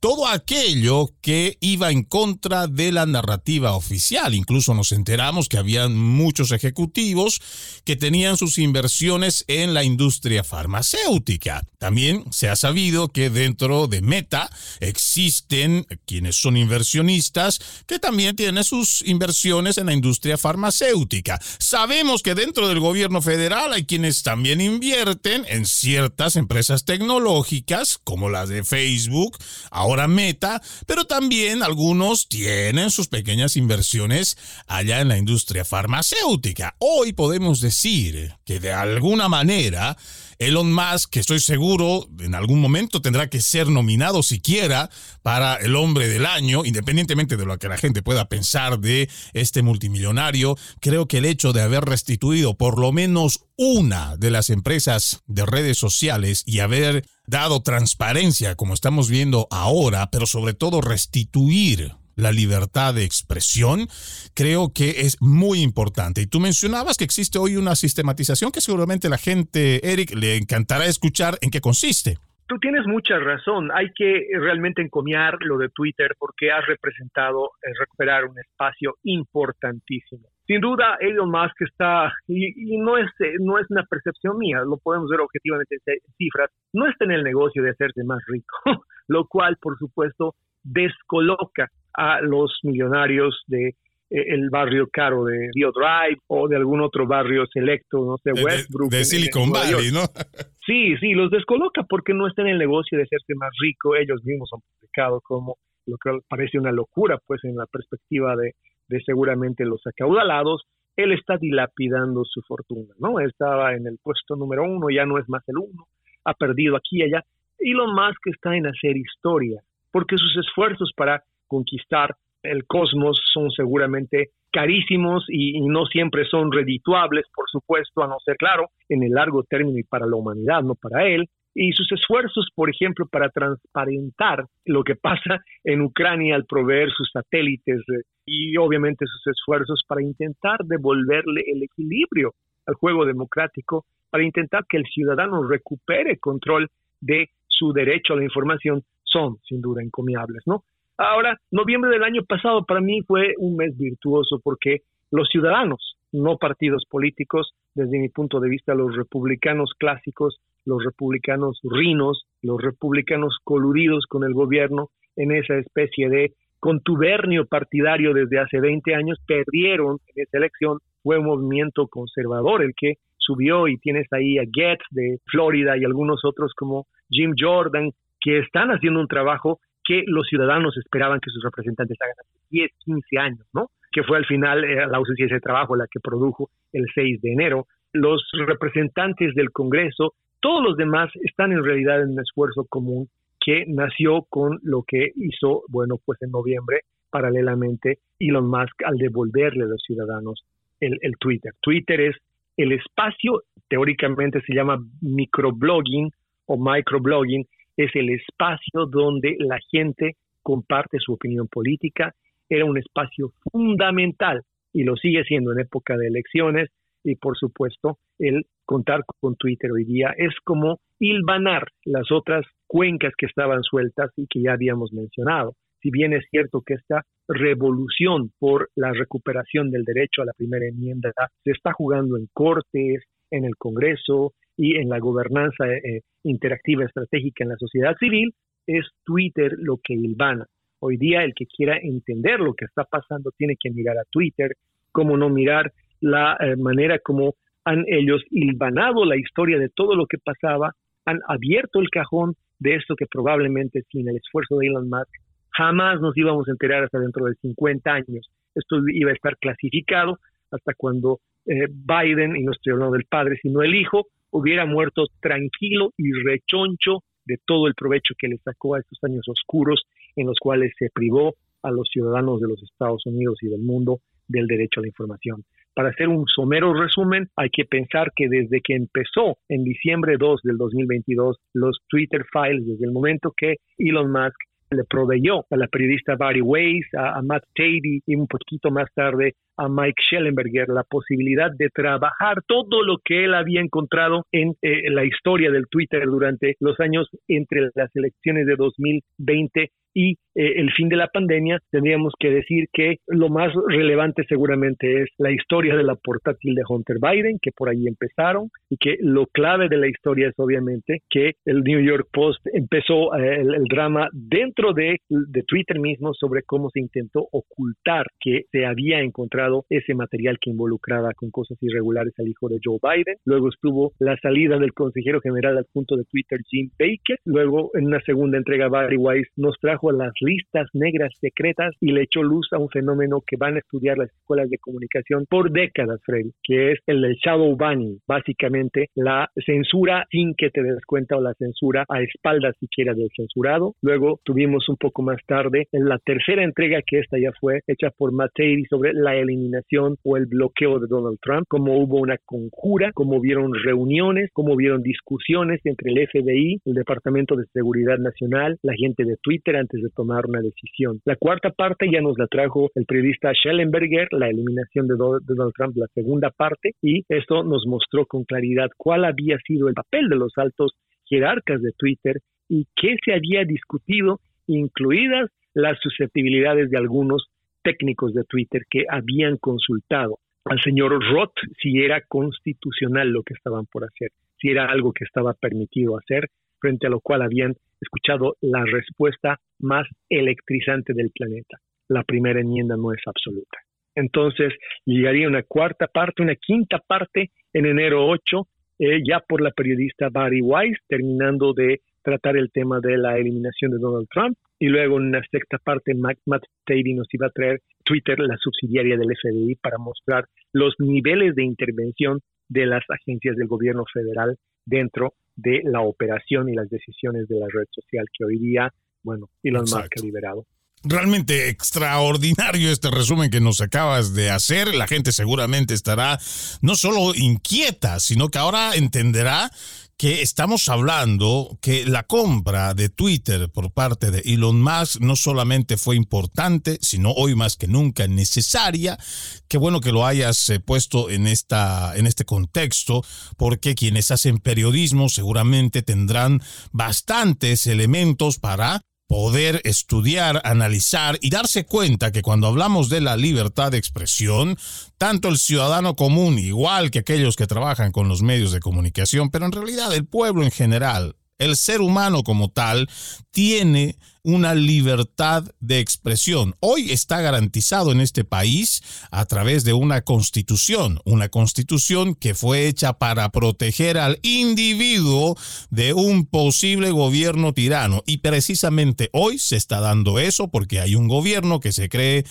todo 0.00 0.26
aquello 0.26 1.10
que 1.20 1.58
iba 1.60 1.90
en 1.90 2.02
contra 2.02 2.66
de 2.66 2.90
la 2.90 3.06
narrativa 3.06 3.76
oficial. 3.76 4.34
Incluso 4.34 4.74
nos 4.74 4.92
enteramos 4.92 5.48
que 5.48 5.58
habían 5.58 5.96
muchos 5.96 6.50
ejecutivos 6.50 7.40
que 7.84 7.96
tenían 7.96 8.36
sus 8.38 8.58
inversiones 8.58 9.44
en 9.46 9.74
la 9.74 9.84
industria 9.84 10.42
farmacéutica. 10.42 11.69
También 11.80 12.26
se 12.30 12.50
ha 12.50 12.56
sabido 12.56 13.08
que 13.08 13.30
dentro 13.30 13.86
de 13.86 14.02
Meta 14.02 14.50
existen 14.80 15.86
quienes 16.04 16.36
son 16.36 16.58
inversionistas 16.58 17.58
que 17.86 17.98
también 17.98 18.36
tienen 18.36 18.64
sus 18.64 19.00
inversiones 19.06 19.78
en 19.78 19.86
la 19.86 19.94
industria 19.94 20.36
farmacéutica. 20.36 21.40
Sabemos 21.58 22.22
que 22.22 22.34
dentro 22.34 22.68
del 22.68 22.80
gobierno 22.80 23.22
federal 23.22 23.72
hay 23.72 23.86
quienes 23.86 24.22
también 24.22 24.60
invierten 24.60 25.46
en 25.48 25.64
ciertas 25.64 26.36
empresas 26.36 26.84
tecnológicas 26.84 27.98
como 28.04 28.28
las 28.28 28.50
de 28.50 28.62
Facebook, 28.62 29.38
ahora 29.70 30.06
Meta, 30.06 30.60
pero 30.84 31.06
también 31.06 31.62
algunos 31.62 32.28
tienen 32.28 32.90
sus 32.90 33.08
pequeñas 33.08 33.56
inversiones 33.56 34.36
allá 34.66 35.00
en 35.00 35.08
la 35.08 35.16
industria 35.16 35.64
farmacéutica. 35.64 36.76
Hoy 36.78 37.14
podemos 37.14 37.62
decir 37.62 38.34
que 38.44 38.60
de 38.60 38.74
alguna 38.74 39.30
manera 39.30 39.96
Elon 40.40 40.72
Musk, 40.72 41.10
que 41.10 41.20
estoy 41.20 41.38
seguro 41.38 42.08
en 42.18 42.34
algún 42.34 42.62
momento 42.62 43.02
tendrá 43.02 43.28
que 43.28 43.42
ser 43.42 43.68
nominado 43.68 44.22
siquiera 44.22 44.88
para 45.22 45.56
el 45.56 45.76
hombre 45.76 46.08
del 46.08 46.24
año, 46.24 46.64
independientemente 46.64 47.36
de 47.36 47.44
lo 47.44 47.58
que 47.58 47.68
la 47.68 47.76
gente 47.76 48.02
pueda 48.02 48.26
pensar 48.30 48.80
de 48.80 49.10
este 49.34 49.60
multimillonario, 49.62 50.56
creo 50.80 51.06
que 51.06 51.18
el 51.18 51.26
hecho 51.26 51.52
de 51.52 51.60
haber 51.60 51.84
restituido 51.84 52.56
por 52.56 52.78
lo 52.78 52.90
menos 52.90 53.44
una 53.56 54.16
de 54.16 54.30
las 54.30 54.48
empresas 54.48 55.20
de 55.26 55.44
redes 55.44 55.76
sociales 55.76 56.42
y 56.46 56.60
haber 56.60 57.04
dado 57.26 57.62
transparencia 57.62 58.56
como 58.56 58.72
estamos 58.72 59.10
viendo 59.10 59.46
ahora, 59.50 60.10
pero 60.10 60.24
sobre 60.24 60.54
todo 60.54 60.80
restituir 60.80 61.99
la 62.20 62.32
libertad 62.32 62.94
de 62.94 63.04
expresión, 63.04 63.88
creo 64.34 64.72
que 64.74 65.02
es 65.02 65.16
muy 65.20 65.60
importante. 65.60 66.22
Y 66.22 66.26
tú 66.26 66.40
mencionabas 66.40 66.96
que 66.96 67.04
existe 67.04 67.38
hoy 67.38 67.56
una 67.56 67.74
sistematización 67.74 68.52
que 68.52 68.60
seguramente 68.60 69.08
la 69.08 69.18
gente, 69.18 69.92
Eric, 69.92 70.14
le 70.14 70.36
encantará 70.36 70.86
escuchar 70.86 71.38
en 71.40 71.50
qué 71.50 71.60
consiste. 71.60 72.18
Tú 72.50 72.58
tienes 72.58 72.84
mucha 72.84 73.16
razón. 73.20 73.70
Hay 73.72 73.92
que 73.94 74.26
realmente 74.32 74.82
encomiar 74.82 75.36
lo 75.40 75.56
de 75.56 75.68
Twitter 75.68 76.16
porque 76.18 76.50
ha 76.50 76.60
representado 76.60 77.52
eh, 77.62 77.70
recuperar 77.78 78.24
un 78.24 78.36
espacio 78.40 78.96
importantísimo. 79.04 80.26
Sin 80.48 80.60
duda, 80.60 80.96
Elon 80.98 81.30
Musk 81.30 81.62
está, 81.62 82.12
y, 82.26 82.76
no, 82.78 82.98
es, 82.98 83.08
no 83.38 83.56
es 83.60 83.70
una 83.70 83.84
percepción 83.84 84.36
mía, 84.36 84.62
lo 84.66 84.78
podemos 84.78 85.08
ver 85.08 85.20
objetivamente 85.20 85.76
en 85.86 86.14
cifras, 86.18 86.50
no 86.72 86.88
está 86.88 87.04
en 87.04 87.12
el 87.12 87.22
negocio 87.22 87.62
de 87.62 87.70
hacerse 87.70 88.02
más 88.02 88.18
rico, 88.26 88.56
lo 89.06 89.28
cual, 89.28 89.56
por 89.62 89.78
supuesto, 89.78 90.34
descoloca 90.64 91.68
a 91.94 92.20
los 92.20 92.58
millonarios 92.62 93.42
de 93.46 93.68
eh, 93.68 94.34
el 94.34 94.50
barrio 94.50 94.88
caro 94.92 95.24
de 95.24 95.50
Rio 95.54 95.72
Drive 95.72 96.20
o 96.26 96.48
de 96.48 96.56
algún 96.56 96.80
otro 96.80 97.06
barrio 97.06 97.46
selecto, 97.46 98.04
no 98.04 98.16
sé, 98.18 98.32
Westbrook. 98.32 98.90
De, 98.90 99.04
Silicon 99.04 99.50
Valley, 99.50 99.92
¿no? 99.92 100.02
Sí, 100.66 100.96
sí, 100.98 101.14
los 101.14 101.32
descoloca 101.32 101.82
porque 101.82 102.14
no 102.14 102.28
están 102.28 102.46
en 102.46 102.52
el 102.52 102.58
negocio 102.58 102.96
de 102.96 103.02
hacerse 103.02 103.34
más 103.34 103.50
rico, 103.60 103.96
ellos 103.96 104.22
mismos 104.22 104.48
son 104.48 104.60
publicados 104.60 105.20
como 105.24 105.56
lo 105.86 105.96
que 105.96 106.20
parece 106.28 106.58
una 106.58 106.70
locura, 106.70 107.18
pues 107.26 107.42
en 107.42 107.56
la 107.56 107.66
perspectiva 107.66 108.36
de, 108.36 108.54
de 108.86 109.00
seguramente 109.00 109.64
los 109.64 109.80
acaudalados, 109.84 110.62
él 110.96 111.12
está 111.12 111.38
dilapidando 111.38 112.24
su 112.24 112.42
fortuna, 112.42 112.94
¿no? 112.98 113.18
Estaba 113.18 113.74
en 113.74 113.86
el 113.86 113.98
puesto 114.02 114.36
número 114.36 114.62
uno, 114.62 114.90
ya 114.90 115.06
no 115.06 115.18
es 115.18 115.28
más 115.28 115.42
el 115.48 115.58
uno, 115.58 115.86
ha 116.24 116.34
perdido 116.34 116.76
aquí 116.76 116.98
y 116.98 117.02
allá, 117.02 117.24
y 117.58 117.72
lo 117.72 117.88
más 117.88 118.14
que 118.22 118.30
está 118.30 118.54
en 118.56 118.66
hacer 118.66 118.96
historia, 118.96 119.62
porque 119.90 120.16
sus 120.16 120.36
esfuerzos 120.46 120.92
para 120.96 121.22
conquistar 121.50 122.14
el 122.42 122.64
cosmos 122.66 123.20
son 123.34 123.50
seguramente 123.50 124.30
carísimos 124.52 125.24
y, 125.28 125.60
no 125.60 125.86
siempre 125.86 126.24
son 126.24 126.50
redituables, 126.50 127.26
por 127.34 127.48
supuesto, 127.50 128.02
a 128.02 128.08
no 128.08 128.16
ser 128.24 128.36
claro, 128.36 128.68
en 128.88 129.02
el 129.02 129.10
largo 129.10 129.42
término 129.44 129.78
y 129.78 129.84
para 129.84 130.06
la 130.06 130.16
humanidad, 130.16 130.62
no 130.62 130.74
para 130.74 131.06
él. 131.06 131.28
Y 131.54 131.72
sus 131.72 131.90
esfuerzos, 131.92 132.48
por 132.54 132.70
ejemplo, 132.70 133.06
para 133.10 133.28
transparentar 133.28 134.46
lo 134.64 134.82
que 134.84 134.94
pasa 135.02 135.40
en 135.64 135.82
Ucrania 135.82 136.36
al 136.36 136.46
proveer 136.46 136.90
sus 136.90 137.10
satélites 137.12 137.80
eh, 137.80 138.02
y 138.24 138.56
obviamente 138.56 139.04
sus 139.06 139.34
esfuerzos 139.34 139.82
para 139.86 140.02
intentar 140.02 140.58
devolverle 140.64 141.42
el 141.46 141.62
equilibrio 141.62 142.34
al 142.66 142.74
juego 142.74 143.04
democrático, 143.04 143.84
para 144.10 144.24
intentar 144.24 144.64
que 144.68 144.76
el 144.76 144.84
ciudadano 144.86 145.46
recupere 145.46 146.18
control 146.18 146.68
de 147.00 147.30
su 147.46 147.72
derecho 147.72 148.14
a 148.14 148.16
la 148.16 148.24
información, 148.24 148.82
son 149.04 149.38
sin 149.48 149.60
duda 149.60 149.82
encomiables, 149.82 150.42
¿no? 150.46 150.62
Ahora, 151.02 151.38
noviembre 151.50 151.90
del 151.90 152.04
año 152.04 152.24
pasado 152.28 152.66
para 152.66 152.82
mí 152.82 153.00
fue 153.06 153.32
un 153.38 153.56
mes 153.56 153.74
virtuoso 153.78 154.38
porque 154.44 154.80
los 155.10 155.30
ciudadanos, 155.30 155.96
no 156.12 156.36
partidos 156.36 156.84
políticos, 156.90 157.54
desde 157.74 157.98
mi 157.98 158.10
punto 158.10 158.38
de 158.38 158.50
vista 158.50 158.74
los 158.74 158.94
republicanos 158.94 159.72
clásicos, 159.78 160.42
los 160.66 160.84
republicanos 160.84 161.58
rinos, 161.62 162.26
los 162.42 162.60
republicanos 162.60 163.38
coludidos 163.44 164.04
con 164.10 164.24
el 164.24 164.34
gobierno 164.34 164.90
en 165.16 165.32
esa 165.32 165.56
especie 165.56 166.10
de 166.10 166.34
contubernio 166.58 167.46
partidario 167.46 168.12
desde 168.12 168.38
hace 168.38 168.60
20 168.60 168.94
años, 168.94 169.18
perdieron 169.26 170.00
en 170.14 170.24
esa 170.24 170.36
elección, 170.36 170.80
fue 171.02 171.16
un 171.16 171.24
movimiento 171.24 171.88
conservador 171.88 172.62
el 172.62 172.74
que 172.76 172.96
subió 173.16 173.68
y 173.68 173.78
tienes 173.78 174.06
ahí 174.12 174.36
a 174.36 174.42
Getz 174.42 174.84
de 174.90 175.16
Florida 175.24 175.78
y 175.78 175.84
algunos 175.86 176.26
otros 176.26 176.52
como 176.52 176.88
Jim 177.08 177.32
Jordan 177.38 177.90
que 178.20 178.40
están 178.40 178.68
haciendo 178.68 179.00
un 179.00 179.08
trabajo 179.08 179.60
que 179.90 180.04
los 180.06 180.24
ciudadanos 180.28 180.76
esperaban 180.76 181.18
que 181.18 181.30
sus 181.30 181.42
representantes 181.42 181.98
hagan 182.00 182.14
hace 182.20 182.38
10, 182.50 182.70
15 182.84 183.18
años, 183.18 183.46
¿no? 183.52 183.70
Que 183.90 184.04
fue 184.04 184.18
al 184.18 184.24
final 184.24 184.62
eh, 184.62 184.86
la 184.86 184.98
ausencia 184.98 185.26
de 185.26 185.32
ese 185.34 185.40
trabajo 185.40 185.74
la 185.74 185.88
que 185.90 185.98
produjo 185.98 186.48
el 186.72 186.84
6 186.94 187.20
de 187.20 187.32
enero. 187.32 187.66
Los 187.92 188.22
representantes 188.46 189.34
del 189.34 189.50
Congreso, 189.50 190.14
todos 190.38 190.62
los 190.62 190.76
demás 190.76 191.10
están 191.24 191.50
en 191.50 191.64
realidad 191.64 192.02
en 192.02 192.10
un 192.10 192.20
esfuerzo 192.20 192.66
común 192.68 193.08
que 193.44 193.64
nació 193.66 194.22
con 194.28 194.60
lo 194.62 194.84
que 194.86 195.10
hizo, 195.16 195.62
bueno, 195.66 195.96
pues 196.04 196.22
en 196.22 196.30
noviembre, 196.30 196.82
paralelamente, 197.10 197.98
Elon 198.20 198.48
Musk 198.48 198.84
al 198.84 198.96
devolverle 198.96 199.64
a 199.64 199.66
los 199.66 199.82
ciudadanos 199.84 200.44
el, 200.78 200.98
el 201.00 201.16
Twitter. 201.18 201.52
Twitter 201.60 202.00
es 202.00 202.16
el 202.56 202.70
espacio, 202.70 203.42
teóricamente 203.68 204.40
se 204.42 204.54
llama 204.54 204.78
microblogging 205.00 206.12
o 206.46 206.56
microblogging, 206.56 207.44
es 207.84 207.90
el 207.94 208.10
espacio 208.10 208.86
donde 208.86 209.36
la 209.38 209.58
gente 209.70 210.16
comparte 210.42 210.98
su 210.98 211.14
opinión 211.14 211.48
política, 211.48 212.14
era 212.48 212.64
un 212.64 212.78
espacio 212.78 213.32
fundamental 213.50 214.42
y 214.72 214.84
lo 214.84 214.96
sigue 214.96 215.24
siendo 215.24 215.52
en 215.52 215.60
época 215.60 215.96
de 215.96 216.08
elecciones 216.08 216.68
y 217.02 217.16
por 217.16 217.38
supuesto 217.38 217.98
el 218.18 218.44
contar 218.66 219.02
con 219.20 219.36
Twitter 219.36 219.72
hoy 219.72 219.84
día 219.84 220.12
es 220.16 220.34
como 220.44 220.80
hilvanar 220.98 221.68
las 221.84 222.10
otras 222.12 222.44
cuencas 222.66 223.14
que 223.16 223.26
estaban 223.26 223.62
sueltas 223.62 224.10
y 224.16 224.26
que 224.26 224.42
ya 224.42 224.52
habíamos 224.52 224.92
mencionado. 224.92 225.54
Si 225.80 225.90
bien 225.90 226.12
es 226.12 226.24
cierto 226.30 226.60
que 226.60 226.74
esta 226.74 227.04
revolución 227.26 228.30
por 228.38 228.68
la 228.76 228.92
recuperación 228.92 229.70
del 229.70 229.84
derecho 229.84 230.20
a 230.20 230.26
la 230.26 230.34
primera 230.36 230.66
enmienda 230.66 231.12
se 231.42 231.52
está 231.52 231.72
jugando 231.72 232.18
en 232.18 232.28
cortes, 232.32 233.04
en 233.30 233.44
el 233.44 233.56
Congreso, 233.56 234.34
y 234.60 234.76
en 234.76 234.90
la 234.90 234.98
gobernanza 234.98 235.66
eh, 235.66 236.02
interactiva 236.22 236.84
estratégica 236.84 237.44
en 237.44 237.50
la 237.50 237.56
sociedad 237.56 237.96
civil, 237.98 238.34
es 238.66 238.84
Twitter 239.04 239.54
lo 239.56 239.78
que 239.82 239.94
hilvana. 239.94 240.44
Hoy 240.80 240.98
día 240.98 241.24
el 241.24 241.32
que 241.34 241.46
quiera 241.46 241.78
entender 241.78 242.40
lo 242.40 242.52
que 242.52 242.66
está 242.66 242.84
pasando 242.84 243.30
tiene 243.38 243.54
que 243.58 243.70
mirar 243.70 243.96
a 243.96 244.04
Twitter, 244.10 244.52
como 244.92 245.16
no 245.16 245.30
mirar 245.30 245.72
la 246.00 246.36
eh, 246.40 246.56
manera 246.56 246.98
como 246.98 247.36
han 247.64 247.84
ellos 247.88 248.22
hilvanado 248.30 249.06
la 249.06 249.16
historia 249.16 249.58
de 249.58 249.70
todo 249.70 249.94
lo 249.94 250.04
que 250.04 250.18
pasaba, 250.18 250.72
han 251.06 251.20
abierto 251.26 251.80
el 251.80 251.88
cajón 251.88 252.34
de 252.58 252.74
esto 252.74 252.96
que 252.96 253.06
probablemente 253.06 253.82
sin 253.90 254.10
el 254.10 254.16
esfuerzo 254.16 254.58
de 254.58 254.66
Elon 254.66 254.90
Musk 254.90 255.10
jamás 255.56 256.02
nos 256.02 256.14
íbamos 256.18 256.46
a 256.48 256.52
enterar 256.52 256.84
hasta 256.84 256.98
dentro 256.98 257.24
de 257.24 257.34
50 257.36 257.90
años. 257.90 258.28
Esto 258.54 258.76
iba 258.92 259.10
a 259.10 259.14
estar 259.14 259.38
clasificado 259.38 260.18
hasta 260.50 260.74
cuando 260.76 261.20
eh, 261.46 261.66
Biden, 261.70 262.36
y 262.36 262.42
no 262.42 262.52
estoy 262.52 262.74
hablando 262.74 262.92
del 262.92 263.06
padre, 263.06 263.38
sino 263.40 263.62
el 263.62 263.74
hijo, 263.74 264.06
hubiera 264.30 264.66
muerto 264.66 265.06
tranquilo 265.20 265.92
y 265.96 266.12
rechoncho 266.12 267.02
de 267.24 267.38
todo 267.44 267.66
el 267.66 267.74
provecho 267.74 268.14
que 268.18 268.28
le 268.28 268.38
sacó 268.38 268.74
a 268.74 268.80
estos 268.80 268.98
años 269.02 269.28
oscuros 269.28 269.82
en 270.16 270.26
los 270.26 270.36
cuales 270.40 270.72
se 270.78 270.88
privó 270.92 271.34
a 271.62 271.70
los 271.70 271.88
ciudadanos 271.92 272.40
de 272.40 272.48
los 272.48 272.62
Estados 272.62 273.04
Unidos 273.06 273.38
y 273.42 273.48
del 273.48 273.60
mundo 273.60 274.00
del 274.28 274.46
derecho 274.46 274.80
a 274.80 274.82
la 274.82 274.88
información. 274.88 275.44
Para 275.74 275.90
hacer 275.90 276.08
un 276.08 276.26
somero 276.26 276.74
resumen, 276.74 277.28
hay 277.36 277.48
que 277.50 277.64
pensar 277.64 278.10
que 278.14 278.28
desde 278.28 278.60
que 278.60 278.74
empezó 278.74 279.38
en 279.48 279.64
diciembre 279.64 280.16
2 280.18 280.40
del 280.42 280.56
2022 280.56 281.38
los 281.54 281.78
Twitter 281.88 282.24
Files, 282.32 282.66
desde 282.66 282.86
el 282.86 282.92
momento 282.92 283.32
que 283.36 283.56
Elon 283.78 284.10
Musk 284.10 284.36
le 284.70 284.84
proveyó 284.84 285.44
a 285.50 285.56
la 285.56 285.66
periodista 285.66 286.16
Barry 286.16 286.40
Weiss, 286.40 286.86
a, 286.96 287.20
Matt 287.22 287.44
Taibbi 287.54 288.02
y 288.06 288.14
un 288.14 288.26
poquito 288.26 288.70
más 288.70 288.88
tarde 288.94 289.34
a 289.56 289.68
Mike 289.68 290.00
Schellenberger 290.02 290.68
la 290.68 290.84
posibilidad 290.84 291.50
de 291.50 291.68
trabajar 291.68 292.42
todo 292.46 292.82
lo 292.82 292.98
que 293.04 293.24
él 293.24 293.34
había 293.34 293.60
encontrado 293.60 294.26
en 294.32 294.54
eh, 294.62 294.90
la 294.90 295.04
historia 295.04 295.50
del 295.50 295.66
Twitter 295.68 296.04
durante 296.06 296.56
los 296.60 296.78
años 296.80 297.08
entre 297.28 297.70
las 297.74 297.94
elecciones 297.94 298.46
de 298.46 298.56
2020 298.56 299.70
y 299.92 300.16
eh, 300.34 300.54
el 300.56 300.70
fin 300.72 300.88
de 300.88 300.96
la 300.96 301.08
pandemia, 301.08 301.58
tendríamos 301.70 302.12
que 302.18 302.30
decir 302.30 302.66
que 302.72 302.96
lo 303.08 303.28
más 303.28 303.52
relevante 303.68 304.24
seguramente 304.28 305.02
es 305.02 305.08
la 305.18 305.30
historia 305.30 305.76
de 305.76 305.84
la 305.84 305.96
portátil 305.96 306.54
de 306.54 306.62
Hunter 306.68 306.96
Biden, 307.00 307.38
que 307.40 307.50
por 307.52 307.68
ahí 307.68 307.86
empezaron, 307.86 308.48
y 308.68 308.76
que 308.76 308.96
lo 309.00 309.26
clave 309.26 309.68
de 309.68 309.76
la 309.76 309.88
historia 309.88 310.28
es 310.28 310.34
obviamente 310.38 310.98
que 311.10 311.32
el 311.44 311.62
New 311.62 311.80
York 311.80 312.08
Post 312.12 312.40
empezó 312.52 313.14
eh, 313.16 313.40
el, 313.40 313.64
drama 313.70 314.08
dentro 314.12 314.72
de, 314.72 314.98
de 315.08 315.42
Twitter 315.42 315.78
mismo 315.78 316.12
sobre 316.14 316.42
cómo 316.42 316.70
se 316.70 316.80
intentó 316.80 317.26
ocultar 317.32 318.06
que 318.20 318.44
se 318.50 318.66
había 318.66 319.00
encontrado 319.00 319.64
ese 319.68 319.94
material 319.94 320.38
que 320.40 320.50
involucraba 320.50 321.12
con 321.14 321.30
cosas 321.30 321.58
irregulares 321.60 322.14
al 322.18 322.28
hijo 322.28 322.48
de 322.48 322.58
Joe 322.62 322.78
Biden. 322.82 323.16
Luego 323.24 323.48
estuvo 323.48 323.92
la 323.98 324.16
salida 324.18 324.58
del 324.58 324.72
consejero 324.72 325.20
general 325.20 325.58
adjunto 325.58 325.96
de 325.96 326.04
Twitter, 326.04 326.40
Jim 326.48 326.70
Baker. 326.78 327.18
Luego, 327.24 327.70
en 327.74 327.86
una 327.86 328.00
segunda 328.00 328.38
entrega, 328.38 328.68
Barry 328.68 328.96
Weiss 328.96 329.28
nos 329.36 329.56
trajo 329.60 329.92
las 329.92 330.12
listas 330.30 330.68
negras 330.72 331.12
secretas 331.20 331.74
y 331.80 331.92
le 331.92 332.02
echó 332.02 332.22
luz 332.22 332.48
a 332.52 332.58
un 332.58 332.68
fenómeno 332.68 333.22
que 333.26 333.36
van 333.36 333.56
a 333.56 333.58
estudiar 333.58 333.98
las 333.98 334.10
escuelas 334.10 334.48
de 334.48 334.58
comunicación 334.58 335.26
por 335.28 335.50
décadas, 335.50 336.00
Freddy, 336.04 336.32
que 336.42 336.72
es 336.72 336.78
el 336.86 337.00
del 337.00 337.16
shadow 337.16 337.56
banning, 337.56 337.98
básicamente 338.06 338.88
la 338.94 339.28
censura 339.44 340.06
sin 340.10 340.34
que 340.34 340.50
te 340.50 340.62
des 340.62 340.84
cuenta 340.86 341.16
o 341.16 341.20
la 341.20 341.34
censura 341.34 341.84
a 341.88 342.00
espaldas 342.02 342.54
siquiera 342.60 342.94
del 342.94 343.10
censurado. 343.16 343.74
Luego 343.82 344.20
tuvimos 344.24 344.68
un 344.68 344.76
poco 344.76 345.02
más 345.02 345.20
tarde 345.26 345.66
la 345.72 345.98
tercera 345.98 346.44
entrega, 346.44 346.80
que 346.86 347.00
esta 347.00 347.18
ya 347.18 347.32
fue 347.40 347.60
hecha 347.66 347.90
por 347.90 348.12
Matt 348.12 348.30
sobre 348.68 348.92
la 348.92 349.16
eliminación 349.16 349.96
o 350.04 350.16
el 350.16 350.26
bloqueo 350.26 350.78
de 350.78 350.86
Donald 350.86 351.18
Trump, 351.20 351.46
cómo 351.48 351.78
hubo 351.78 351.98
una 351.98 352.16
conjura, 352.24 352.92
cómo 352.94 353.20
vieron 353.20 353.52
reuniones, 353.54 354.30
cómo 354.32 354.56
vieron 354.56 354.82
discusiones 354.82 355.60
entre 355.64 355.90
el 355.90 356.08
FBI, 356.08 356.60
el 356.64 356.74
Departamento 356.74 357.34
de 357.36 357.44
Seguridad 357.52 357.98
Nacional, 357.98 358.58
la 358.62 358.74
gente 358.74 359.04
de 359.04 359.16
Twitter 359.22 359.56
antes 359.56 359.82
de 359.82 359.90
tomar 359.90 360.09
una 360.18 360.40
decisión. 360.40 361.00
La 361.04 361.16
cuarta 361.16 361.50
parte 361.50 361.90
ya 361.90 362.00
nos 362.00 362.18
la 362.18 362.26
trajo 362.26 362.70
el 362.74 362.84
periodista 362.84 363.32
Schellenberger, 363.32 364.08
la 364.12 364.28
eliminación 364.28 364.88
de 364.88 364.96
Donald 364.96 365.52
Trump, 365.56 365.76
la 365.76 365.86
segunda 365.94 366.30
parte, 366.30 366.72
y 366.82 367.04
esto 367.08 367.42
nos 367.44 367.66
mostró 367.66 368.06
con 368.06 368.24
claridad 368.24 368.68
cuál 368.76 369.04
había 369.04 369.38
sido 369.46 369.68
el 369.68 369.74
papel 369.74 370.08
de 370.08 370.16
los 370.16 370.32
altos 370.36 370.72
jerarcas 371.04 371.62
de 371.62 371.72
Twitter 371.76 372.20
y 372.48 372.66
qué 372.74 372.96
se 373.04 373.12
había 373.12 373.44
discutido, 373.44 374.20
incluidas 374.46 375.30
las 375.54 375.78
susceptibilidades 375.80 376.70
de 376.70 376.78
algunos 376.78 377.28
técnicos 377.62 378.14
de 378.14 378.24
Twitter 378.24 378.62
que 378.68 378.84
habían 378.88 379.36
consultado 379.36 380.18
al 380.44 380.60
señor 380.62 380.92
Roth 381.12 381.34
si 381.60 381.78
era 381.78 382.00
constitucional 382.08 383.10
lo 383.10 383.22
que 383.22 383.34
estaban 383.34 383.66
por 383.66 383.84
hacer, 383.84 384.10
si 384.38 384.48
era 384.48 384.66
algo 384.66 384.92
que 384.92 385.04
estaba 385.04 385.34
permitido 385.34 385.98
hacer, 385.98 386.28
frente 386.60 386.86
a 386.86 386.90
lo 386.90 387.00
cual 387.00 387.22
habían 387.22 387.54
escuchado 387.80 388.36
la 388.40 388.64
respuesta 388.64 389.38
más 389.58 389.86
electrizante 390.08 390.92
del 390.94 391.10
planeta. 391.14 391.58
La 391.88 392.04
primera 392.04 392.40
enmienda 392.40 392.76
no 392.76 392.92
es 392.92 393.00
absoluta. 393.06 393.58
Entonces, 393.94 394.52
llegaría 394.84 395.28
una 395.28 395.42
cuarta 395.42 395.86
parte, 395.86 396.22
una 396.22 396.36
quinta 396.36 396.78
parte 396.86 397.30
en 397.52 397.66
enero 397.66 398.06
8, 398.06 398.46
eh, 398.78 399.00
ya 399.06 399.20
por 399.20 399.40
la 399.40 399.50
periodista 399.50 400.08
Barry 400.10 400.40
Weiss, 400.40 400.78
terminando 400.88 401.52
de 401.52 401.80
tratar 402.02 402.36
el 402.36 402.50
tema 402.50 402.80
de 402.80 402.96
la 402.96 403.18
eliminación 403.18 403.72
de 403.72 403.78
Donald 403.78 404.08
Trump. 404.12 404.36
Y 404.58 404.68
luego 404.68 404.98
en 404.98 405.08
una 405.08 405.22
sexta 405.30 405.58
parte, 405.58 405.94
Matt, 405.94 406.18
Matt 406.26 406.42
nos 406.68 407.08
iba 407.12 407.26
a 407.26 407.30
traer 407.30 407.60
Twitter, 407.84 408.18
la 408.20 408.36
subsidiaria 408.38 408.96
del 408.96 409.08
FBI, 409.08 409.56
para 409.56 409.78
mostrar 409.78 410.26
los 410.52 410.74
niveles 410.78 411.34
de 411.34 411.44
intervención 411.44 412.20
de 412.48 412.66
las 412.66 412.84
agencias 412.88 413.36
del 413.36 413.48
gobierno 413.48 413.84
federal 413.92 414.36
dentro 414.66 415.14
de 415.42 415.62
la 415.64 415.80
operación 415.80 416.48
y 416.48 416.54
las 416.54 416.68
decisiones 416.68 417.28
de 417.28 417.38
la 417.38 417.46
red 417.52 417.66
social 417.70 418.06
que 418.12 418.24
hoy 418.24 418.38
día, 418.38 418.72
bueno, 419.02 419.30
Elon 419.42 419.62
Musk 419.62 419.98
ha 419.98 420.02
liberado. 420.02 420.46
Realmente 420.82 421.50
extraordinario 421.50 422.70
este 422.70 422.90
resumen 422.90 423.30
que 423.30 423.40
nos 423.40 423.60
acabas 423.60 424.14
de 424.14 424.30
hacer. 424.30 424.74
La 424.74 424.86
gente 424.86 425.12
seguramente 425.12 425.74
estará 425.74 426.18
no 426.62 426.74
solo 426.74 427.14
inquieta, 427.14 428.00
sino 428.00 428.30
que 428.30 428.38
ahora 428.38 428.74
entenderá 428.74 429.50
que 429.98 430.22
estamos 430.22 430.70
hablando 430.70 431.58
que 431.60 431.84
la 431.84 432.04
compra 432.04 432.72
de 432.72 432.88
Twitter 432.88 433.50
por 433.50 433.70
parte 433.70 434.10
de 434.10 434.20
Elon 434.20 434.62
Musk 434.62 434.98
no 435.00 435.14
solamente 435.14 435.76
fue 435.76 435.96
importante, 435.96 436.78
sino 436.80 437.10
hoy 437.10 437.34
más 437.34 437.56
que 437.56 437.68
nunca 437.68 438.08
necesaria. 438.08 438.98
Qué 439.46 439.58
bueno 439.58 439.82
que 439.82 439.92
lo 439.92 440.06
hayas 440.06 440.48
eh, 440.48 440.60
puesto 440.60 441.10
en, 441.10 441.26
esta, 441.26 441.94
en 441.94 442.06
este 442.06 442.24
contexto, 442.24 443.04
porque 443.36 443.74
quienes 443.74 444.10
hacen 444.10 444.38
periodismo 444.38 445.10
seguramente 445.10 445.82
tendrán 445.82 446.40
bastantes 446.72 447.66
elementos 447.66 448.38
para 448.38 448.80
poder 449.10 449.60
estudiar, 449.64 450.40
analizar 450.44 451.18
y 451.20 451.30
darse 451.30 451.66
cuenta 451.66 452.12
que 452.12 452.22
cuando 452.22 452.46
hablamos 452.46 452.88
de 452.88 453.00
la 453.00 453.16
libertad 453.16 453.72
de 453.72 453.76
expresión, 453.76 454.56
tanto 454.98 455.26
el 455.26 455.38
ciudadano 455.38 455.96
común, 455.96 456.38
igual 456.38 456.92
que 456.92 457.00
aquellos 457.00 457.34
que 457.34 457.48
trabajan 457.48 457.90
con 457.90 458.06
los 458.06 458.22
medios 458.22 458.52
de 458.52 458.60
comunicación, 458.60 459.30
pero 459.30 459.46
en 459.46 459.50
realidad 459.50 459.92
el 459.92 460.06
pueblo 460.06 460.44
en 460.44 460.52
general, 460.52 461.16
el 461.40 461.56
ser 461.56 461.80
humano 461.80 462.22
como 462.22 462.50
tal, 462.50 462.88
tiene 463.32 463.96
una 464.22 464.54
libertad 464.54 465.44
de 465.60 465.80
expresión. 465.80 466.54
Hoy 466.60 466.92
está 466.92 467.20
garantizado 467.20 467.90
en 467.90 468.00
este 468.00 468.22
país 468.22 468.82
a 469.10 469.24
través 469.24 469.64
de 469.64 469.72
una 469.72 470.02
constitución, 470.02 471.00
una 471.04 471.28
constitución 471.30 472.14
que 472.14 472.34
fue 472.34 472.68
hecha 472.68 472.98
para 472.98 473.30
proteger 473.30 473.98
al 473.98 474.18
individuo 474.22 475.36
de 475.70 475.94
un 475.94 476.26
posible 476.26 476.90
gobierno 476.90 477.54
tirano. 477.54 478.02
Y 478.06 478.18
precisamente 478.18 479.08
hoy 479.12 479.38
se 479.38 479.56
está 479.56 479.80
dando 479.80 480.18
eso 480.18 480.48
porque 480.48 480.80
hay 480.80 480.94
un 480.94 481.08
gobierno 481.08 481.60
que 481.60 481.72
se 481.72 481.88
cree 481.88 482.24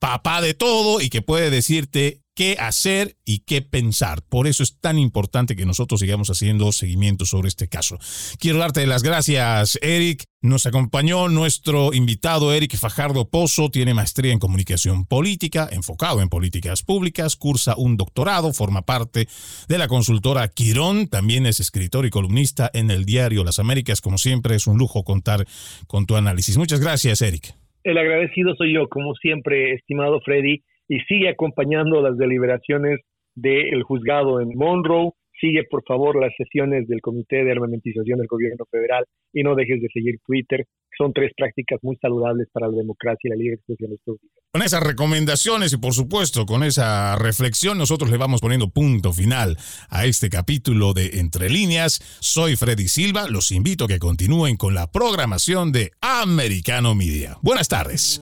papá 0.00 0.40
de 0.40 0.54
todo 0.54 1.00
y 1.00 1.08
que 1.08 1.22
puede 1.22 1.50
decirte 1.50 2.25
qué 2.36 2.56
hacer 2.60 3.16
y 3.24 3.40
qué 3.40 3.62
pensar. 3.62 4.18
Por 4.28 4.46
eso 4.46 4.62
es 4.62 4.78
tan 4.78 4.98
importante 4.98 5.56
que 5.56 5.64
nosotros 5.64 6.00
sigamos 6.00 6.28
haciendo 6.28 6.70
seguimiento 6.70 7.24
sobre 7.24 7.48
este 7.48 7.66
caso. 7.66 7.98
Quiero 8.38 8.58
darte 8.58 8.86
las 8.86 9.02
gracias, 9.02 9.78
Eric. 9.82 10.24
Nos 10.42 10.66
acompañó 10.66 11.28
nuestro 11.28 11.92
invitado 11.94 12.52
Eric 12.52 12.76
Fajardo 12.76 13.28
Pozo, 13.30 13.70
tiene 13.70 13.94
maestría 13.94 14.32
en 14.32 14.38
comunicación 14.38 15.06
política, 15.06 15.68
enfocado 15.72 16.20
en 16.20 16.28
políticas 16.28 16.82
públicas, 16.82 17.34
cursa 17.36 17.74
un 17.76 17.96
doctorado, 17.96 18.52
forma 18.52 18.82
parte 18.82 19.26
de 19.66 19.78
la 19.78 19.88
consultora 19.88 20.46
Quirón, 20.48 21.08
también 21.08 21.46
es 21.46 21.58
escritor 21.58 22.04
y 22.06 22.10
columnista 22.10 22.70
en 22.74 22.90
el 22.90 23.06
diario 23.06 23.44
Las 23.44 23.58
Américas. 23.58 24.00
Como 24.00 24.18
siempre, 24.18 24.54
es 24.54 24.66
un 24.66 24.78
lujo 24.78 25.02
contar 25.02 25.46
con 25.86 26.06
tu 26.06 26.16
análisis. 26.16 26.58
Muchas 26.58 26.80
gracias, 26.80 27.22
Eric. 27.22 27.54
El 27.82 27.98
agradecido 27.98 28.54
soy 28.56 28.74
yo, 28.74 28.88
como 28.88 29.14
siempre, 29.14 29.72
estimado 29.72 30.20
Freddy 30.20 30.62
y 30.88 31.00
sigue 31.00 31.28
acompañando 31.28 32.00
las 32.00 32.16
deliberaciones 32.16 33.00
del 33.34 33.82
juzgado 33.82 34.40
en 34.40 34.50
Monroe. 34.56 35.12
Sigue, 35.38 35.64
por 35.64 35.82
favor, 35.84 36.18
las 36.18 36.32
sesiones 36.36 36.88
del 36.88 37.02
Comité 37.02 37.44
de 37.44 37.52
Armamentización 37.52 38.18
del 38.18 38.26
Gobierno 38.26 38.64
Federal 38.70 39.04
y 39.34 39.42
no 39.42 39.54
dejes 39.54 39.82
de 39.82 39.88
seguir 39.92 40.18
Twitter. 40.26 40.64
Son 40.96 41.12
tres 41.12 41.32
prácticas 41.36 41.78
muy 41.82 41.96
saludables 41.96 42.48
para 42.50 42.68
la 42.68 42.76
democracia 42.78 43.20
y 43.24 43.28
la 43.28 43.36
libre 43.36 43.56
expresión 43.56 43.90
de 43.90 43.96
estos 43.96 44.18
días. 44.18 44.32
Con 44.50 44.62
esas 44.62 44.82
recomendaciones 44.82 45.74
y, 45.74 45.76
por 45.76 45.92
supuesto, 45.92 46.46
con 46.46 46.62
esa 46.62 47.16
reflexión, 47.16 47.76
nosotros 47.76 48.10
le 48.10 48.16
vamos 48.16 48.40
poniendo 48.40 48.70
punto 48.70 49.12
final 49.12 49.58
a 49.90 50.06
este 50.06 50.30
capítulo 50.30 50.94
de 50.94 51.20
Entre 51.20 51.50
Líneas. 51.50 52.00
Soy 52.20 52.56
Freddy 52.56 52.88
Silva. 52.88 53.28
Los 53.28 53.52
invito 53.52 53.84
a 53.84 53.88
que 53.88 53.98
continúen 53.98 54.56
con 54.56 54.72
la 54.72 54.90
programación 54.90 55.70
de 55.70 55.90
Americano 56.00 56.94
Media. 56.94 57.36
Buenas 57.42 57.68
tardes. 57.68 58.14